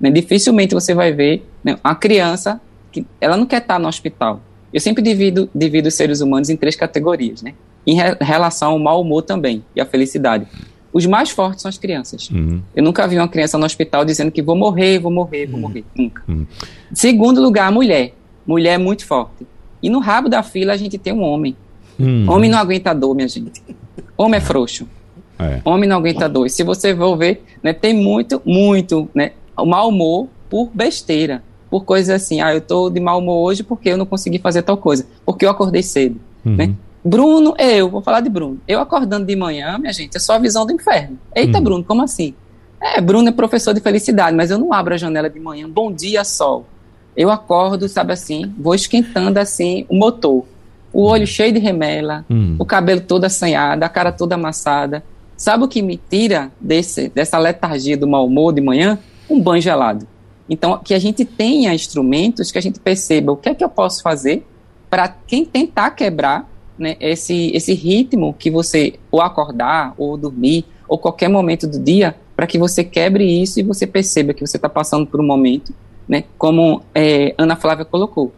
Né? 0.00 0.10
Dificilmente 0.10 0.74
você 0.74 0.94
vai 0.94 1.12
ver 1.12 1.46
né, 1.62 1.78
uma 1.84 1.94
criança 1.94 2.60
que 2.90 3.06
ela 3.20 3.36
não 3.36 3.46
quer 3.46 3.62
estar 3.62 3.78
no 3.78 3.88
hospital. 3.88 4.40
Eu 4.76 4.80
sempre 4.80 5.02
divido, 5.02 5.48
divido 5.54 5.88
os 5.88 5.94
seres 5.94 6.20
humanos 6.20 6.50
em 6.50 6.56
três 6.56 6.76
categorias, 6.76 7.40
né? 7.40 7.54
Em 7.86 7.94
re 7.94 8.14
relação 8.20 8.72
ao 8.72 8.78
mau 8.78 9.00
humor 9.00 9.22
também 9.22 9.64
e 9.74 9.80
à 9.80 9.86
felicidade. 9.86 10.46
Os 10.92 11.06
mais 11.06 11.30
fortes 11.30 11.62
são 11.62 11.70
as 11.70 11.78
crianças. 11.78 12.28
Uhum. 12.28 12.60
Eu 12.74 12.84
nunca 12.84 13.08
vi 13.08 13.16
uma 13.16 13.26
criança 13.26 13.56
no 13.56 13.64
hospital 13.64 14.04
dizendo 14.04 14.30
que 14.30 14.42
vou 14.42 14.54
morrer, 14.54 14.98
vou 14.98 15.10
morrer, 15.10 15.46
vou 15.46 15.54
uhum. 15.54 15.60
morrer. 15.62 15.82
Nunca. 15.94 16.22
Uhum. 16.28 16.46
Segundo 16.92 17.40
lugar, 17.40 17.68
a 17.68 17.70
mulher. 17.70 18.12
Mulher 18.46 18.74
é 18.74 18.78
muito 18.78 19.06
forte. 19.06 19.46
E 19.82 19.88
no 19.88 19.98
rabo 19.98 20.28
da 20.28 20.42
fila 20.42 20.74
a 20.74 20.76
gente 20.76 20.98
tem 20.98 21.10
um 21.10 21.22
homem. 21.22 21.56
Uhum. 21.98 22.26
Homem 22.28 22.50
não 22.50 22.58
aguenta 22.58 22.92
dor, 22.92 23.14
minha 23.14 23.28
gente. 23.28 23.62
Homem 24.14 24.36
é 24.36 24.40
frouxo. 24.42 24.86
É. 25.38 25.62
Homem 25.64 25.88
não 25.88 25.96
aguenta 25.96 26.28
dor. 26.28 26.44
E 26.44 26.50
se 26.50 26.62
você 26.62 26.94
for 26.94 27.16
ver, 27.16 27.42
né, 27.62 27.72
tem 27.72 27.94
muito, 27.94 28.42
muito, 28.44 29.08
né, 29.14 29.32
mau 29.56 29.88
humor 29.88 30.28
por 30.50 30.68
besteira, 30.74 31.42
por 31.70 31.84
coisas 31.84 32.22
assim. 32.22 32.40
Ah, 32.40 32.54
eu 32.54 32.60
tô 32.60 32.90
de 32.90 33.00
mau 33.00 33.18
humor 33.18 33.48
hoje 33.48 33.62
porque 33.62 33.90
eu 33.90 33.96
não 33.96 34.06
consegui 34.06 34.38
fazer 34.38 34.62
tal 34.62 34.76
coisa, 34.76 35.06
porque 35.24 35.44
eu 35.44 35.50
acordei 35.50 35.82
cedo, 35.82 36.20
uhum. 36.44 36.56
né? 36.56 36.74
Bruno, 37.04 37.54
eu, 37.58 37.88
vou 37.88 38.02
falar 38.02 38.20
de 38.20 38.28
Bruno. 38.28 38.58
Eu 38.66 38.80
acordando 38.80 39.26
de 39.26 39.36
manhã, 39.36 39.78
minha 39.78 39.92
gente, 39.92 40.16
é 40.16 40.20
só 40.20 40.34
a 40.34 40.38
visão 40.38 40.66
do 40.66 40.72
inferno. 40.72 41.18
Eita, 41.34 41.58
uhum. 41.58 41.64
Bruno, 41.64 41.84
como 41.84 42.02
assim? 42.02 42.34
É, 42.80 43.00
Bruno 43.00 43.28
é 43.28 43.32
professor 43.32 43.72
de 43.72 43.80
felicidade, 43.80 44.36
mas 44.36 44.50
eu 44.50 44.58
não 44.58 44.72
abro 44.72 44.94
a 44.94 44.96
janela 44.96 45.30
de 45.30 45.38
manhã. 45.38 45.68
Bom 45.68 45.92
dia, 45.92 46.24
sol. 46.24 46.66
Eu 47.16 47.30
acordo, 47.30 47.88
sabe 47.88 48.12
assim, 48.12 48.52
vou 48.58 48.74
esquentando 48.74 49.38
assim 49.38 49.86
o 49.88 49.96
motor 49.96 50.44
o 50.96 51.02
olho 51.02 51.26
cheio 51.26 51.52
de 51.52 51.58
remela, 51.58 52.24
hum. 52.30 52.56
o 52.58 52.64
cabelo 52.64 53.02
todo 53.02 53.26
assanhado, 53.26 53.84
a 53.84 53.88
cara 53.88 54.10
toda 54.10 54.34
amassada. 54.34 55.04
Sabe 55.36 55.62
o 55.62 55.68
que 55.68 55.82
me 55.82 55.98
tira 55.98 56.50
desse, 56.58 57.10
dessa 57.10 57.36
letargia 57.36 57.98
do 57.98 58.06
mau 58.06 58.26
humor 58.26 58.54
de 58.54 58.62
manhã? 58.62 58.98
Um 59.28 59.38
banho 59.38 59.60
gelado. 59.60 60.08
Então, 60.48 60.78
que 60.78 60.94
a 60.94 60.98
gente 60.98 61.24
tenha 61.24 61.74
instrumentos 61.74 62.52
que 62.52 62.58
a 62.58 62.60
gente 62.60 62.78
perceba 62.78 63.32
o 63.32 63.36
que 63.36 63.48
é 63.48 63.54
que 63.54 63.64
eu 63.64 63.68
posso 63.68 64.02
fazer 64.02 64.46
para 64.88 65.08
quem 65.08 65.44
tentar 65.44 65.90
quebrar 65.90 66.48
né, 66.78 66.96
esse, 67.00 67.50
esse 67.54 67.74
ritmo 67.74 68.34
que 68.38 68.50
você, 68.50 68.94
ou 69.10 69.20
acordar, 69.20 69.94
ou 69.98 70.16
dormir, 70.16 70.64
ou 70.88 70.98
qualquer 70.98 71.28
momento 71.28 71.66
do 71.66 71.80
dia, 71.80 72.14
para 72.36 72.46
que 72.46 72.58
você 72.58 72.84
quebre 72.84 73.24
isso 73.24 73.58
e 73.58 73.62
você 73.62 73.86
perceba 73.86 74.32
que 74.32 74.46
você 74.46 74.56
está 74.56 74.68
passando 74.68 75.06
por 75.06 75.20
um 75.20 75.26
momento, 75.26 75.74
né, 76.08 76.24
como 76.38 76.82
é, 76.94 77.34
Ana 77.36 77.56
Flávia 77.56 77.84
colocou 77.84 78.32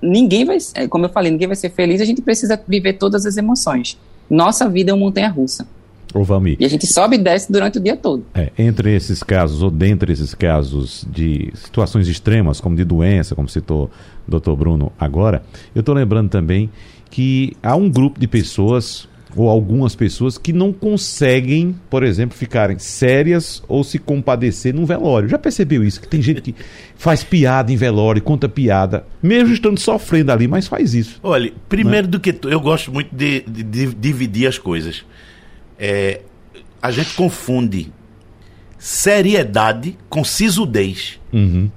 ninguém 0.00 0.44
vai, 0.44 0.58
é, 0.74 0.86
como 0.86 1.04
eu 1.04 1.08
falei, 1.08 1.30
ninguém 1.30 1.46
vai 1.46 1.56
ser 1.56 1.70
feliz, 1.70 2.00
a 2.00 2.04
gente 2.04 2.22
precisa 2.22 2.60
viver 2.66 2.94
todas 2.94 3.26
as 3.26 3.36
emoções. 3.36 3.98
Nossa 4.30 4.68
vida 4.68 4.90
é 4.90 4.94
uma 4.94 5.04
montanha 5.04 5.28
russa. 5.28 5.66
Ô, 6.14 6.24
Valmir. 6.24 6.56
E 6.58 6.64
a 6.64 6.68
gente 6.68 6.86
sobe 6.86 7.16
e 7.16 7.18
desce 7.18 7.50
durante 7.50 7.78
o 7.78 7.80
dia 7.80 7.96
todo. 7.96 8.24
É, 8.34 8.50
entre 8.58 8.94
esses 8.94 9.22
casos, 9.22 9.62
ou 9.62 9.70
dentre 9.70 10.12
esses 10.12 10.34
casos 10.34 11.06
de 11.10 11.50
situações 11.54 12.08
extremas, 12.08 12.60
como 12.60 12.74
de 12.76 12.84
doença, 12.84 13.34
como 13.34 13.48
citou 13.48 13.90
o 14.26 14.30
doutor 14.30 14.56
Bruno 14.56 14.92
agora, 14.98 15.42
eu 15.74 15.80
estou 15.80 15.94
lembrando 15.94 16.30
também 16.30 16.70
que 17.10 17.56
há 17.62 17.76
um 17.76 17.90
grupo 17.90 18.18
de 18.18 18.26
pessoas 18.26 19.08
ou 19.36 19.48
algumas 19.48 19.94
pessoas 19.94 20.38
que 20.38 20.52
não 20.52 20.72
conseguem, 20.72 21.74
por 21.90 22.02
exemplo, 22.02 22.36
ficarem 22.36 22.78
sérias 22.78 23.62
ou 23.68 23.84
se 23.84 23.98
compadecer 23.98 24.74
num 24.74 24.84
velório. 24.84 25.28
Já 25.28 25.38
percebeu 25.38 25.84
isso? 25.84 26.00
Que 26.00 26.08
tem 26.08 26.22
gente 26.22 26.40
que 26.40 26.54
faz 26.96 27.22
piada 27.22 27.72
em 27.72 27.76
velório, 27.76 28.22
conta 28.22 28.48
piada, 28.48 29.04
mesmo 29.22 29.52
estando 29.52 29.78
sofrendo 29.78 30.32
ali, 30.32 30.48
mas 30.48 30.66
faz 30.66 30.94
isso. 30.94 31.20
Olha, 31.22 31.52
primeiro 31.68 32.06
né? 32.06 32.10
do 32.10 32.20
que 32.20 32.34
eu 32.44 32.60
gosto 32.60 32.92
muito 32.92 33.14
de, 33.14 33.42
de, 33.42 33.62
de 33.62 33.94
dividir 33.94 34.48
as 34.48 34.58
coisas. 34.58 35.04
É, 35.78 36.20
a 36.82 36.90
gente 36.90 37.14
confunde 37.14 37.92
seriedade 38.78 39.98
com 40.08 40.24
sisudez. 40.24 41.20
Uhum. 41.32 41.70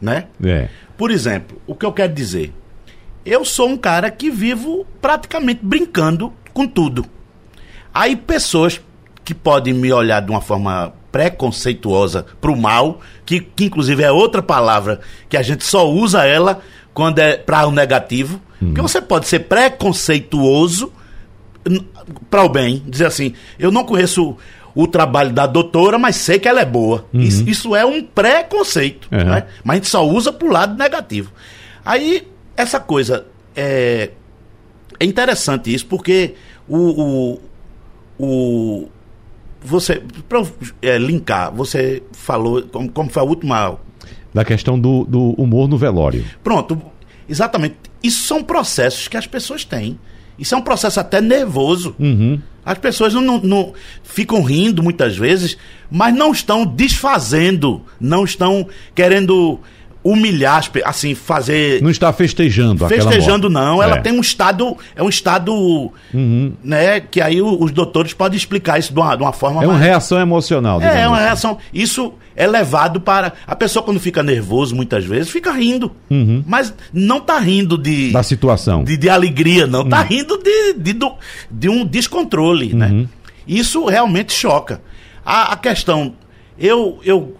Né? 0.00 0.26
É. 0.42 0.68
Por 0.96 1.10
exemplo, 1.10 1.60
o 1.66 1.74
que 1.74 1.86
eu 1.86 1.92
quero 1.92 2.12
dizer? 2.12 2.52
Eu 3.24 3.44
sou 3.44 3.68
um 3.68 3.76
cara 3.76 4.10
que 4.10 4.30
vivo 4.30 4.86
praticamente 5.00 5.60
brincando 5.62 6.32
com 6.52 6.66
tudo. 6.66 7.06
Aí 7.92 8.16
pessoas 8.16 8.80
que 9.24 9.34
podem 9.34 9.74
me 9.74 9.92
olhar 9.92 10.20
de 10.20 10.30
uma 10.30 10.40
forma 10.40 10.92
preconceituosa 11.12 12.26
para 12.40 12.50
o 12.50 12.56
mal, 12.56 13.00
que, 13.26 13.40
que 13.40 13.64
inclusive 13.64 14.02
é 14.02 14.10
outra 14.10 14.42
palavra 14.42 15.00
que 15.28 15.36
a 15.36 15.42
gente 15.42 15.64
só 15.64 15.88
usa 15.90 16.24
ela 16.24 16.60
quando 16.94 17.18
é 17.18 17.36
para 17.36 17.66
o 17.66 17.70
negativo, 17.70 18.40
uhum. 18.60 18.68
porque 18.68 18.80
você 18.80 19.00
pode 19.00 19.28
ser 19.28 19.40
preconceituoso 19.40 20.92
para 22.30 22.44
o 22.44 22.48
bem, 22.48 22.82
dizer 22.86 23.06
assim, 23.06 23.34
eu 23.58 23.70
não 23.70 23.84
conheço 23.84 24.36
o 24.74 24.86
trabalho 24.86 25.32
da 25.32 25.46
doutora, 25.46 25.98
mas 25.98 26.16
sei 26.16 26.38
que 26.38 26.48
ela 26.48 26.60
é 26.60 26.64
boa. 26.64 27.06
Uhum. 27.12 27.20
Isso, 27.20 27.48
isso, 27.48 27.76
é 27.76 27.84
um 27.84 28.02
preconceito, 28.02 29.08
uhum. 29.10 29.24
né? 29.24 29.46
mas 29.64 29.74
a 29.74 29.76
gente 29.76 29.88
só 29.88 30.06
usa 30.06 30.32
para 30.32 30.48
o 30.48 30.50
lado 30.50 30.78
negativo. 30.78 31.32
Aí, 31.84 32.26
essa 32.56 32.78
coisa 32.78 33.26
é, 33.54 34.10
é 34.98 35.04
interessante 35.04 35.72
isso, 35.72 35.86
porque 35.86 36.34
o, 36.68 37.38
o, 37.38 37.40
o 38.18 38.88
você 39.62 40.02
para 40.28 40.42
é, 40.80 40.96
linkar, 40.96 41.52
você 41.52 42.02
falou 42.12 42.62
como, 42.62 42.90
como 42.90 43.10
foi 43.10 43.22
a 43.22 43.26
última 43.26 43.78
da 44.32 44.44
questão 44.44 44.78
do, 44.78 45.04
do 45.04 45.30
humor 45.32 45.68
no 45.68 45.76
velório. 45.76 46.24
Pronto, 46.42 46.80
exatamente. 47.28 47.76
Isso 48.02 48.22
são 48.22 48.42
processos 48.42 49.08
que 49.08 49.16
as 49.16 49.26
pessoas 49.26 49.64
têm. 49.64 49.98
Isso 50.40 50.54
é 50.54 50.58
um 50.58 50.62
processo 50.62 50.98
até 50.98 51.20
nervoso. 51.20 51.94
Uhum. 51.98 52.40
As 52.64 52.78
pessoas 52.78 53.12
não, 53.12 53.20
não, 53.20 53.38
não, 53.40 53.74
ficam 54.02 54.42
rindo 54.42 54.82
muitas 54.82 55.16
vezes, 55.16 55.58
mas 55.90 56.14
não 56.14 56.32
estão 56.32 56.64
desfazendo, 56.64 57.82
não 58.00 58.24
estão 58.24 58.66
querendo 58.94 59.60
humilhar, 60.02 60.62
assim, 60.84 61.14
fazer. 61.14 61.82
Não 61.82 61.90
está 61.90 62.12
festejando. 62.12 62.86
Festejando, 62.88 63.50
não. 63.50 63.82
Ela 63.82 63.96
é. 63.96 64.00
tem 64.00 64.12
um 64.12 64.20
estado. 64.20 64.76
É 64.96 65.02
um 65.02 65.08
estado. 65.08 65.52
Uhum. 66.12 66.52
né? 66.64 67.00
Que 67.00 67.20
aí 67.20 67.40
os 67.40 67.70
doutores 67.70 68.14
podem 68.14 68.36
explicar 68.36 68.78
isso 68.78 68.92
de 68.92 68.98
uma, 68.98 69.14
de 69.14 69.22
uma 69.22 69.32
forma. 69.32 69.62
É 69.62 69.66
uma 69.66 69.74
mais... 69.74 69.84
reação 69.84 70.18
emocional. 70.18 70.80
É, 70.80 71.02
é 71.02 71.08
uma 71.08 71.16
assim. 71.16 71.24
reação. 71.26 71.58
Isso 71.72 72.14
é 72.34 72.46
levado 72.46 73.00
para. 73.00 73.34
A 73.46 73.54
pessoa, 73.54 73.82
quando 73.82 74.00
fica 74.00 74.22
nervoso, 74.22 74.74
muitas 74.74 75.04
vezes, 75.04 75.30
fica 75.30 75.52
rindo. 75.52 75.92
Uhum. 76.10 76.42
Mas 76.46 76.72
não 76.92 77.18
está 77.18 77.38
rindo 77.38 77.76
de. 77.76 78.10
Da 78.10 78.22
situação. 78.22 78.84
De, 78.84 78.96
de 78.96 79.08
alegria, 79.08 79.66
não. 79.66 79.82
Está 79.82 80.00
uhum. 80.00 80.06
rindo 80.06 80.38
de, 80.38 80.72
de, 80.74 80.92
de, 80.94 81.12
de, 81.50 81.68
um 81.68 81.84
descontrole, 81.84 82.74
né? 82.74 82.88
Uhum. 82.88 83.08
Isso 83.46 83.84
realmente 83.84 84.32
choca. 84.32 84.80
A, 85.24 85.52
a 85.52 85.56
questão. 85.56 86.14
Eu, 86.58 87.00
eu 87.04 87.36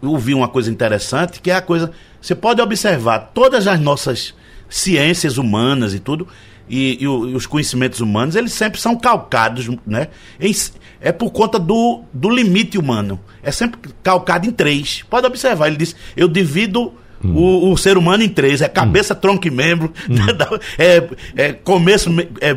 ouvi 0.00 0.34
uma 0.34 0.48
coisa 0.48 0.70
interessante, 0.70 1.40
que 1.40 1.50
é 1.50 1.54
a 1.54 1.62
coisa. 1.62 1.90
Você 2.20 2.34
pode 2.34 2.60
observar 2.60 3.30
todas 3.34 3.66
as 3.66 3.80
nossas 3.80 4.34
ciências 4.68 5.38
humanas 5.38 5.94
e 5.94 5.98
tudo, 5.98 6.26
e, 6.68 6.98
e, 7.02 7.06
os 7.06 7.46
conhecimentos 7.46 8.00
humanos, 8.00 8.34
eles 8.34 8.52
sempre 8.52 8.80
são 8.80 8.96
calcados, 8.96 9.68
né? 9.86 10.08
É 11.00 11.12
por 11.12 11.30
conta 11.30 11.58
do, 11.58 12.02
do 12.12 12.30
limite 12.30 12.78
humano. 12.78 13.20
É 13.42 13.50
sempre 13.50 13.90
calcado 14.02 14.46
em 14.46 14.50
três. 14.50 15.04
Pode 15.10 15.26
observar, 15.26 15.66
ele 15.66 15.76
diz: 15.76 15.94
eu 16.16 16.28
divido 16.28 16.94
Hum. 17.24 17.36
O, 17.36 17.72
o, 17.72 17.76
ser 17.76 17.96
humano 17.96 18.22
em 18.22 18.28
três: 18.28 18.60
é 18.60 18.68
cabeça, 18.68 19.14
hum. 19.14 19.18
tronco 19.20 19.46
e 19.46 19.50
membro, 19.50 19.92
hum. 20.10 20.16
é, 20.76 21.08
é, 21.36 21.52
começo, 21.52 22.10
é, 22.40 22.56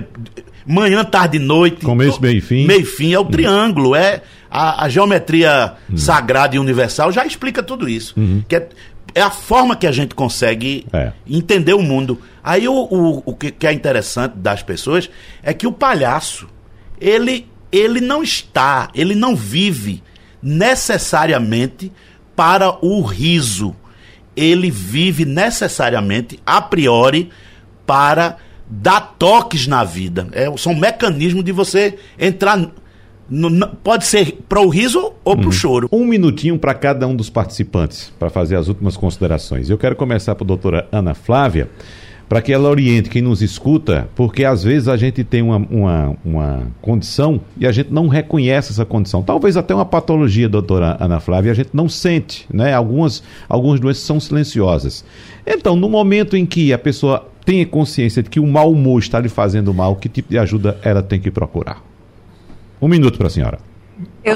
manhã, 0.65 1.03
tarde 1.03 1.37
e 1.37 1.39
noite. 1.39 1.85
Começo, 1.85 2.19
meio 2.21 2.37
e 2.37 2.41
fim. 2.41 2.65
Meio 2.65 2.81
e 2.81 2.85
fim, 2.85 3.13
é 3.13 3.19
o 3.19 3.21
hum. 3.21 3.25
triângulo, 3.25 3.95
é 3.95 4.23
a, 4.49 4.85
a 4.85 4.89
geometria 4.89 5.73
hum. 5.89 5.97
sagrada 5.97 6.55
e 6.55 6.59
universal 6.59 7.11
já 7.11 7.25
explica 7.25 7.61
tudo 7.63 7.89
isso. 7.89 8.13
Uhum. 8.17 8.43
Que 8.47 8.55
é, 8.55 8.69
é, 9.13 9.21
a 9.21 9.29
forma 9.29 9.75
que 9.75 9.87
a 9.87 9.91
gente 9.91 10.15
consegue 10.15 10.85
é. 10.91 11.11
entender 11.27 11.73
o 11.73 11.81
mundo. 11.81 12.19
Aí 12.43 12.67
o, 12.67 12.73
o, 12.73 13.23
o 13.25 13.35
que, 13.35 13.51
que 13.51 13.67
é 13.67 13.73
interessante 13.73 14.33
das 14.37 14.61
pessoas 14.61 15.09
é 15.43 15.53
que 15.53 15.67
o 15.67 15.71
palhaço, 15.71 16.47
ele, 16.99 17.47
ele 17.71 18.01
não 18.01 18.21
está, 18.23 18.89
ele 18.93 19.15
não 19.15 19.35
vive 19.35 20.03
necessariamente 20.41 21.91
para 22.35 22.77
o 22.85 23.01
riso. 23.01 23.75
Ele 24.35 24.69
vive 24.69 25.23
necessariamente, 25.23 26.39
a 26.45 26.61
priori, 26.61 27.29
para 27.85 28.37
dar 28.67 29.15
toques 29.17 29.67
na 29.67 29.83
vida. 29.83 30.27
É, 30.33 30.45
são 30.57 30.75
mecanismos 30.75 31.43
de 31.43 31.51
você 31.51 31.97
entrar 32.19 32.59
pode 33.83 34.05
ser 34.05 34.43
para 34.47 34.61
o 34.61 34.69
riso 34.69 35.13
ou 35.23 35.35
para 35.35 35.43
o 35.43 35.45
uhum. 35.47 35.51
choro. 35.51 35.89
Um 35.91 36.05
minutinho 36.05 36.57
para 36.57 36.73
cada 36.73 37.07
um 37.07 37.15
dos 37.15 37.29
participantes, 37.29 38.11
para 38.19 38.29
fazer 38.29 38.55
as 38.55 38.67
últimas 38.67 38.95
considerações. 38.95 39.69
Eu 39.69 39.77
quero 39.77 39.95
começar 39.95 40.35
para 40.35 40.45
a 40.45 40.47
doutora 40.47 40.87
Ana 40.91 41.13
Flávia, 41.13 41.69
para 42.27 42.41
que 42.41 42.51
ela 42.51 42.69
oriente 42.69 43.09
quem 43.09 43.21
nos 43.21 43.41
escuta, 43.41 44.09
porque 44.15 44.43
às 44.43 44.63
vezes 44.63 44.87
a 44.87 44.97
gente 44.97 45.23
tem 45.23 45.41
uma, 45.41 45.57
uma, 45.57 46.17
uma, 46.25 46.67
condição 46.81 47.39
e 47.57 47.67
a 47.67 47.71
gente 47.71 47.93
não 47.93 48.07
reconhece 48.07 48.71
essa 48.71 48.85
condição. 48.85 49.21
Talvez 49.21 49.55
até 49.57 49.75
uma 49.75 49.85
patologia, 49.85 50.49
doutora 50.49 50.97
Ana 50.99 51.19
Flávia, 51.19 51.51
a 51.51 51.55
gente 51.55 51.69
não 51.73 51.87
sente, 51.87 52.47
né? 52.51 52.73
Algumas, 52.73 53.21
algumas 53.47 53.79
doenças 53.79 54.03
são 54.03 54.19
silenciosas. 54.19 55.05
Então, 55.45 55.75
no 55.75 55.87
momento 55.87 56.35
em 56.35 56.45
que 56.45 56.73
a 56.73 56.79
pessoa 56.79 57.27
tem 57.45 57.63
consciência 57.63 58.23
de 58.23 58.29
que 58.29 58.39
o 58.39 58.47
mau 58.47 58.71
humor 58.71 58.99
está 58.99 59.19
lhe 59.19 59.29
fazendo 59.29 59.71
mal, 59.71 59.95
que 59.95 60.09
tipo 60.09 60.29
de 60.29 60.37
ajuda 60.39 60.79
ela 60.81 61.03
tem 61.03 61.19
que 61.19 61.29
procurar? 61.29 61.94
Um 62.85 62.87
minuto 62.87 63.17
para 63.17 63.25
a 63.25 63.29
senhora. 63.31 63.57
Eu, 64.23 64.35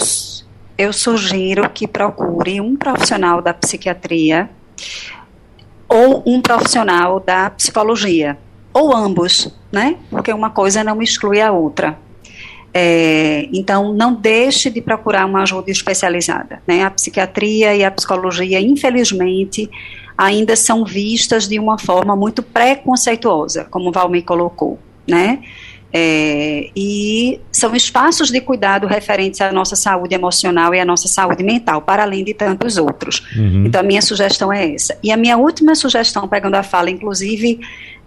eu 0.75 0.91
sugiro 0.91 1.69
que 1.69 1.87
procure 1.87 2.59
um 2.59 2.75
profissional 2.75 3.43
da 3.43 3.53
psiquiatria 3.53 4.49
ou 5.87 6.23
um 6.25 6.41
profissional 6.41 7.19
da 7.19 7.51
psicologia, 7.51 8.39
ou 8.73 8.91
ambos, 8.91 9.53
né? 9.71 9.97
Porque 10.09 10.33
uma 10.33 10.49
coisa 10.49 10.83
não 10.83 10.99
exclui 10.99 11.39
a 11.39 11.51
outra. 11.51 11.95
É, 12.73 13.47
então, 13.53 13.93
não 13.93 14.15
deixe 14.15 14.71
de 14.71 14.81
procurar 14.81 15.27
uma 15.27 15.43
ajuda 15.43 15.69
especializada. 15.69 16.59
Né? 16.65 16.81
A 16.81 16.89
psiquiatria 16.89 17.75
e 17.75 17.83
a 17.83 17.91
psicologia, 17.91 18.59
infelizmente, 18.59 19.69
ainda 20.17 20.55
são 20.55 20.83
vistas 20.83 21.47
de 21.47 21.59
uma 21.59 21.77
forma 21.77 22.15
muito 22.15 22.41
preconceituosa, 22.41 23.65
como 23.65 23.91
Valmir 23.91 24.25
colocou. 24.25 24.79
Né? 25.07 25.39
É, 25.91 26.69
e 26.75 27.39
são 27.51 27.75
espaços 27.75 28.29
de 28.29 28.39
cuidado 28.39 28.85
referentes 28.85 29.41
à 29.41 29.51
nossa 29.51 29.75
saúde 29.75 30.13
emocional 30.13 30.73
e 30.73 30.79
à 30.79 30.85
nossa 30.85 31.07
saúde 31.07 31.43
mental, 31.43 31.81
para 31.81 32.03
além 32.03 32.23
de 32.23 32.33
tantos 32.33 32.77
outros. 32.77 33.23
Uhum. 33.35 33.65
Então, 33.65 33.81
a 33.81 33.83
minha 33.83 34.01
sugestão 34.01 34.53
é 34.53 34.73
essa. 34.73 34.97
E 35.01 35.11
a 35.11 35.17
minha 35.17 35.37
última 35.37 35.73
sugestão, 35.73 36.27
pegando 36.27 36.55
a 36.55 36.63
fala, 36.63 36.91
inclusive, 36.91 37.59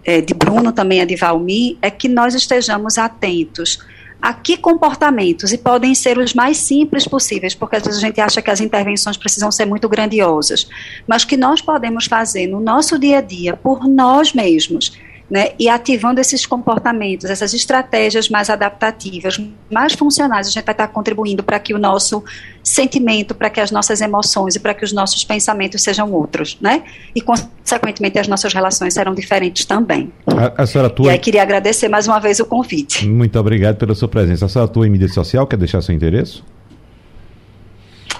é, 0.05 0.21
de 0.21 0.33
Bruno, 0.33 0.71
também 0.71 1.01
a 1.01 1.05
de 1.05 1.15
Valmir, 1.15 1.77
é 1.81 1.89
que 1.89 2.07
nós 2.07 2.33
estejamos 2.33 2.97
atentos 2.97 3.79
a 4.21 4.33
que 4.33 4.55
comportamentos, 4.55 5.51
e 5.51 5.57
podem 5.57 5.93
ser 5.93 6.17
os 6.17 6.33
mais 6.33 6.55
simples 6.55 7.05
possíveis, 7.05 7.53
porque 7.53 7.75
às 7.75 7.83
vezes 7.83 8.01
a 8.01 8.07
gente 8.07 8.21
acha 8.21 8.41
que 8.41 8.49
as 8.49 8.61
intervenções 8.61 9.17
precisam 9.17 9.51
ser 9.51 9.65
muito 9.65 9.89
grandiosas, 9.89 10.65
mas 11.05 11.25
que 11.25 11.35
nós 11.35 11.61
podemos 11.61 12.05
fazer 12.05 12.47
no 12.47 12.61
nosso 12.61 12.97
dia 12.97 13.17
a 13.17 13.21
dia, 13.21 13.57
por 13.57 13.85
nós 13.85 14.31
mesmos, 14.31 14.97
né, 15.33 15.49
e 15.57 15.67
ativando 15.67 16.21
esses 16.21 16.45
comportamentos, 16.45 17.27
essas 17.27 17.55
estratégias 17.55 18.29
mais 18.29 18.51
adaptativas, 18.51 19.41
mais 19.67 19.93
funcionais, 19.93 20.45
a 20.45 20.51
gente 20.51 20.63
vai 20.63 20.73
estar 20.75 20.87
contribuindo 20.89 21.41
para 21.41 21.57
que 21.57 21.73
o 21.73 21.79
nosso 21.79 22.23
sentimento, 22.63 23.33
para 23.33 23.49
que 23.49 23.59
as 23.59 23.71
nossas 23.71 23.99
emoções 23.99 24.55
e 24.55 24.59
para 24.59 24.75
que 24.75 24.85
os 24.85 24.93
nossos 24.93 25.23
pensamentos 25.23 25.81
sejam 25.81 26.11
outros, 26.11 26.55
né? 26.61 26.83
E, 27.15 27.19
consequentemente, 27.19 28.19
as 28.19 28.27
nossas 28.27 28.53
relações 28.53 28.93
serão 28.93 29.15
diferentes 29.15 29.65
também. 29.65 30.13
A, 30.27 30.61
a 30.61 30.65
senhora 30.67 30.85
atua... 30.85 31.07
E 31.07 31.09
aí 31.09 31.17
queria 31.17 31.41
agradecer 31.41 31.87
mais 31.89 32.07
uma 32.07 32.19
vez 32.19 32.39
o 32.39 32.45
convite. 32.45 33.09
Muito 33.09 33.39
obrigado 33.39 33.77
pela 33.77 33.95
sua 33.95 34.07
presença. 34.07 34.45
A 34.45 34.49
senhora 34.49 34.69
atua 34.69 34.85
em 34.85 34.91
mídia 34.91 35.07
social, 35.07 35.47
quer 35.47 35.57
deixar 35.57 35.81
seu 35.81 35.95
endereço? 35.95 36.45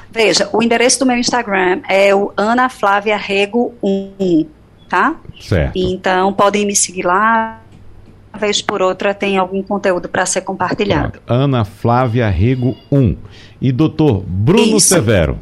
Veja, 0.09 0.49
o 0.51 0.63
endereço 0.63 0.97
do 0.97 1.05
meu 1.05 1.17
Instagram 1.17 1.81
é 1.87 2.15
o 2.15 2.33
Ana 2.35 2.69
Flávia 2.69 3.17
Rego 3.17 3.75
1 3.83 4.62
tá? 4.93 5.15
Certo. 5.41 5.75
Então 5.75 6.31
podem 6.31 6.67
me 6.67 6.75
seguir 6.75 7.03
lá. 7.03 7.59
Uma 8.31 8.39
vez 8.39 8.61
por 8.61 8.79
outra 8.79 9.11
tem 9.11 9.39
algum 9.39 9.63
conteúdo 9.63 10.07
para 10.07 10.23
ser 10.23 10.41
compartilhado. 10.41 11.19
Ana 11.25 11.65
Flávia 11.65 12.29
Rego 12.29 12.77
1. 12.91 13.15
E 13.59 13.71
doutor 13.71 14.23
Bruno 14.27 14.77
Isso. 14.77 14.89
Severo. 14.89 15.39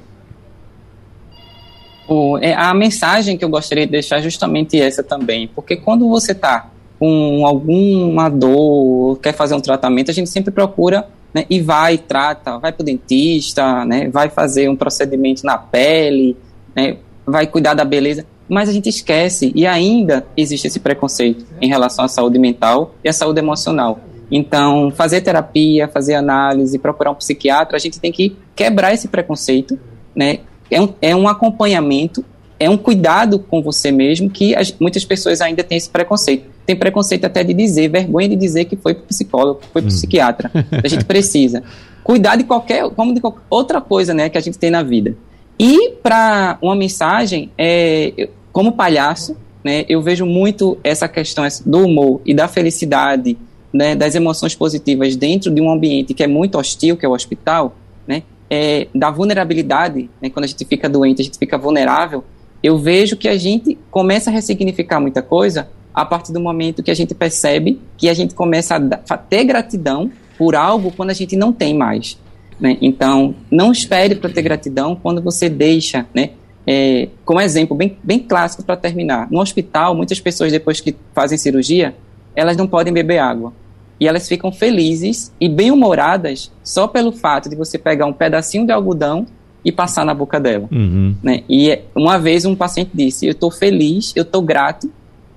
O, 2.08 2.38
é, 2.38 2.54
a 2.54 2.74
mensagem 2.74 3.38
que 3.38 3.44
eu 3.44 3.50
gostaria 3.50 3.86
de 3.86 3.92
deixar 3.92 4.20
é 4.20 4.22
justamente 4.22 4.80
essa 4.80 5.04
também, 5.04 5.50
porque 5.50 5.76
quando 5.76 6.08
você 6.08 6.32
está 6.32 6.70
com 6.98 7.46
alguma 7.46 8.30
dor, 8.30 9.20
quer 9.20 9.34
fazer 9.34 9.56
um 9.56 9.62
tratamento, 9.62 10.12
a 10.12 10.14
gente 10.14 10.30
sempre 10.30 10.52
procura 10.52 11.08
né, 11.34 11.46
e 11.50 11.60
vai, 11.60 11.98
trata, 11.98 12.58
vai 12.58 12.72
para 12.72 12.84
o 12.84 12.86
dentista, 12.86 13.86
né, 13.86 14.10
vai 14.10 14.30
fazer 14.30 14.70
um 14.70 14.76
procedimento 14.76 15.46
na 15.46 15.58
pele, 15.58 16.38
né, 16.76 16.98
vai 17.26 17.48
cuidar 17.48 17.74
da 17.74 17.86
beleza 17.86 18.26
mas 18.52 18.68
a 18.68 18.74
gente 18.74 18.90
esquece 18.90 19.54
e 19.56 19.66
ainda 19.66 20.26
existe 20.36 20.68
esse 20.68 20.78
preconceito 20.78 21.46
em 21.62 21.70
relação 21.70 22.04
à 22.04 22.10
saúde 22.10 22.38
mental 22.38 22.94
e 23.02 23.08
à 23.08 23.14
saúde 23.14 23.40
emocional. 23.40 24.02
Então, 24.30 24.92
fazer 24.92 25.22
terapia, 25.22 25.88
fazer 25.88 26.16
análise, 26.16 26.78
procurar 26.78 27.12
um 27.12 27.16
psiquiatra, 27.16 27.78
a 27.78 27.80
gente 27.80 27.98
tem 27.98 28.12
que 28.12 28.36
quebrar 28.54 28.94
esse 28.94 29.08
preconceito, 29.08 29.80
né? 30.14 30.40
É 30.70 30.82
um, 30.82 30.94
é 31.02 31.16
um 31.16 31.30
acompanhamento, 31.30 32.26
é 32.60 32.70
um 32.70 32.76
cuidado 32.76 33.40
com 33.40 33.62
você 33.62 33.90
mesmo 33.90 34.30
que 34.30 34.54
as, 34.54 34.76
muitas 34.78 35.06
pessoas 35.06 35.40
ainda 35.40 35.64
têm 35.64 35.78
esse 35.78 35.90
preconceito. 35.90 36.50
Tem 36.66 36.76
preconceito 36.76 37.24
até 37.24 37.46
de 37.46 37.54
dizer, 37.54 37.88
vergonha 37.88 38.28
de 38.28 38.36
dizer 38.36 38.66
que 38.66 38.76
foi 38.76 38.96
para 38.96 39.06
psicólogo, 39.06 39.62
que 39.62 39.68
foi 39.68 39.82
para 39.82 39.88
hum. 39.88 39.96
psiquiatra. 39.96 40.52
A 40.84 40.88
gente 40.90 41.06
precisa 41.06 41.64
cuidar 42.04 42.36
de 42.36 42.44
qualquer, 42.44 42.90
como 42.90 43.14
de 43.14 43.22
qualquer 43.22 43.44
outra 43.50 43.80
coisa, 43.80 44.14
né, 44.14 44.28
que 44.28 44.38
a 44.38 44.42
gente 44.42 44.60
tem 44.60 44.70
na 44.70 44.84
vida. 44.84 45.16
E 45.58 45.92
para 46.02 46.58
uma 46.62 46.76
mensagem, 46.76 47.52
é, 47.58 48.28
como 48.52 48.74
palhaço, 48.74 49.36
né, 49.64 49.86
eu 49.88 50.02
vejo 50.02 50.26
muito 50.26 50.78
essa 50.84 51.08
questão 51.08 51.46
do 51.66 51.86
humor 51.86 52.22
e 52.26 52.34
da 52.34 52.48
felicidade, 52.48 53.38
né, 53.72 53.96
das 53.96 54.16
emoções 54.16 54.56
positivas 54.56 55.16
dentro 55.16 55.54
de 55.54 55.62
um 55.62 55.72
ambiente 55.72 56.14
que 56.14 56.24
é 56.24 56.28
muito 56.28 56.58
hostil, 56.58 56.98
que 56.98 57.06
é 57.06 57.10
o 57.10 57.14
hospital, 57.14 57.76
né, 58.08 58.24
é, 58.50 58.88
da 58.94 59.12
vulnerabilidade, 59.12 60.10
né, 60.22 60.30
quando 60.30 60.46
a 60.46 60.48
gente 60.48 60.66
fica 60.66 60.90
doente, 60.90 61.22
a 61.22 61.26
gente 61.26 61.38
fica 61.38 61.58
vulnerável, 61.58 62.24
eu 62.64 62.78
vejo 62.78 63.18
que 63.18 63.28
a 63.28 63.38
gente 63.38 63.78
começa 63.90 64.30
a 64.30 64.34
ressignificar 64.34 65.00
muita 65.00 65.22
coisa 65.22 65.70
a 65.94 66.06
partir 66.06 66.32
do 66.32 66.40
momento 66.40 66.84
que 66.84 66.92
a 66.92 66.94
gente 66.94 67.14
percebe 67.14 67.82
que 67.98 68.08
a 68.08 68.14
gente 68.14 68.34
começa 68.34 68.76
a 69.10 69.18
ter 69.18 69.44
gratidão 69.44 70.12
por 70.38 70.56
algo 70.56 70.92
quando 70.92 71.10
a 71.10 71.14
gente 71.14 71.36
não 71.36 71.52
tem 71.52 71.76
mais. 71.76 72.18
Né? 72.60 72.78
Então, 72.82 73.36
não 73.50 73.72
espere 73.72 74.16
para 74.16 74.30
ter 74.30 74.42
gratidão 74.44 74.96
quando 74.96 75.22
você 75.22 75.50
deixa 75.50 76.06
né, 76.14 76.32
é, 76.66 77.10
como 77.26 77.42
exemplo 77.42 77.76
bem, 77.76 77.98
bem 78.04 78.20
clássico 78.20 78.64
para 78.64 78.76
terminar, 78.78 79.28
no 79.32 79.40
hospital, 79.40 79.96
muitas 79.96 80.20
pessoas 80.20 80.52
depois 80.52 80.80
que 80.80 80.96
fazem 81.14 81.38
cirurgia, 81.38 81.96
elas 82.36 82.56
não 82.56 82.68
podem 82.68 82.94
beber 82.94 83.20
água. 83.20 83.54
E 84.00 84.08
elas 84.08 84.28
ficam 84.28 84.52
felizes 84.52 85.32
e 85.40 85.48
bem-humoradas 85.48 86.52
só 86.64 86.88
pelo 86.88 87.12
fato 87.12 87.50
de 87.50 87.56
você 87.56 87.78
pegar 87.78 88.08
um 88.08 88.14
pedacinho 88.14 88.66
de 88.66 88.72
algodão 88.72 89.28
e 89.64 89.72
passar 89.72 90.04
na 90.04 90.14
boca 90.14 90.40
dela. 90.40 90.68
Uhum. 90.72 91.16
Né? 91.22 91.44
E 91.48 91.80
uma 91.96 92.18
vez 92.18 92.46
um 92.46 92.56
paciente 92.56 92.90
disse: 92.94 93.28
Eu 93.28 93.34
estou 93.34 93.52
feliz, 93.52 94.12
eu 94.16 94.24
estou 94.24 94.42
grato, 94.42 94.90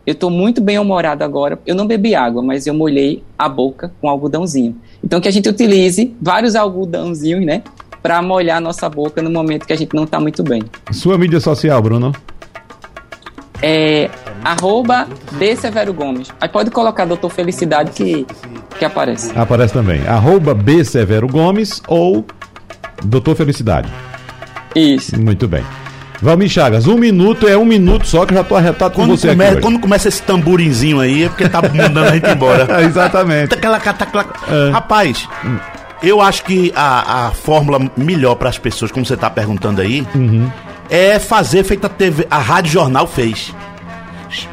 eu 0.06 0.12
estou 0.12 0.30
muito 0.30 0.60
bem-humorado 0.60 1.24
agora. 1.24 1.58
Eu 1.66 1.74
não 1.74 1.86
bebi 1.86 2.14
água, 2.14 2.42
mas 2.42 2.66
eu 2.66 2.74
molhei 2.74 3.22
a 3.38 3.48
boca 3.48 3.92
com 4.00 4.08
algodãozinho. 4.08 4.76
Então, 5.02 5.20
que 5.20 5.28
a 5.28 5.30
gente 5.30 5.48
utilize 5.48 6.14
vários 6.20 6.54
algodãozinhos, 6.54 7.44
né? 7.44 7.62
Para 8.04 8.20
molhar 8.20 8.58
a 8.58 8.60
nossa 8.60 8.86
boca 8.86 9.22
no 9.22 9.30
momento 9.30 9.66
que 9.66 9.72
a 9.72 9.76
gente 9.76 9.96
não 9.96 10.04
está 10.04 10.20
muito 10.20 10.42
bem. 10.42 10.62
Sua 10.92 11.16
mídia 11.16 11.40
social, 11.40 11.80
Bruno? 11.80 12.12
É 13.62 14.10
arroba 14.44 15.08
B 15.32 15.56
Severo 15.56 15.94
Gomes. 15.94 16.28
Aí 16.38 16.50
pode 16.50 16.70
colocar 16.70 17.06
Doutor 17.06 17.30
Felicidade 17.30 17.92
que, 17.92 18.26
que 18.78 18.84
aparece. 18.84 19.32
Aparece 19.34 19.72
também. 19.72 20.06
Arroba 20.06 20.52
B 20.52 20.84
Severo 20.84 21.26
Gomes 21.26 21.82
ou 21.88 22.26
Doutor 23.02 23.34
Felicidade. 23.36 23.90
Isso. 24.76 25.18
Muito 25.18 25.48
bem. 25.48 25.64
Valmir 26.20 26.50
Chagas, 26.50 26.86
um 26.86 26.98
minuto 26.98 27.48
é 27.48 27.56
um 27.56 27.64
minuto 27.64 28.06
só 28.06 28.26
que 28.26 28.34
eu 28.34 28.38
já 28.38 28.44
tô 28.44 28.54
arretado 28.54 28.94
quando 28.94 29.10
com 29.10 29.16
você 29.16 29.28
come, 29.28 29.60
Quando 29.62 29.78
começa 29.80 30.08
esse 30.08 30.22
tamborinzinho 30.22 31.00
aí 31.00 31.24
é 31.24 31.28
porque 31.30 31.48
tá 31.48 31.62
mandando 31.62 32.00
a 32.00 32.12
gente 32.12 32.28
embora. 32.28 32.68
Exatamente. 32.84 33.48
É. 33.54 34.70
Rapaz, 34.70 35.26
hum. 35.42 35.56
Eu 36.04 36.20
acho 36.20 36.44
que 36.44 36.70
a, 36.76 37.26
a 37.26 37.30
fórmula 37.30 37.90
melhor 37.96 38.34
para 38.34 38.50
as 38.50 38.58
pessoas, 38.58 38.92
como 38.92 39.06
você 39.06 39.14
está 39.14 39.30
perguntando 39.30 39.80
aí, 39.80 40.06
uhum. 40.14 40.50
é 40.90 41.18
fazer 41.18 41.64
feita 41.64 41.86
a 41.86 41.90
TV, 41.90 42.26
a 42.30 42.36
Rádio 42.38 42.72
Jornal 42.72 43.06
fez. 43.06 43.54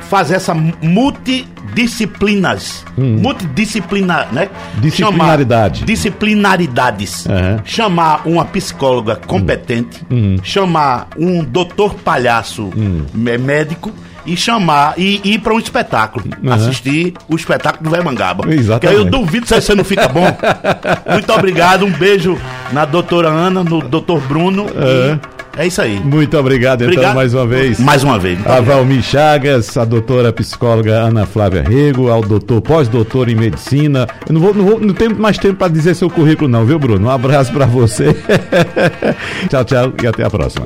Fazer 0.09 0.35
essa 0.35 0.53
multidisciplinas. 0.53 2.85
Uhum. 2.97 3.17
Multidisciplina, 3.19 4.27
né? 4.31 4.49
Disciplinaridade. 4.79 5.79
Chamar, 5.79 5.87
disciplinaridades. 5.87 7.25
Uhum. 7.25 7.59
Chamar 7.65 8.27
uma 8.27 8.45
psicóloga 8.45 9.15
competente, 9.15 10.05
uhum. 10.09 10.37
chamar 10.43 11.09
um 11.17 11.43
doutor 11.43 11.95
palhaço 11.95 12.69
uhum. 12.75 13.05
médico 13.13 13.91
e 14.25 14.35
chamar 14.37 14.93
e 14.97 15.21
ir 15.23 15.39
para 15.39 15.53
um 15.53 15.59
espetáculo. 15.59 16.25
Uhum. 16.41 16.53
Assistir 16.53 17.13
o 17.27 17.35
espetáculo 17.35 17.83
do 17.83 17.89
Véio 17.89 18.03
Mangaba. 18.03 18.51
Exatamente. 18.53 18.79
Que 18.79 18.87
aí 18.87 18.95
eu 18.95 19.05
duvido 19.05 19.47
se 19.47 19.59
você 19.59 19.75
não 19.75 19.83
fica 19.83 20.07
bom. 20.07 20.25
Muito 21.11 21.31
obrigado, 21.33 21.85
um 21.85 21.91
beijo 21.91 22.37
na 22.71 22.85
doutora 22.85 23.29
Ana, 23.29 23.63
no 23.63 23.81
doutor 23.81 24.19
Bruno. 24.21 24.63
Uhum. 24.63 25.19
É 25.57 25.67
isso 25.67 25.81
aí. 25.81 25.99
Muito 25.99 26.37
obrigado, 26.37 26.81
então, 26.81 26.93
obrigado. 26.93 27.15
mais 27.15 27.33
uma 27.33 27.45
vez. 27.45 27.79
Mais 27.79 28.03
uma 28.03 28.17
vez. 28.17 28.39
A 28.47 28.61
Valmir 28.61 29.03
Chagas, 29.03 29.75
a 29.75 29.83
doutora 29.83 30.31
psicóloga 30.31 30.93
Ana 30.93 31.25
Flávia 31.25 31.61
Rego, 31.61 32.09
ao 32.09 32.21
doutor 32.21 32.61
pós-doutor 32.61 33.27
em 33.27 33.35
medicina. 33.35 34.07
Eu 34.27 34.33
não, 34.33 34.41
vou, 34.41 34.53
não, 34.53 34.65
vou, 34.65 34.79
não 34.79 34.93
tenho 34.93 35.15
mais 35.19 35.37
tempo 35.37 35.55
para 35.55 35.67
dizer 35.67 35.93
seu 35.95 36.09
currículo, 36.09 36.49
não, 36.49 36.65
viu, 36.65 36.79
Bruno? 36.79 37.07
Um 37.07 37.11
abraço 37.11 37.51
para 37.51 37.65
você. 37.65 38.15
tchau, 39.49 39.65
tchau 39.65 39.93
e 40.01 40.07
até 40.07 40.23
a 40.23 40.29
próxima. 40.29 40.65